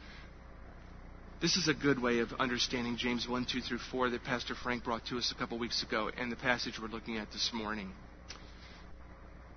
This 1.41 1.57
is 1.57 1.69
a 1.69 1.75
good 1.75 2.03
way 2.03 2.19
of 2.19 2.33
understanding 2.41 2.97
James 2.97 3.29
1, 3.29 3.47
2 3.51 3.61
through 3.61 3.79
4 3.91 4.11
that 4.11 4.25
Pastor 4.25 4.55
Frank 4.55 4.85
brought 4.85 5.07
to 5.07 5.19
us 5.19 5.33
a 5.33 5.39
couple 5.39 5.59
weeks 5.59 5.83
ago 5.83 6.11
and 6.17 6.33
the 6.33 6.37
passage 6.37 6.81
we're 6.81 6.89
looking 6.89 7.17
at 7.17 7.31
this 7.31 7.51
morning 7.55 7.93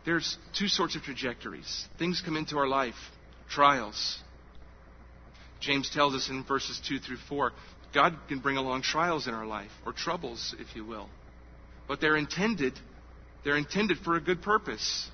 there's 0.06 0.38
two 0.58 0.68
sorts 0.68 0.96
of 0.96 1.04
trajectories. 1.04 1.86
Things 2.00 2.22
come 2.26 2.36
into 2.36 2.58
our 2.58 2.68
life, 2.68 2.96
trials. 3.50 4.20
James 5.60 5.90
tells 5.94 6.16
us 6.16 6.30
in 6.30 6.44
verses 6.44 6.82
2 6.88 7.00
through 7.00 7.18
4 7.30 7.52
God 7.94 8.16
can 8.30 8.40
bring 8.40 8.56
along 8.56 8.84
trials 8.84 9.28
in 9.28 9.34
our 9.34 9.46
life, 9.46 9.72
or 9.86 9.92
troubles, 9.92 10.56
if 10.58 10.78
you 10.78 10.86
will. 10.86 11.10
But 11.90 12.00
they're 12.00 12.16
intended, 12.16 12.74
they're 13.44 13.58
intended 13.58 13.98
for 13.98 14.16
a 14.16 14.22
good 14.22 14.42
purpose. 14.42 15.10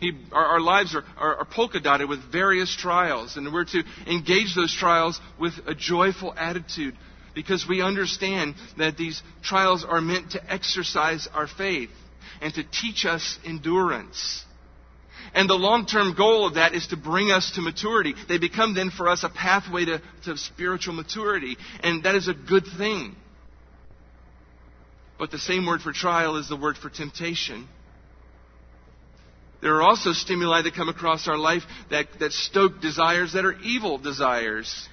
He, 0.00 0.12
our, 0.32 0.44
our, 0.44 0.60
lives 0.60 0.94
are, 0.94 1.04
are, 1.16 1.36
are 1.38 1.44
polka 1.44 1.80
dotted 1.80 2.08
with 2.08 2.30
various 2.30 2.74
trials, 2.74 3.36
and 3.36 3.52
we're 3.52 3.64
to 3.64 3.82
engage 4.06 4.54
those 4.54 4.74
trials 4.74 5.20
with 5.40 5.54
a 5.66 5.74
joyful 5.74 6.32
attitude 6.36 6.94
because 7.34 7.66
we 7.68 7.82
understand 7.82 8.54
that 8.78 8.96
these 8.96 9.22
trials 9.42 9.84
are 9.84 10.00
meant 10.00 10.32
to 10.32 10.52
exercise 10.52 11.28
our 11.34 11.48
faith 11.48 11.90
and 12.40 12.54
to 12.54 12.62
teach 12.62 13.04
us 13.04 13.38
endurance. 13.44 14.44
And 15.34 15.48
the 15.48 15.54
long 15.54 15.86
term 15.86 16.14
goal 16.16 16.46
of 16.46 16.54
that 16.54 16.74
is 16.74 16.86
to 16.88 16.96
bring 16.96 17.30
us 17.30 17.52
to 17.54 17.60
maturity. 17.60 18.14
They 18.28 18.38
become 18.38 18.74
then 18.74 18.90
for 18.90 19.08
us 19.08 19.24
a 19.24 19.28
pathway 19.28 19.84
to, 19.84 20.02
to 20.24 20.36
spiritual 20.36 20.94
maturity. 20.94 21.56
And 21.82 22.04
that 22.04 22.14
is 22.14 22.28
a 22.28 22.34
good 22.34 22.64
thing. 22.78 23.14
But 25.18 25.30
the 25.30 25.38
same 25.38 25.66
word 25.66 25.82
for 25.82 25.92
trial 25.92 26.36
is 26.36 26.48
the 26.48 26.56
word 26.56 26.76
for 26.76 26.88
temptation. 26.88 27.68
There 29.60 29.74
are 29.76 29.82
also 29.82 30.12
stimuli 30.12 30.62
that 30.62 30.74
come 30.74 30.88
across 30.88 31.26
our 31.26 31.36
life 31.36 31.62
that, 31.90 32.06
that 32.20 32.32
stoke 32.32 32.80
desires 32.80 33.32
that 33.32 33.44
are 33.44 33.58
evil 33.60 33.98
desires. 33.98 34.88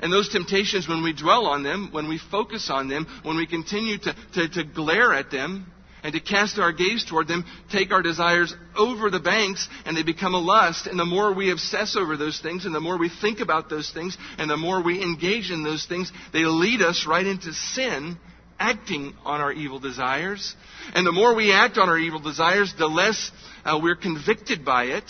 And 0.00 0.12
those 0.12 0.30
temptations, 0.30 0.88
when 0.88 1.02
we 1.02 1.12
dwell 1.12 1.46
on 1.46 1.62
them, 1.62 1.90
when 1.92 2.08
we 2.08 2.18
focus 2.18 2.70
on 2.70 2.88
them, 2.88 3.06
when 3.24 3.36
we 3.36 3.46
continue 3.46 3.98
to, 3.98 4.16
to, 4.34 4.48
to 4.48 4.64
glare 4.64 5.12
at 5.12 5.30
them, 5.30 5.70
and 6.02 6.12
to 6.14 6.20
cast 6.20 6.58
our 6.58 6.72
gaze 6.72 7.04
toward 7.04 7.28
them, 7.28 7.44
take 7.70 7.92
our 7.92 8.02
desires 8.02 8.54
over 8.76 9.08
the 9.08 9.20
banks, 9.20 9.68
and 9.84 9.96
they 9.96 10.02
become 10.02 10.34
a 10.34 10.40
lust. 10.40 10.86
And 10.86 10.98
the 10.98 11.04
more 11.04 11.32
we 11.32 11.52
obsess 11.52 11.96
over 11.96 12.16
those 12.16 12.40
things, 12.40 12.64
and 12.64 12.74
the 12.74 12.80
more 12.80 12.98
we 12.98 13.08
think 13.08 13.40
about 13.40 13.70
those 13.70 13.90
things, 13.90 14.16
and 14.38 14.50
the 14.50 14.56
more 14.56 14.82
we 14.82 15.00
engage 15.00 15.50
in 15.50 15.62
those 15.62 15.86
things, 15.86 16.10
they 16.32 16.44
lead 16.44 16.82
us 16.82 17.06
right 17.08 17.26
into 17.26 17.52
sin, 17.52 18.18
acting 18.62 19.14
on 19.24 19.40
our 19.40 19.52
evil 19.52 19.80
desires. 19.80 20.54
And 20.94 21.04
the 21.04 21.12
more 21.12 21.34
we 21.34 21.52
act 21.52 21.78
on 21.78 21.88
our 21.88 21.98
evil 21.98 22.20
desires, 22.20 22.72
the 22.78 22.86
less 22.86 23.32
uh, 23.64 23.80
we're 23.82 23.96
convicted 23.96 24.64
by 24.64 24.84
it. 24.84 25.04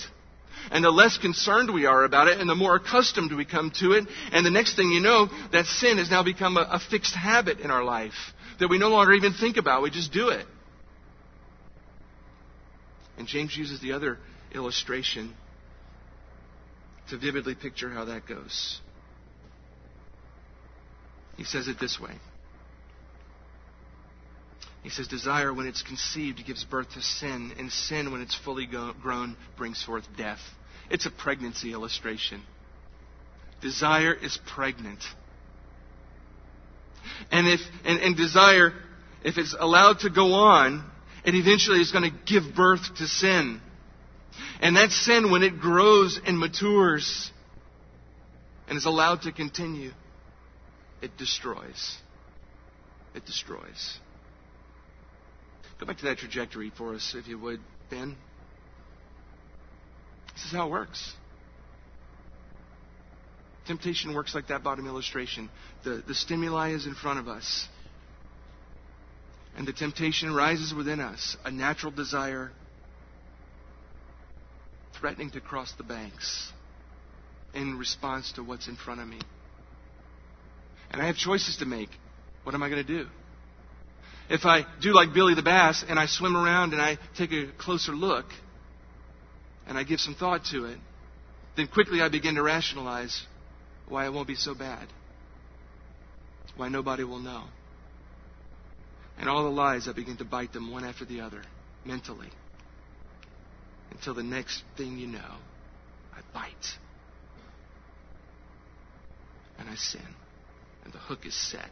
And 0.71 0.83
the 0.83 0.91
less 0.91 1.19
concerned 1.19 1.73
we 1.73 1.85
are 1.85 2.05
about 2.05 2.29
it, 2.29 2.41
and 2.41 2.49
the 2.49 2.55
more 2.55 2.77
accustomed 2.77 3.33
we 3.33 3.45
come 3.45 3.73
to 3.81 3.93
it. 3.93 4.05
And 4.33 4.47
the 4.47 4.51
next 4.51 4.75
thing 4.75 4.89
you 4.91 5.01
know, 5.01 5.29
that 5.53 5.67
sin 5.67 5.99
has 5.99 6.11
now 6.11 6.23
become 6.23 6.57
a, 6.57 6.67
a 6.73 6.79
fixed 6.79 7.15
habit 7.15 7.61
in 7.61 7.71
our 7.71 7.85
life 7.85 8.15
that 8.59 8.69
we 8.69 8.79
no 8.79 8.89
longer 8.89 9.13
even 9.13 9.35
think 9.35 9.57
about. 9.59 9.83
We 9.83 9.91
just 9.91 10.13
do 10.13 10.29
it. 10.29 10.47
And 13.19 13.27
James 13.27 13.55
uses 13.57 13.81
the 13.81 13.93
other 13.93 14.19
illustration 14.55 15.35
to 17.11 17.19
vividly 17.19 17.55
picture 17.55 17.91
how 17.91 18.07
that 18.07 18.27
goes. 18.27 18.81
He 21.37 21.45
says 21.45 21.69
it 21.69 21.79
this 21.81 21.99
way. 22.01 22.15
He 24.83 24.91
says, 24.91 25.07
Desire, 25.07 25.55
when 25.55 25.67
it's 25.67 25.83
conceived, 25.83 26.45
gives 26.45 26.65
birth 26.65 26.91
to 26.95 27.03
sin, 27.03 27.53
and 27.59 27.71
sin, 27.71 28.11
when 28.11 28.21
it's 28.21 28.35
fully 28.35 28.67
grown, 28.67 29.37
brings 29.57 29.83
forth 29.83 30.05
death. 30.17 30.41
It's 30.91 31.07
a 31.07 31.11
pregnancy 31.11 31.73
illustration. 31.73 32.43
Desire 33.61 34.13
is 34.13 34.39
pregnant. 34.55 35.01
And 37.31 37.47
if 37.47 37.61
and, 37.85 38.01
and 38.01 38.17
desire, 38.17 38.73
if 39.25 39.39
it's 39.39 39.55
allowed 39.59 40.01
to 40.01 40.11
go 40.11 40.33
on, 40.33 40.85
it 41.25 41.35
eventually 41.35 41.81
is 41.81 41.93
going 41.93 42.11
to 42.11 42.17
give 42.27 42.55
birth 42.55 42.97
to 42.97 43.07
sin. 43.07 43.61
And 44.61 44.77
that 44.77 44.91
sin, 44.91 45.31
when 45.31 45.43
it 45.43 45.61
grows 45.61 46.21
and 46.25 46.39
matures 46.39 47.31
and 48.69 48.77
is 48.77 48.85
allowed 48.85 49.23
to 49.23 49.33
continue, 49.33 49.93
it 51.01 51.17
destroys. 51.17 51.97
It 53.15 53.25
destroys. 53.27 53.99
Go 55.79 55.87
back 55.87 55.99
to 55.99 56.05
that 56.07 56.19
trajectory 56.19 56.73
for 56.77 56.95
us, 56.95 57.15
if 57.17 57.27
you 57.27 57.39
would, 57.39 57.61
Ben. 57.91 58.17
This 60.35 60.45
is 60.47 60.53
how 60.53 60.69
it 60.69 60.71
works. 60.71 61.13
Temptation 63.67 64.15
works 64.15 64.35
like 64.35 64.49
that 64.49 64.65
bottom 64.65 64.87
illustration. 64.87 65.49
The, 65.85 66.03
the 66.07 66.15
stimuli 66.15 66.73
is 66.73 66.87
in 66.87 66.95
front 66.95 67.19
of 67.19 67.29
us. 67.29 67.69
And 69.57 69.67
the 69.67 69.73
temptation 69.73 70.35
rises 70.35 70.73
within 70.75 71.01
us, 71.01 71.37
a 71.45 71.51
natural 71.51 71.93
desire 71.93 72.51
threatening 74.99 75.31
to 75.31 75.41
cross 75.41 75.73
the 75.77 75.83
banks 75.83 76.53
in 77.55 77.77
response 77.79 78.33
to 78.33 78.43
what's 78.43 78.69
in 78.69 78.77
front 78.77 79.01
of 79.01 79.09
me. 79.09 79.21
And 80.91 81.03
I 81.03 81.07
have 81.07 81.17
choices 81.17 81.57
to 81.59 81.67
make. 81.67 81.91
What 82.45 82.55
am 82.55 82.63
I 82.63 82.69
going 82.69 82.85
to 82.85 83.05
do? 83.05 83.09
If 84.33 84.47
I 84.47 84.65
do 84.81 84.95
like 84.95 85.13
Billy 85.13 85.35
the 85.35 85.43
Bass 85.43 85.85
and 85.87 86.01
I 86.01 86.07
swim 86.07 86.39
around 86.39 86.73
and 86.73 86.81
I 86.81 86.97
take 87.19 87.33
a 87.33 87.53
closer 87.59 87.93
look 87.93 88.25
and 89.67 89.77
I 89.77 89.83
give 89.83 90.01
some 90.01 90.15
thought 90.15 90.47
to 90.53 90.65
it, 90.65 90.79
then 91.55 91.67
quickly 91.67 92.01
I 92.01 92.09
begin 92.09 92.37
to 92.37 92.43
rationalize 92.43 93.27
why 93.91 94.07
it 94.07 94.13
won't 94.15 94.27
be 94.27 94.35
so 94.35 94.55
bad, 94.55 94.89
why 96.57 96.71
nobody 96.71 97.05
will 97.05 97.19
know. 97.19 97.45
And 99.19 99.29
all 99.29 99.45
the 99.45 99.51
lies, 99.51 99.87
I 99.87 99.93
begin 99.93 100.17
to 100.17 100.25
bite 100.25 100.55
them 100.55 100.73
one 100.73 100.85
after 100.85 101.05
the 101.05 101.21
other, 101.21 101.43
mentally. 101.85 102.31
Until 103.91 104.15
the 104.15 104.23
next 104.23 104.63
thing 104.79 104.97
you 104.97 105.09
know, 105.09 105.37
I 106.15 106.21
bite. 106.33 106.79
And 109.59 109.69
I 109.69 109.75
sin. 109.75 110.01
And 110.85 110.93
the 110.95 110.99
hook 110.99 111.27
is 111.27 111.35
set. 111.35 111.71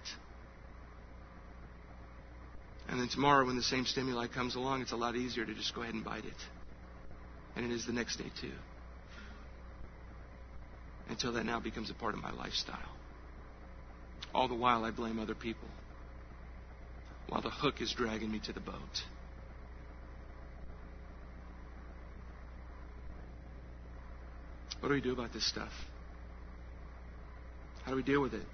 And 2.90 3.00
then 3.00 3.08
tomorrow, 3.08 3.46
when 3.46 3.54
the 3.54 3.62
same 3.62 3.86
stimuli 3.86 4.26
comes 4.26 4.56
along, 4.56 4.82
it's 4.82 4.90
a 4.90 4.96
lot 4.96 5.14
easier 5.14 5.46
to 5.46 5.54
just 5.54 5.74
go 5.76 5.82
ahead 5.82 5.94
and 5.94 6.04
bite 6.04 6.24
it. 6.24 6.34
And 7.54 7.64
it 7.64 7.70
is 7.70 7.86
the 7.86 7.92
next 7.92 8.16
day, 8.16 8.30
too. 8.40 8.50
Until 11.08 11.32
that 11.34 11.46
now 11.46 11.60
becomes 11.60 11.88
a 11.90 11.94
part 11.94 12.14
of 12.14 12.20
my 12.20 12.32
lifestyle. 12.32 12.78
All 14.34 14.48
the 14.48 14.56
while, 14.56 14.84
I 14.84 14.90
blame 14.90 15.20
other 15.20 15.36
people 15.36 15.68
while 17.28 17.42
the 17.42 17.50
hook 17.50 17.80
is 17.80 17.92
dragging 17.92 18.30
me 18.30 18.40
to 18.44 18.52
the 18.52 18.60
boat. 18.60 18.74
What 24.80 24.88
do 24.88 24.94
we 24.94 25.00
do 25.00 25.12
about 25.12 25.32
this 25.32 25.48
stuff? 25.48 25.72
How 27.84 27.92
do 27.92 27.96
we 27.96 28.02
deal 28.02 28.20
with 28.20 28.34
it? 28.34 28.46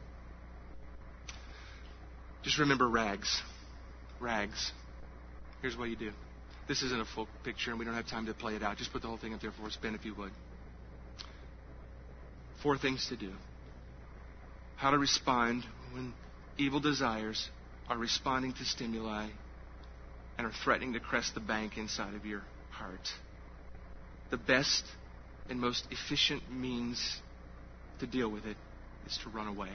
Just 2.42 2.58
remember 2.58 2.86
rags. 2.86 3.40
Rags. 4.20 4.72
Here's 5.62 5.76
what 5.76 5.88
you 5.88 5.96
do. 5.96 6.12
This 6.68 6.82
isn't 6.82 7.00
a 7.00 7.04
full 7.04 7.28
picture, 7.44 7.70
and 7.70 7.78
we 7.78 7.84
don't 7.84 7.94
have 7.94 8.08
time 8.08 8.26
to 8.26 8.34
play 8.34 8.54
it 8.54 8.62
out. 8.62 8.76
Just 8.76 8.92
put 8.92 9.02
the 9.02 9.08
whole 9.08 9.18
thing 9.18 9.34
up 9.34 9.40
there 9.40 9.52
for 9.52 9.66
us, 9.66 9.78
Ben, 9.80 9.94
if 9.94 10.04
you 10.04 10.14
would. 10.14 10.32
Four 12.62 12.76
things 12.78 13.06
to 13.08 13.16
do. 13.16 13.32
How 14.76 14.90
to 14.90 14.98
respond 14.98 15.64
when 15.92 16.12
evil 16.58 16.80
desires 16.80 17.48
are 17.88 17.96
responding 17.96 18.52
to 18.54 18.64
stimuli 18.64 19.28
and 20.38 20.46
are 20.46 20.52
threatening 20.64 20.94
to 20.94 21.00
crest 21.00 21.34
the 21.34 21.40
bank 21.40 21.78
inside 21.78 22.14
of 22.14 22.26
your 22.26 22.42
heart. 22.70 23.08
The 24.30 24.36
best 24.36 24.84
and 25.48 25.60
most 25.60 25.86
efficient 25.90 26.42
means 26.50 27.20
to 28.00 28.06
deal 28.06 28.28
with 28.28 28.44
it 28.44 28.56
is 29.06 29.18
to 29.22 29.30
run 29.30 29.46
away. 29.46 29.70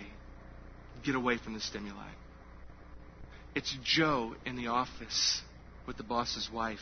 Get 1.03 1.15
away 1.15 1.37
from 1.37 1.53
the 1.53 1.61
stimuli. 1.61 2.09
It's 3.53 3.75
Joe 3.83 4.35
in 4.45 4.55
the 4.55 4.67
office 4.67 5.41
with 5.85 5.97
the 5.97 6.03
boss's 6.03 6.49
wife. 6.53 6.79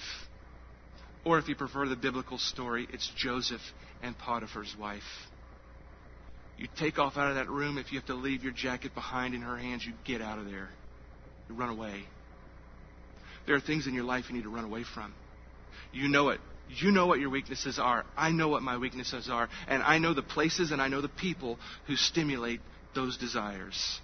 Or 1.26 1.39
if 1.39 1.47
you 1.47 1.55
prefer 1.55 1.88
the 1.88 1.95
biblical 1.95 2.38
story, 2.38 2.88
it's 2.93 3.11
Joseph 3.17 3.61
and 4.01 4.17
Potiphar's 4.17 4.76
wife. 4.80 5.01
You 6.57 6.67
take 6.78 6.99
off 6.99 7.17
out 7.17 7.30
of 7.30 7.36
that 7.36 7.49
room. 7.49 7.78
If 7.78 7.91
you 7.91 7.99
have 7.99 8.07
to 8.07 8.15
leave 8.15 8.43
your 8.43 8.53
jacket 8.53 8.93
behind 8.93 9.34
in 9.34 9.41
her 9.41 9.57
hands, 9.57 9.86
you 9.86 9.93
get 10.05 10.22
out 10.22 10.38
of 10.39 10.45
there. 10.45 10.70
You 11.47 11.55
run 11.55 11.70
away. 11.70 12.03
There 13.47 13.55
are 13.55 13.61
things 13.61 13.88
in 13.88 13.93
your 13.93 14.03
life 14.03 14.26
you 14.30 14.36
need 14.36 14.43
to 14.43 14.49
run 14.49 14.65
away 14.65 14.84
from. 14.84 15.13
You 15.91 16.07
know 16.07 16.30
it. 16.30 16.39
You 16.70 16.91
know 16.91 17.07
what 17.07 17.20
your 17.20 17.32
weaknesses 17.32 17.80
are. 17.80 18.05
I 18.15 18.32
know 18.32 18.49
what 18.49 18.61
my 18.61 18.78
weaknesses 18.78 19.28
are. 19.30 19.49
And 19.67 19.82
I 19.82 19.97
know 19.97 20.13
the 20.13 20.22
places 20.22 20.72
and 20.72 20.82
I 20.82 20.88
know 20.88 21.01
the 21.01 21.09
people 21.09 21.57
who 21.88 21.95
stimulate 21.95 22.61
those 22.93 23.17
desires. 23.17 23.99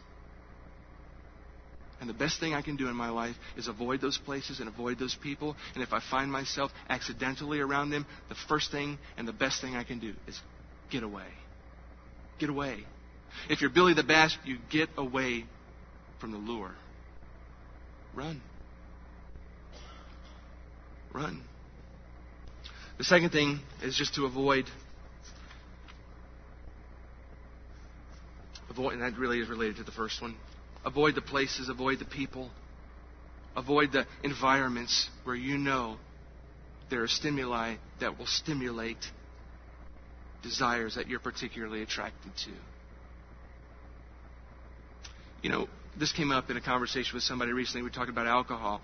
And 2.06 2.14
the 2.14 2.20
best 2.20 2.39
thing 2.39 2.53
I 2.53 2.62
can 2.62 2.76
do 2.76 2.88
in 2.88 2.95
my 2.95 3.10
life 3.10 3.36
is 3.58 3.68
avoid 3.68 3.99
those 3.99 4.16
places 4.16 4.60
and 4.60 4.70
avoid 4.70 4.99
those 4.99 5.16
people. 5.24 5.56
And 5.74 5.82
if 5.82 5.91
I 5.91 5.99
find 5.99 6.32
myself 6.32 6.72
accidentally 6.88 7.60
around 7.60 7.89
them, 7.89 8.06
the 8.30 8.36
first 8.47 8.72
thing 8.72 8.99
and 9.18 9.28
the 9.28 9.34
best 9.34 9.60
thing 9.60 9.76
I 9.76 9.84
can 9.84 9.97
do 9.97 10.14
is 10.28 10.39
get 10.91 11.01
away. 11.01 11.26
Get 12.38 12.51
away. 12.51 12.86
If 13.49 13.62
you're 13.62 13.72
Billy 13.72 13.95
the 13.95 14.03
Bass, 14.03 14.38
you 14.45 14.60
get 14.70 14.89
away 14.99 15.45
from 16.20 16.32
the 16.32 16.38
lure. 16.38 16.76
Run. 18.14 18.39
Run. 21.12 21.41
The 22.99 23.03
second 23.03 23.32
thing 23.32 23.62
is 23.82 23.97
just 23.97 24.14
to 24.14 24.28
avoid 24.28 24.66
avoid 28.70 28.93
and 28.93 29.01
that 29.01 29.18
really 29.18 29.39
is 29.39 29.49
related 29.49 29.78
to 29.78 29.84
the 29.84 29.91
first 29.91 30.22
one. 30.22 30.36
Avoid 30.86 31.15
the 31.15 31.21
places, 31.21 31.69
avoid 31.69 31.99
the 31.99 32.05
people, 32.05 32.51
avoid 33.55 33.91
the 33.91 34.05
environments 34.23 35.09
where 35.23 35.36
you 35.36 35.57
know 35.57 35.97
there 36.89 37.01
are 37.01 37.07
stimuli 37.07 37.75
that 37.99 38.17
will 38.19 38.27
stimulate 38.27 39.03
desires 40.43 40.95
that 40.95 41.07
you're 41.07 41.19
particularly 41.19 41.81
attracted 41.81 42.31
to. 42.45 42.51
You 45.41 45.49
know, 45.49 45.67
this 45.97 46.11
came 46.11 46.31
up 46.31 46.49
in 46.49 46.57
a 46.57 46.61
conversation 46.61 47.11
with 47.15 47.23
somebody 47.23 47.51
recently. 47.51 47.83
We 47.83 47.89
talked 47.89 48.09
about 48.09 48.27
alcohol. 48.27 48.81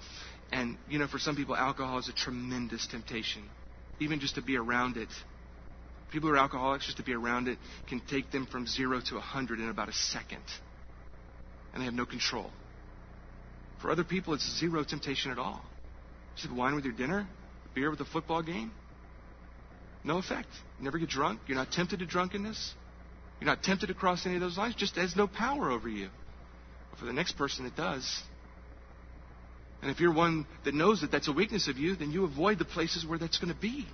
And, 0.52 0.78
you 0.90 1.00
know, 1.00 1.08
for 1.08 1.20
some 1.20 1.36
people, 1.36 1.56
alcohol 1.56 2.00
is 2.00 2.10
a 2.10 2.14
tremendous 2.14 2.88
temptation 2.88 3.44
even 4.02 4.20
just 4.20 4.36
to 4.36 4.42
be 4.42 4.58
around 4.58 4.98
it. 4.98 5.10
People 6.12 6.30
who 6.30 6.36
are 6.36 6.40
alcoholics, 6.40 6.86
just 6.86 6.98
to 6.98 7.04
be 7.04 7.14
around 7.14 7.48
it, 7.48 7.58
can 7.88 8.02
take 8.10 8.32
them 8.32 8.46
from 8.48 8.68
zero 8.68 9.00
to 9.00 9.16
a 9.16 9.20
100 9.20 9.60
in 9.60 9.70
about 9.70 9.88
a 9.88 9.94
second. 9.94 10.44
And 11.74 11.82
they 11.82 11.86
have 11.86 11.94
no 11.94 12.06
control. 12.06 12.50
For 13.82 13.90
other 13.90 14.04
people, 14.04 14.34
it's 14.34 14.60
zero 14.60 14.84
temptation 14.84 15.32
at 15.32 15.40
all. 15.40 15.62
Just 16.36 16.48
have 16.48 16.58
wine 16.58 16.76
with 16.76 16.86
your 16.86 16.94
dinner, 16.94 17.28
beer 17.74 17.90
with 17.90 18.00
a 18.00 18.06
football 18.06 18.42
game. 18.42 18.72
No 20.04 20.18
effect. 20.18 20.50
You 20.78 20.86
never 20.86 20.98
get 20.98 21.10
drunk. 21.10 21.42
You're 21.48 21.58
not 21.58 21.72
tempted 21.72 22.00
to 22.00 22.06
drunkenness. 22.06 22.74
You're 23.40 23.48
not 23.48 23.64
tempted 23.64 23.88
to 23.88 23.94
cross 23.94 24.26
any 24.26 24.36
of 24.36 24.42
those 24.42 24.58
lines. 24.58 24.76
Just 24.76 24.96
has 24.96 25.16
no 25.16 25.28
power 25.28 25.72
over 25.72 25.90
you. 25.90 26.10
But 26.92 27.00
for 27.00 27.06
the 27.06 27.14
next 27.14 27.34
person, 27.34 27.66
it 27.66 27.76
does. 27.76 28.24
And 29.82 29.90
if 29.90 30.00
you're 30.00 30.14
one 30.14 30.46
that 30.64 30.76
knows 30.76 31.02
that 31.02 31.12
that's 31.12 31.28
a 31.28 31.32
weakness 31.32 31.68
of 31.68 31.78
you, 31.78 31.96
then 31.96 32.12
you 32.12 32.24
avoid 32.24 32.60
the 32.60 32.66
places 32.66 33.06
where 33.06 33.18
that's 33.18 33.40
going 33.40 33.54
to 33.54 33.60
be. 33.60 33.88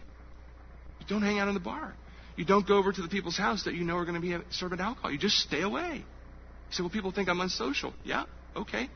You 1.00 1.06
don't 1.08 1.22
hang 1.22 1.40
out 1.40 1.48
in 1.48 1.54
the 1.54 1.62
bar. 1.62 1.94
You 2.36 2.46
don't 2.46 2.68
go 2.68 2.78
over 2.78 2.92
to 2.92 3.02
the 3.02 3.08
people's 3.08 3.38
house 3.38 3.64
that 3.64 3.74
you 3.74 3.84
know 3.84 3.96
are 3.96 4.06
going 4.06 4.22
to 4.22 4.22
be 4.22 4.38
serving 4.52 4.80
alcohol. 4.80 5.12
You 5.12 5.18
just 5.18 5.38
stay 5.38 5.62
away. 5.62 6.04
Say, 6.72 6.84
well, 6.84 6.90
people 6.90 7.12
think 7.12 7.30
I'm 7.30 7.40
unsocial. 7.40 7.94
Yeah, 8.04 8.26
okay. 8.56 8.90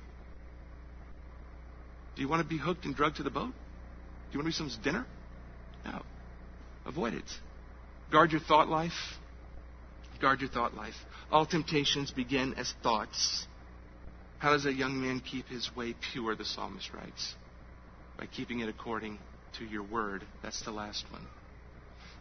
Do 2.15 2.21
you 2.21 2.27
want 2.27 2.41
to 2.41 2.47
be 2.47 2.57
hooked 2.57 2.85
and 2.85 2.95
drugged 2.95 3.17
to 3.17 3.23
the 3.23 3.29
boat? 3.29 3.51
Do 3.51 4.37
you 4.37 4.39
want 4.39 4.45
to 4.45 4.49
be 4.49 4.51
someone's 4.51 4.77
dinner? 4.77 5.05
No. 5.85 6.03
Avoid 6.85 7.13
it. 7.13 7.23
Guard 8.11 8.31
your 8.31 8.41
thought 8.41 8.67
life. 8.67 8.91
Guard 10.19 10.41
your 10.41 10.49
thought 10.49 10.75
life. 10.75 10.93
All 11.31 11.45
temptations 11.45 12.11
begin 12.11 12.53
as 12.55 12.73
thoughts. 12.83 13.47
How 14.39 14.51
does 14.51 14.65
a 14.65 14.73
young 14.73 15.01
man 15.01 15.19
keep 15.21 15.47
his 15.47 15.69
way 15.75 15.95
pure, 16.11 16.35
the 16.35 16.45
psalmist 16.45 16.93
writes? 16.93 17.35
By 18.17 18.25
keeping 18.25 18.59
it 18.59 18.69
according 18.69 19.17
to 19.57 19.65
your 19.65 19.83
word. 19.83 20.23
That's 20.43 20.63
the 20.63 20.71
last 20.71 21.05
one. 21.11 21.25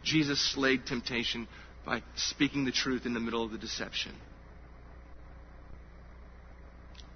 Jesus 0.03 0.39
slayed 0.53 0.85
temptation 0.85 1.47
by 1.85 2.01
speaking 2.15 2.65
the 2.65 2.71
truth 2.71 3.05
in 3.05 3.13
the 3.13 3.19
middle 3.19 3.43
of 3.43 3.51
the 3.51 3.57
deception. 3.57 4.13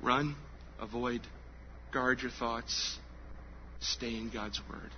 Run, 0.05 0.35
avoid, 0.79 1.21
guard 1.91 2.21
your 2.21 2.29
thoughts, 2.29 2.97
stay 3.79 4.15
in 4.15 4.29
God's 4.31 4.61
word. 4.69 4.91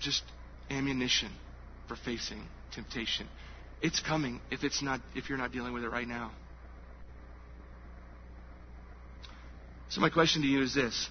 Just 0.00 0.22
ammunition 0.70 1.30
for 1.88 1.96
facing 1.96 2.40
temptation. 2.72 3.26
It's 3.82 3.98
coming 3.98 4.40
if 4.52 4.62
it's 4.62 4.80
not 4.80 5.00
if 5.16 5.28
you're 5.28 5.38
not 5.38 5.50
dealing 5.50 5.72
with 5.72 5.82
it 5.82 5.88
right 5.88 6.06
now. 6.06 6.30
So, 9.88 10.00
my 10.00 10.08
question 10.08 10.42
to 10.42 10.48
you 10.48 10.62
is 10.62 10.72
this 10.72 11.08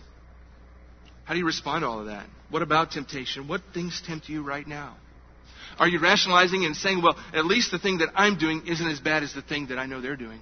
How 1.25 1.33
do 1.33 1.39
you 1.39 1.45
respond 1.45 1.81
to 1.81 1.87
all 1.87 1.99
of 1.99 2.05
that? 2.05 2.25
What 2.49 2.61
about 2.61 2.91
temptation? 2.91 3.49
What 3.49 3.61
things 3.73 4.01
tempt 4.07 4.29
you 4.29 4.41
right 4.41 4.65
now? 4.65 4.95
Are 5.77 5.87
you 5.87 5.99
rationalizing 5.99 6.63
and 6.63 6.75
saying, 6.75 7.01
well, 7.01 7.17
at 7.33 7.45
least 7.45 7.71
the 7.71 7.79
thing 7.79 7.97
that 7.97 8.09
I'm 8.15 8.37
doing 8.37 8.67
isn't 8.67 8.87
as 8.87 8.99
bad 8.99 9.23
as 9.23 9.33
the 9.33 9.41
thing 9.41 9.67
that 9.67 9.77
I 9.77 9.85
know 9.85 10.01
they're 10.01 10.15
doing? 10.15 10.39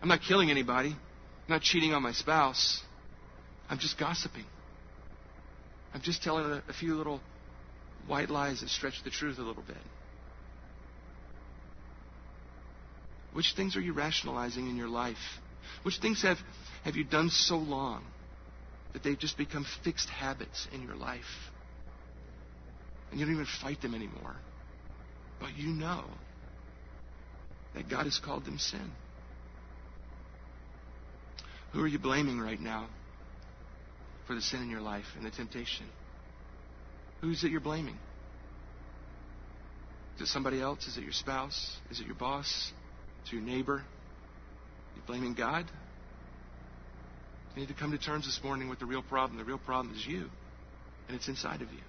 I'm 0.00 0.08
not 0.08 0.20
killing 0.26 0.50
anybody. 0.50 0.96
I'm 1.48 1.54
not 1.54 1.62
cheating 1.62 1.94
on 1.94 2.02
my 2.02 2.12
spouse. 2.12 2.82
I'm 3.70 3.78
just 3.78 3.98
gossiping. 3.98 4.44
I'm 5.94 6.02
just 6.02 6.22
telling 6.22 6.44
a, 6.44 6.62
a 6.68 6.74
few 6.74 6.94
little 6.94 7.22
white 8.06 8.28
lies 8.28 8.60
that 8.60 8.68
stretch 8.68 9.02
the 9.02 9.08
truth 9.08 9.38
a 9.38 9.42
little 9.42 9.62
bit. 9.62 9.78
Which 13.32 13.54
things 13.56 13.76
are 13.76 13.80
you 13.80 13.94
rationalizing 13.94 14.68
in 14.68 14.76
your 14.76 14.88
life? 14.88 15.16
Which 15.84 15.98
things 16.00 16.22
have, 16.22 16.36
have 16.84 16.96
you 16.96 17.04
done 17.04 17.30
so 17.30 17.56
long 17.56 18.04
that 18.92 19.02
they've 19.02 19.18
just 19.18 19.38
become 19.38 19.64
fixed 19.84 20.10
habits 20.10 20.68
in 20.72 20.82
your 20.82 20.96
life? 20.96 21.24
And 23.10 23.18
you 23.18 23.24
don't 23.24 23.34
even 23.34 23.46
fight 23.62 23.80
them 23.80 23.94
anymore. 23.94 24.36
But 25.40 25.56
you 25.56 25.68
know 25.68 26.04
that 27.74 27.88
God 27.88 28.04
has 28.04 28.18
called 28.22 28.44
them 28.44 28.58
sin. 28.58 28.92
Who 31.72 31.82
are 31.82 31.88
you 31.88 31.98
blaming 31.98 32.40
right 32.40 32.60
now 32.60 32.88
for 34.26 34.34
the 34.34 34.40
sin 34.40 34.62
in 34.62 34.70
your 34.70 34.80
life 34.80 35.04
and 35.16 35.24
the 35.24 35.30
temptation? 35.30 35.86
Who's 37.20 37.44
it 37.44 37.50
you're 37.50 37.60
blaming? 37.60 37.98
Is 40.16 40.22
it 40.22 40.26
somebody 40.28 40.60
else? 40.60 40.86
Is 40.86 40.96
it 40.96 41.02
your 41.02 41.12
spouse? 41.12 41.76
Is 41.90 42.00
it 42.00 42.06
your 42.06 42.16
boss? 42.16 42.72
Is 43.24 43.32
it 43.32 43.36
your 43.36 43.42
neighbor? 43.42 43.82
You 44.96 45.02
blaming 45.06 45.34
God? 45.34 45.66
You 47.54 47.60
need 47.60 47.68
to 47.68 47.74
come 47.74 47.92
to 47.92 47.98
terms 47.98 48.24
this 48.24 48.40
morning 48.42 48.68
with 48.68 48.78
the 48.78 48.86
real 48.86 49.02
problem. 49.02 49.38
The 49.38 49.44
real 49.44 49.58
problem 49.58 49.94
is 49.94 50.06
you, 50.06 50.28
and 51.08 51.16
it's 51.16 51.28
inside 51.28 51.62
of 51.62 51.72
you. 51.72 51.80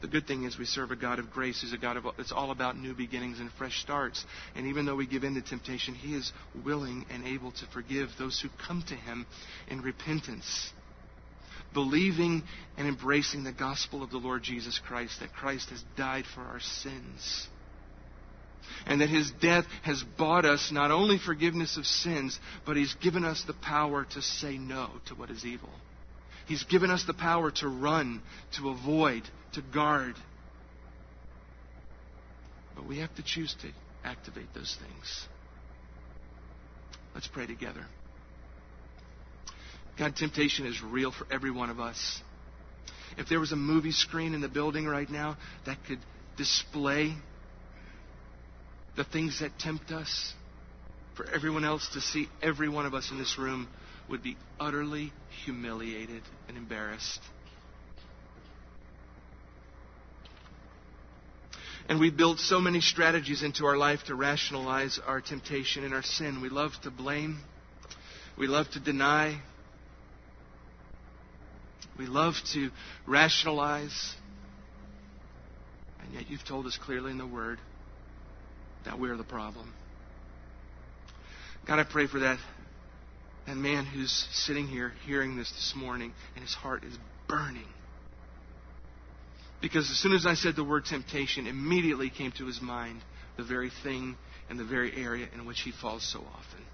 The 0.00 0.08
good 0.08 0.26
thing 0.26 0.44
is 0.44 0.58
we 0.58 0.64
serve 0.64 0.92
a 0.92 0.96
God 0.96 1.18
of 1.18 1.30
grace 1.30 1.60
who's 1.60 1.72
a 1.72 1.78
God 1.78 1.96
of 1.96 2.06
it's 2.18 2.30
all 2.30 2.52
about 2.52 2.78
new 2.78 2.94
beginnings 2.94 3.40
and 3.40 3.50
fresh 3.52 3.80
starts. 3.80 4.24
And 4.54 4.66
even 4.68 4.86
though 4.86 4.94
we 4.94 5.06
give 5.06 5.24
in 5.24 5.34
to 5.34 5.42
temptation, 5.42 5.94
He 5.94 6.14
is 6.14 6.32
willing 6.64 7.04
and 7.10 7.26
able 7.26 7.50
to 7.52 7.66
forgive 7.72 8.10
those 8.18 8.40
who 8.40 8.48
come 8.64 8.84
to 8.88 8.94
Him 8.94 9.26
in 9.66 9.82
repentance, 9.82 10.72
believing 11.74 12.44
and 12.76 12.86
embracing 12.86 13.42
the 13.42 13.52
gospel 13.52 14.02
of 14.02 14.10
the 14.10 14.18
Lord 14.18 14.44
Jesus 14.44 14.78
Christ, 14.86 15.18
that 15.20 15.32
Christ 15.32 15.70
has 15.70 15.82
died 15.96 16.24
for 16.32 16.42
our 16.42 16.60
sins 16.60 17.48
and 18.86 19.00
that 19.00 19.08
his 19.08 19.30
death 19.40 19.64
has 19.82 20.02
bought 20.16 20.44
us 20.44 20.70
not 20.72 20.90
only 20.90 21.18
forgiveness 21.18 21.76
of 21.76 21.86
sins, 21.86 22.38
but 22.66 22.76
he's 22.76 22.94
given 22.94 23.24
us 23.24 23.42
the 23.46 23.54
power 23.54 24.06
to 24.12 24.22
say 24.22 24.58
no 24.58 24.90
to 25.06 25.14
what 25.14 25.30
is 25.30 25.44
evil. 25.44 25.70
He's 26.48 26.64
given 26.64 26.90
us 26.90 27.04
the 27.04 27.12
power 27.12 27.50
to 27.50 27.68
run, 27.68 28.22
to 28.56 28.70
avoid, 28.70 29.22
to 29.52 29.60
guard. 29.62 30.14
But 32.74 32.88
we 32.88 32.98
have 32.98 33.14
to 33.16 33.22
choose 33.22 33.54
to 33.60 33.68
activate 34.02 34.54
those 34.54 34.74
things. 34.80 35.28
Let's 37.14 37.28
pray 37.28 37.46
together. 37.46 37.84
God, 39.98 40.16
temptation 40.16 40.64
is 40.64 40.80
real 40.82 41.12
for 41.12 41.26
every 41.30 41.50
one 41.50 41.68
of 41.68 41.80
us. 41.80 42.22
If 43.18 43.28
there 43.28 43.40
was 43.40 43.52
a 43.52 43.56
movie 43.56 43.92
screen 43.92 44.32
in 44.32 44.40
the 44.40 44.48
building 44.48 44.86
right 44.86 45.10
now 45.10 45.36
that 45.66 45.76
could 45.86 45.98
display 46.38 47.14
the 48.96 49.04
things 49.04 49.40
that 49.40 49.58
tempt 49.58 49.90
us, 49.90 50.32
for 51.14 51.28
everyone 51.28 51.64
else 51.64 51.88
to 51.92 52.00
see 52.00 52.28
every 52.40 52.68
one 52.68 52.86
of 52.86 52.94
us 52.94 53.10
in 53.10 53.18
this 53.18 53.36
room 53.38 53.68
would 54.08 54.22
be 54.22 54.36
utterly 54.58 55.12
humiliated 55.44 56.22
and 56.48 56.56
embarrassed. 56.56 57.20
And 61.88 61.98
we 61.98 62.10
build 62.10 62.38
so 62.38 62.60
many 62.60 62.80
strategies 62.80 63.42
into 63.42 63.64
our 63.64 63.76
life 63.76 64.00
to 64.06 64.14
rationalize 64.14 65.00
our 65.06 65.22
temptation 65.22 65.84
and 65.84 65.94
our 65.94 66.02
sin. 66.02 66.42
We 66.42 66.50
love 66.50 66.72
to 66.82 66.90
blame. 66.90 67.38
We 68.36 68.46
love 68.46 68.68
to 68.72 68.80
deny. 68.80 69.40
We 71.98 72.06
love 72.06 72.34
to 72.52 72.70
rationalize. 73.06 74.14
And 76.02 76.12
yet 76.12 76.30
you've 76.30 76.44
told 76.44 76.66
us 76.66 76.78
clearly 76.80 77.10
in 77.10 77.18
the 77.18 77.26
Word 77.26 77.58
that 78.84 78.98
we're 78.98 79.16
the 79.16 79.24
problem. 79.24 79.72
God, 81.66 81.78
I 81.78 81.84
pray 81.84 82.06
for 82.06 82.20
that, 82.20 82.38
that 83.48 83.56
man 83.56 83.86
who's 83.86 84.26
sitting 84.32 84.66
here 84.66 84.92
hearing 85.06 85.36
this 85.36 85.50
this 85.50 85.74
morning 85.76 86.12
and 86.34 86.44
his 86.44 86.54
heart 86.54 86.84
is 86.84 86.96
burning. 87.28 87.66
Because 89.60 89.90
as 89.90 89.96
soon 89.96 90.12
as 90.12 90.26
I 90.26 90.34
said 90.34 90.54
the 90.54 90.64
word 90.64 90.84
temptation, 90.84 91.46
immediately 91.46 92.10
came 92.10 92.32
to 92.32 92.46
his 92.46 92.60
mind 92.60 93.00
the 93.36 93.44
very 93.44 93.70
thing 93.82 94.16
and 94.48 94.58
the 94.58 94.64
very 94.64 94.92
area 94.96 95.28
in 95.34 95.46
which 95.46 95.60
he 95.60 95.72
falls 95.72 96.06
so 96.10 96.18
often. 96.18 96.64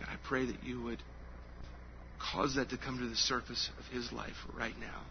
God, 0.00 0.08
I 0.08 0.16
pray 0.26 0.46
that 0.46 0.64
you 0.64 0.82
would 0.82 1.02
cause 2.18 2.54
that 2.56 2.70
to 2.70 2.78
come 2.78 2.98
to 2.98 3.08
the 3.08 3.16
surface 3.16 3.70
of 3.78 3.86
his 3.94 4.10
life 4.12 4.36
right 4.54 4.78
now. 4.78 5.02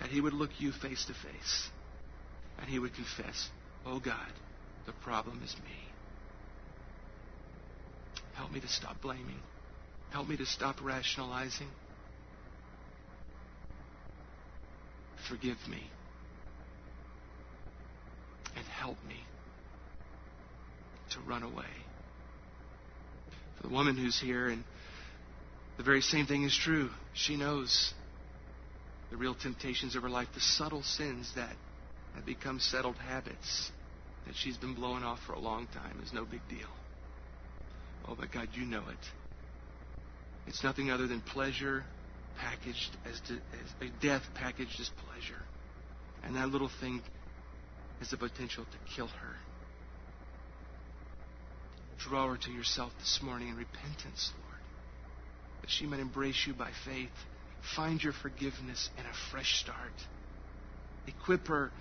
That 0.00 0.08
he 0.08 0.20
would 0.20 0.32
look 0.32 0.50
you 0.58 0.72
face 0.72 1.04
to 1.06 1.14
face. 1.14 1.68
And 2.58 2.68
he 2.68 2.78
would 2.78 2.94
confess, 2.94 3.48
Oh 3.86 4.00
God, 4.00 4.32
the 4.86 4.92
problem 4.92 5.40
is 5.44 5.54
me. 5.64 5.87
Help 8.38 8.52
me 8.52 8.60
to 8.60 8.68
stop 8.68 9.02
blaming. 9.02 9.40
Help 10.10 10.28
me 10.28 10.36
to 10.36 10.46
stop 10.46 10.76
rationalizing. 10.80 11.66
Forgive 15.28 15.56
me. 15.68 15.82
And 18.56 18.64
help 18.64 18.96
me 19.08 19.16
to 21.10 21.20
run 21.28 21.42
away. 21.42 21.64
For 23.56 23.64
the 23.64 23.74
woman 23.74 23.96
who's 23.96 24.20
here, 24.20 24.48
and 24.48 24.62
the 25.76 25.82
very 25.82 26.00
same 26.00 26.26
thing 26.26 26.44
is 26.44 26.56
true. 26.56 26.90
She 27.14 27.36
knows 27.36 27.92
the 29.10 29.16
real 29.16 29.34
temptations 29.34 29.96
of 29.96 30.04
her 30.04 30.08
life, 30.08 30.28
the 30.32 30.40
subtle 30.40 30.84
sins 30.84 31.32
that 31.34 31.56
have 32.14 32.24
become 32.24 32.60
settled 32.60 32.96
habits 32.98 33.72
that 34.28 34.36
she's 34.36 34.56
been 34.56 34.74
blowing 34.74 35.02
off 35.02 35.18
for 35.26 35.32
a 35.32 35.40
long 35.40 35.66
time 35.74 36.00
is 36.04 36.12
no 36.12 36.24
big 36.24 36.42
deal. 36.48 36.68
Oh, 38.08 38.16
but 38.18 38.32
God, 38.32 38.48
you 38.54 38.64
know 38.64 38.82
it. 38.88 38.96
It's 40.46 40.64
nothing 40.64 40.90
other 40.90 41.06
than 41.06 41.20
pleasure 41.20 41.84
packaged 42.38 42.96
as, 43.04 43.20
to, 43.28 43.34
as 43.34 43.88
a 43.88 44.02
death 44.02 44.22
packaged 44.34 44.80
as 44.80 44.90
pleasure. 45.06 45.42
And 46.24 46.36
that 46.36 46.48
little 46.48 46.70
thing 46.80 47.02
has 47.98 48.10
the 48.10 48.16
potential 48.16 48.64
to 48.64 48.94
kill 48.96 49.08
her. 49.08 49.34
Draw 51.98 52.30
her 52.30 52.36
to 52.38 52.50
yourself 52.50 52.92
this 52.98 53.20
morning 53.22 53.48
in 53.48 53.56
repentance, 53.56 54.32
Lord, 54.40 54.60
that 55.60 55.70
she 55.70 55.84
might 55.84 56.00
embrace 56.00 56.44
you 56.46 56.54
by 56.54 56.70
faith, 56.84 57.10
find 57.76 58.02
your 58.02 58.12
forgiveness 58.12 58.88
and 58.96 59.06
a 59.06 59.30
fresh 59.30 59.60
start. 59.60 59.92
Equip 61.06 61.48
her 61.48 61.72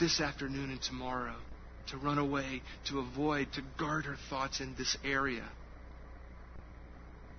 this 0.00 0.20
afternoon 0.20 0.70
and 0.70 0.80
tomorrow 0.80 1.36
to 1.88 1.98
run 1.98 2.18
away, 2.18 2.62
to 2.88 2.98
avoid, 2.98 3.52
to 3.52 3.62
guard 3.78 4.06
her 4.06 4.16
thoughts 4.30 4.60
in 4.60 4.74
this 4.76 4.96
area, 5.04 5.44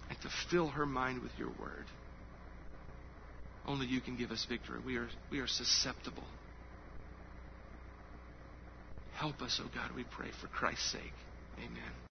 and 0.09 0.21
to 0.21 0.29
fill 0.49 0.69
her 0.69 0.85
mind 0.85 1.21
with 1.21 1.31
your 1.37 1.49
word. 1.59 1.85
Only 3.67 3.87
you 3.87 3.99
can 3.99 4.15
give 4.15 4.31
us 4.31 4.45
victory. 4.45 4.79
We 4.85 4.95
are, 4.97 5.09
we 5.29 5.39
are 5.39 5.47
susceptible. 5.47 6.23
Help 9.15 9.41
us, 9.41 9.59
O 9.61 9.65
oh 9.65 9.71
God, 9.73 9.95
we 9.95 10.03
pray, 10.03 10.29
for 10.39 10.47
Christ's 10.47 10.91
sake. 10.91 11.13
Amen. 11.57 11.97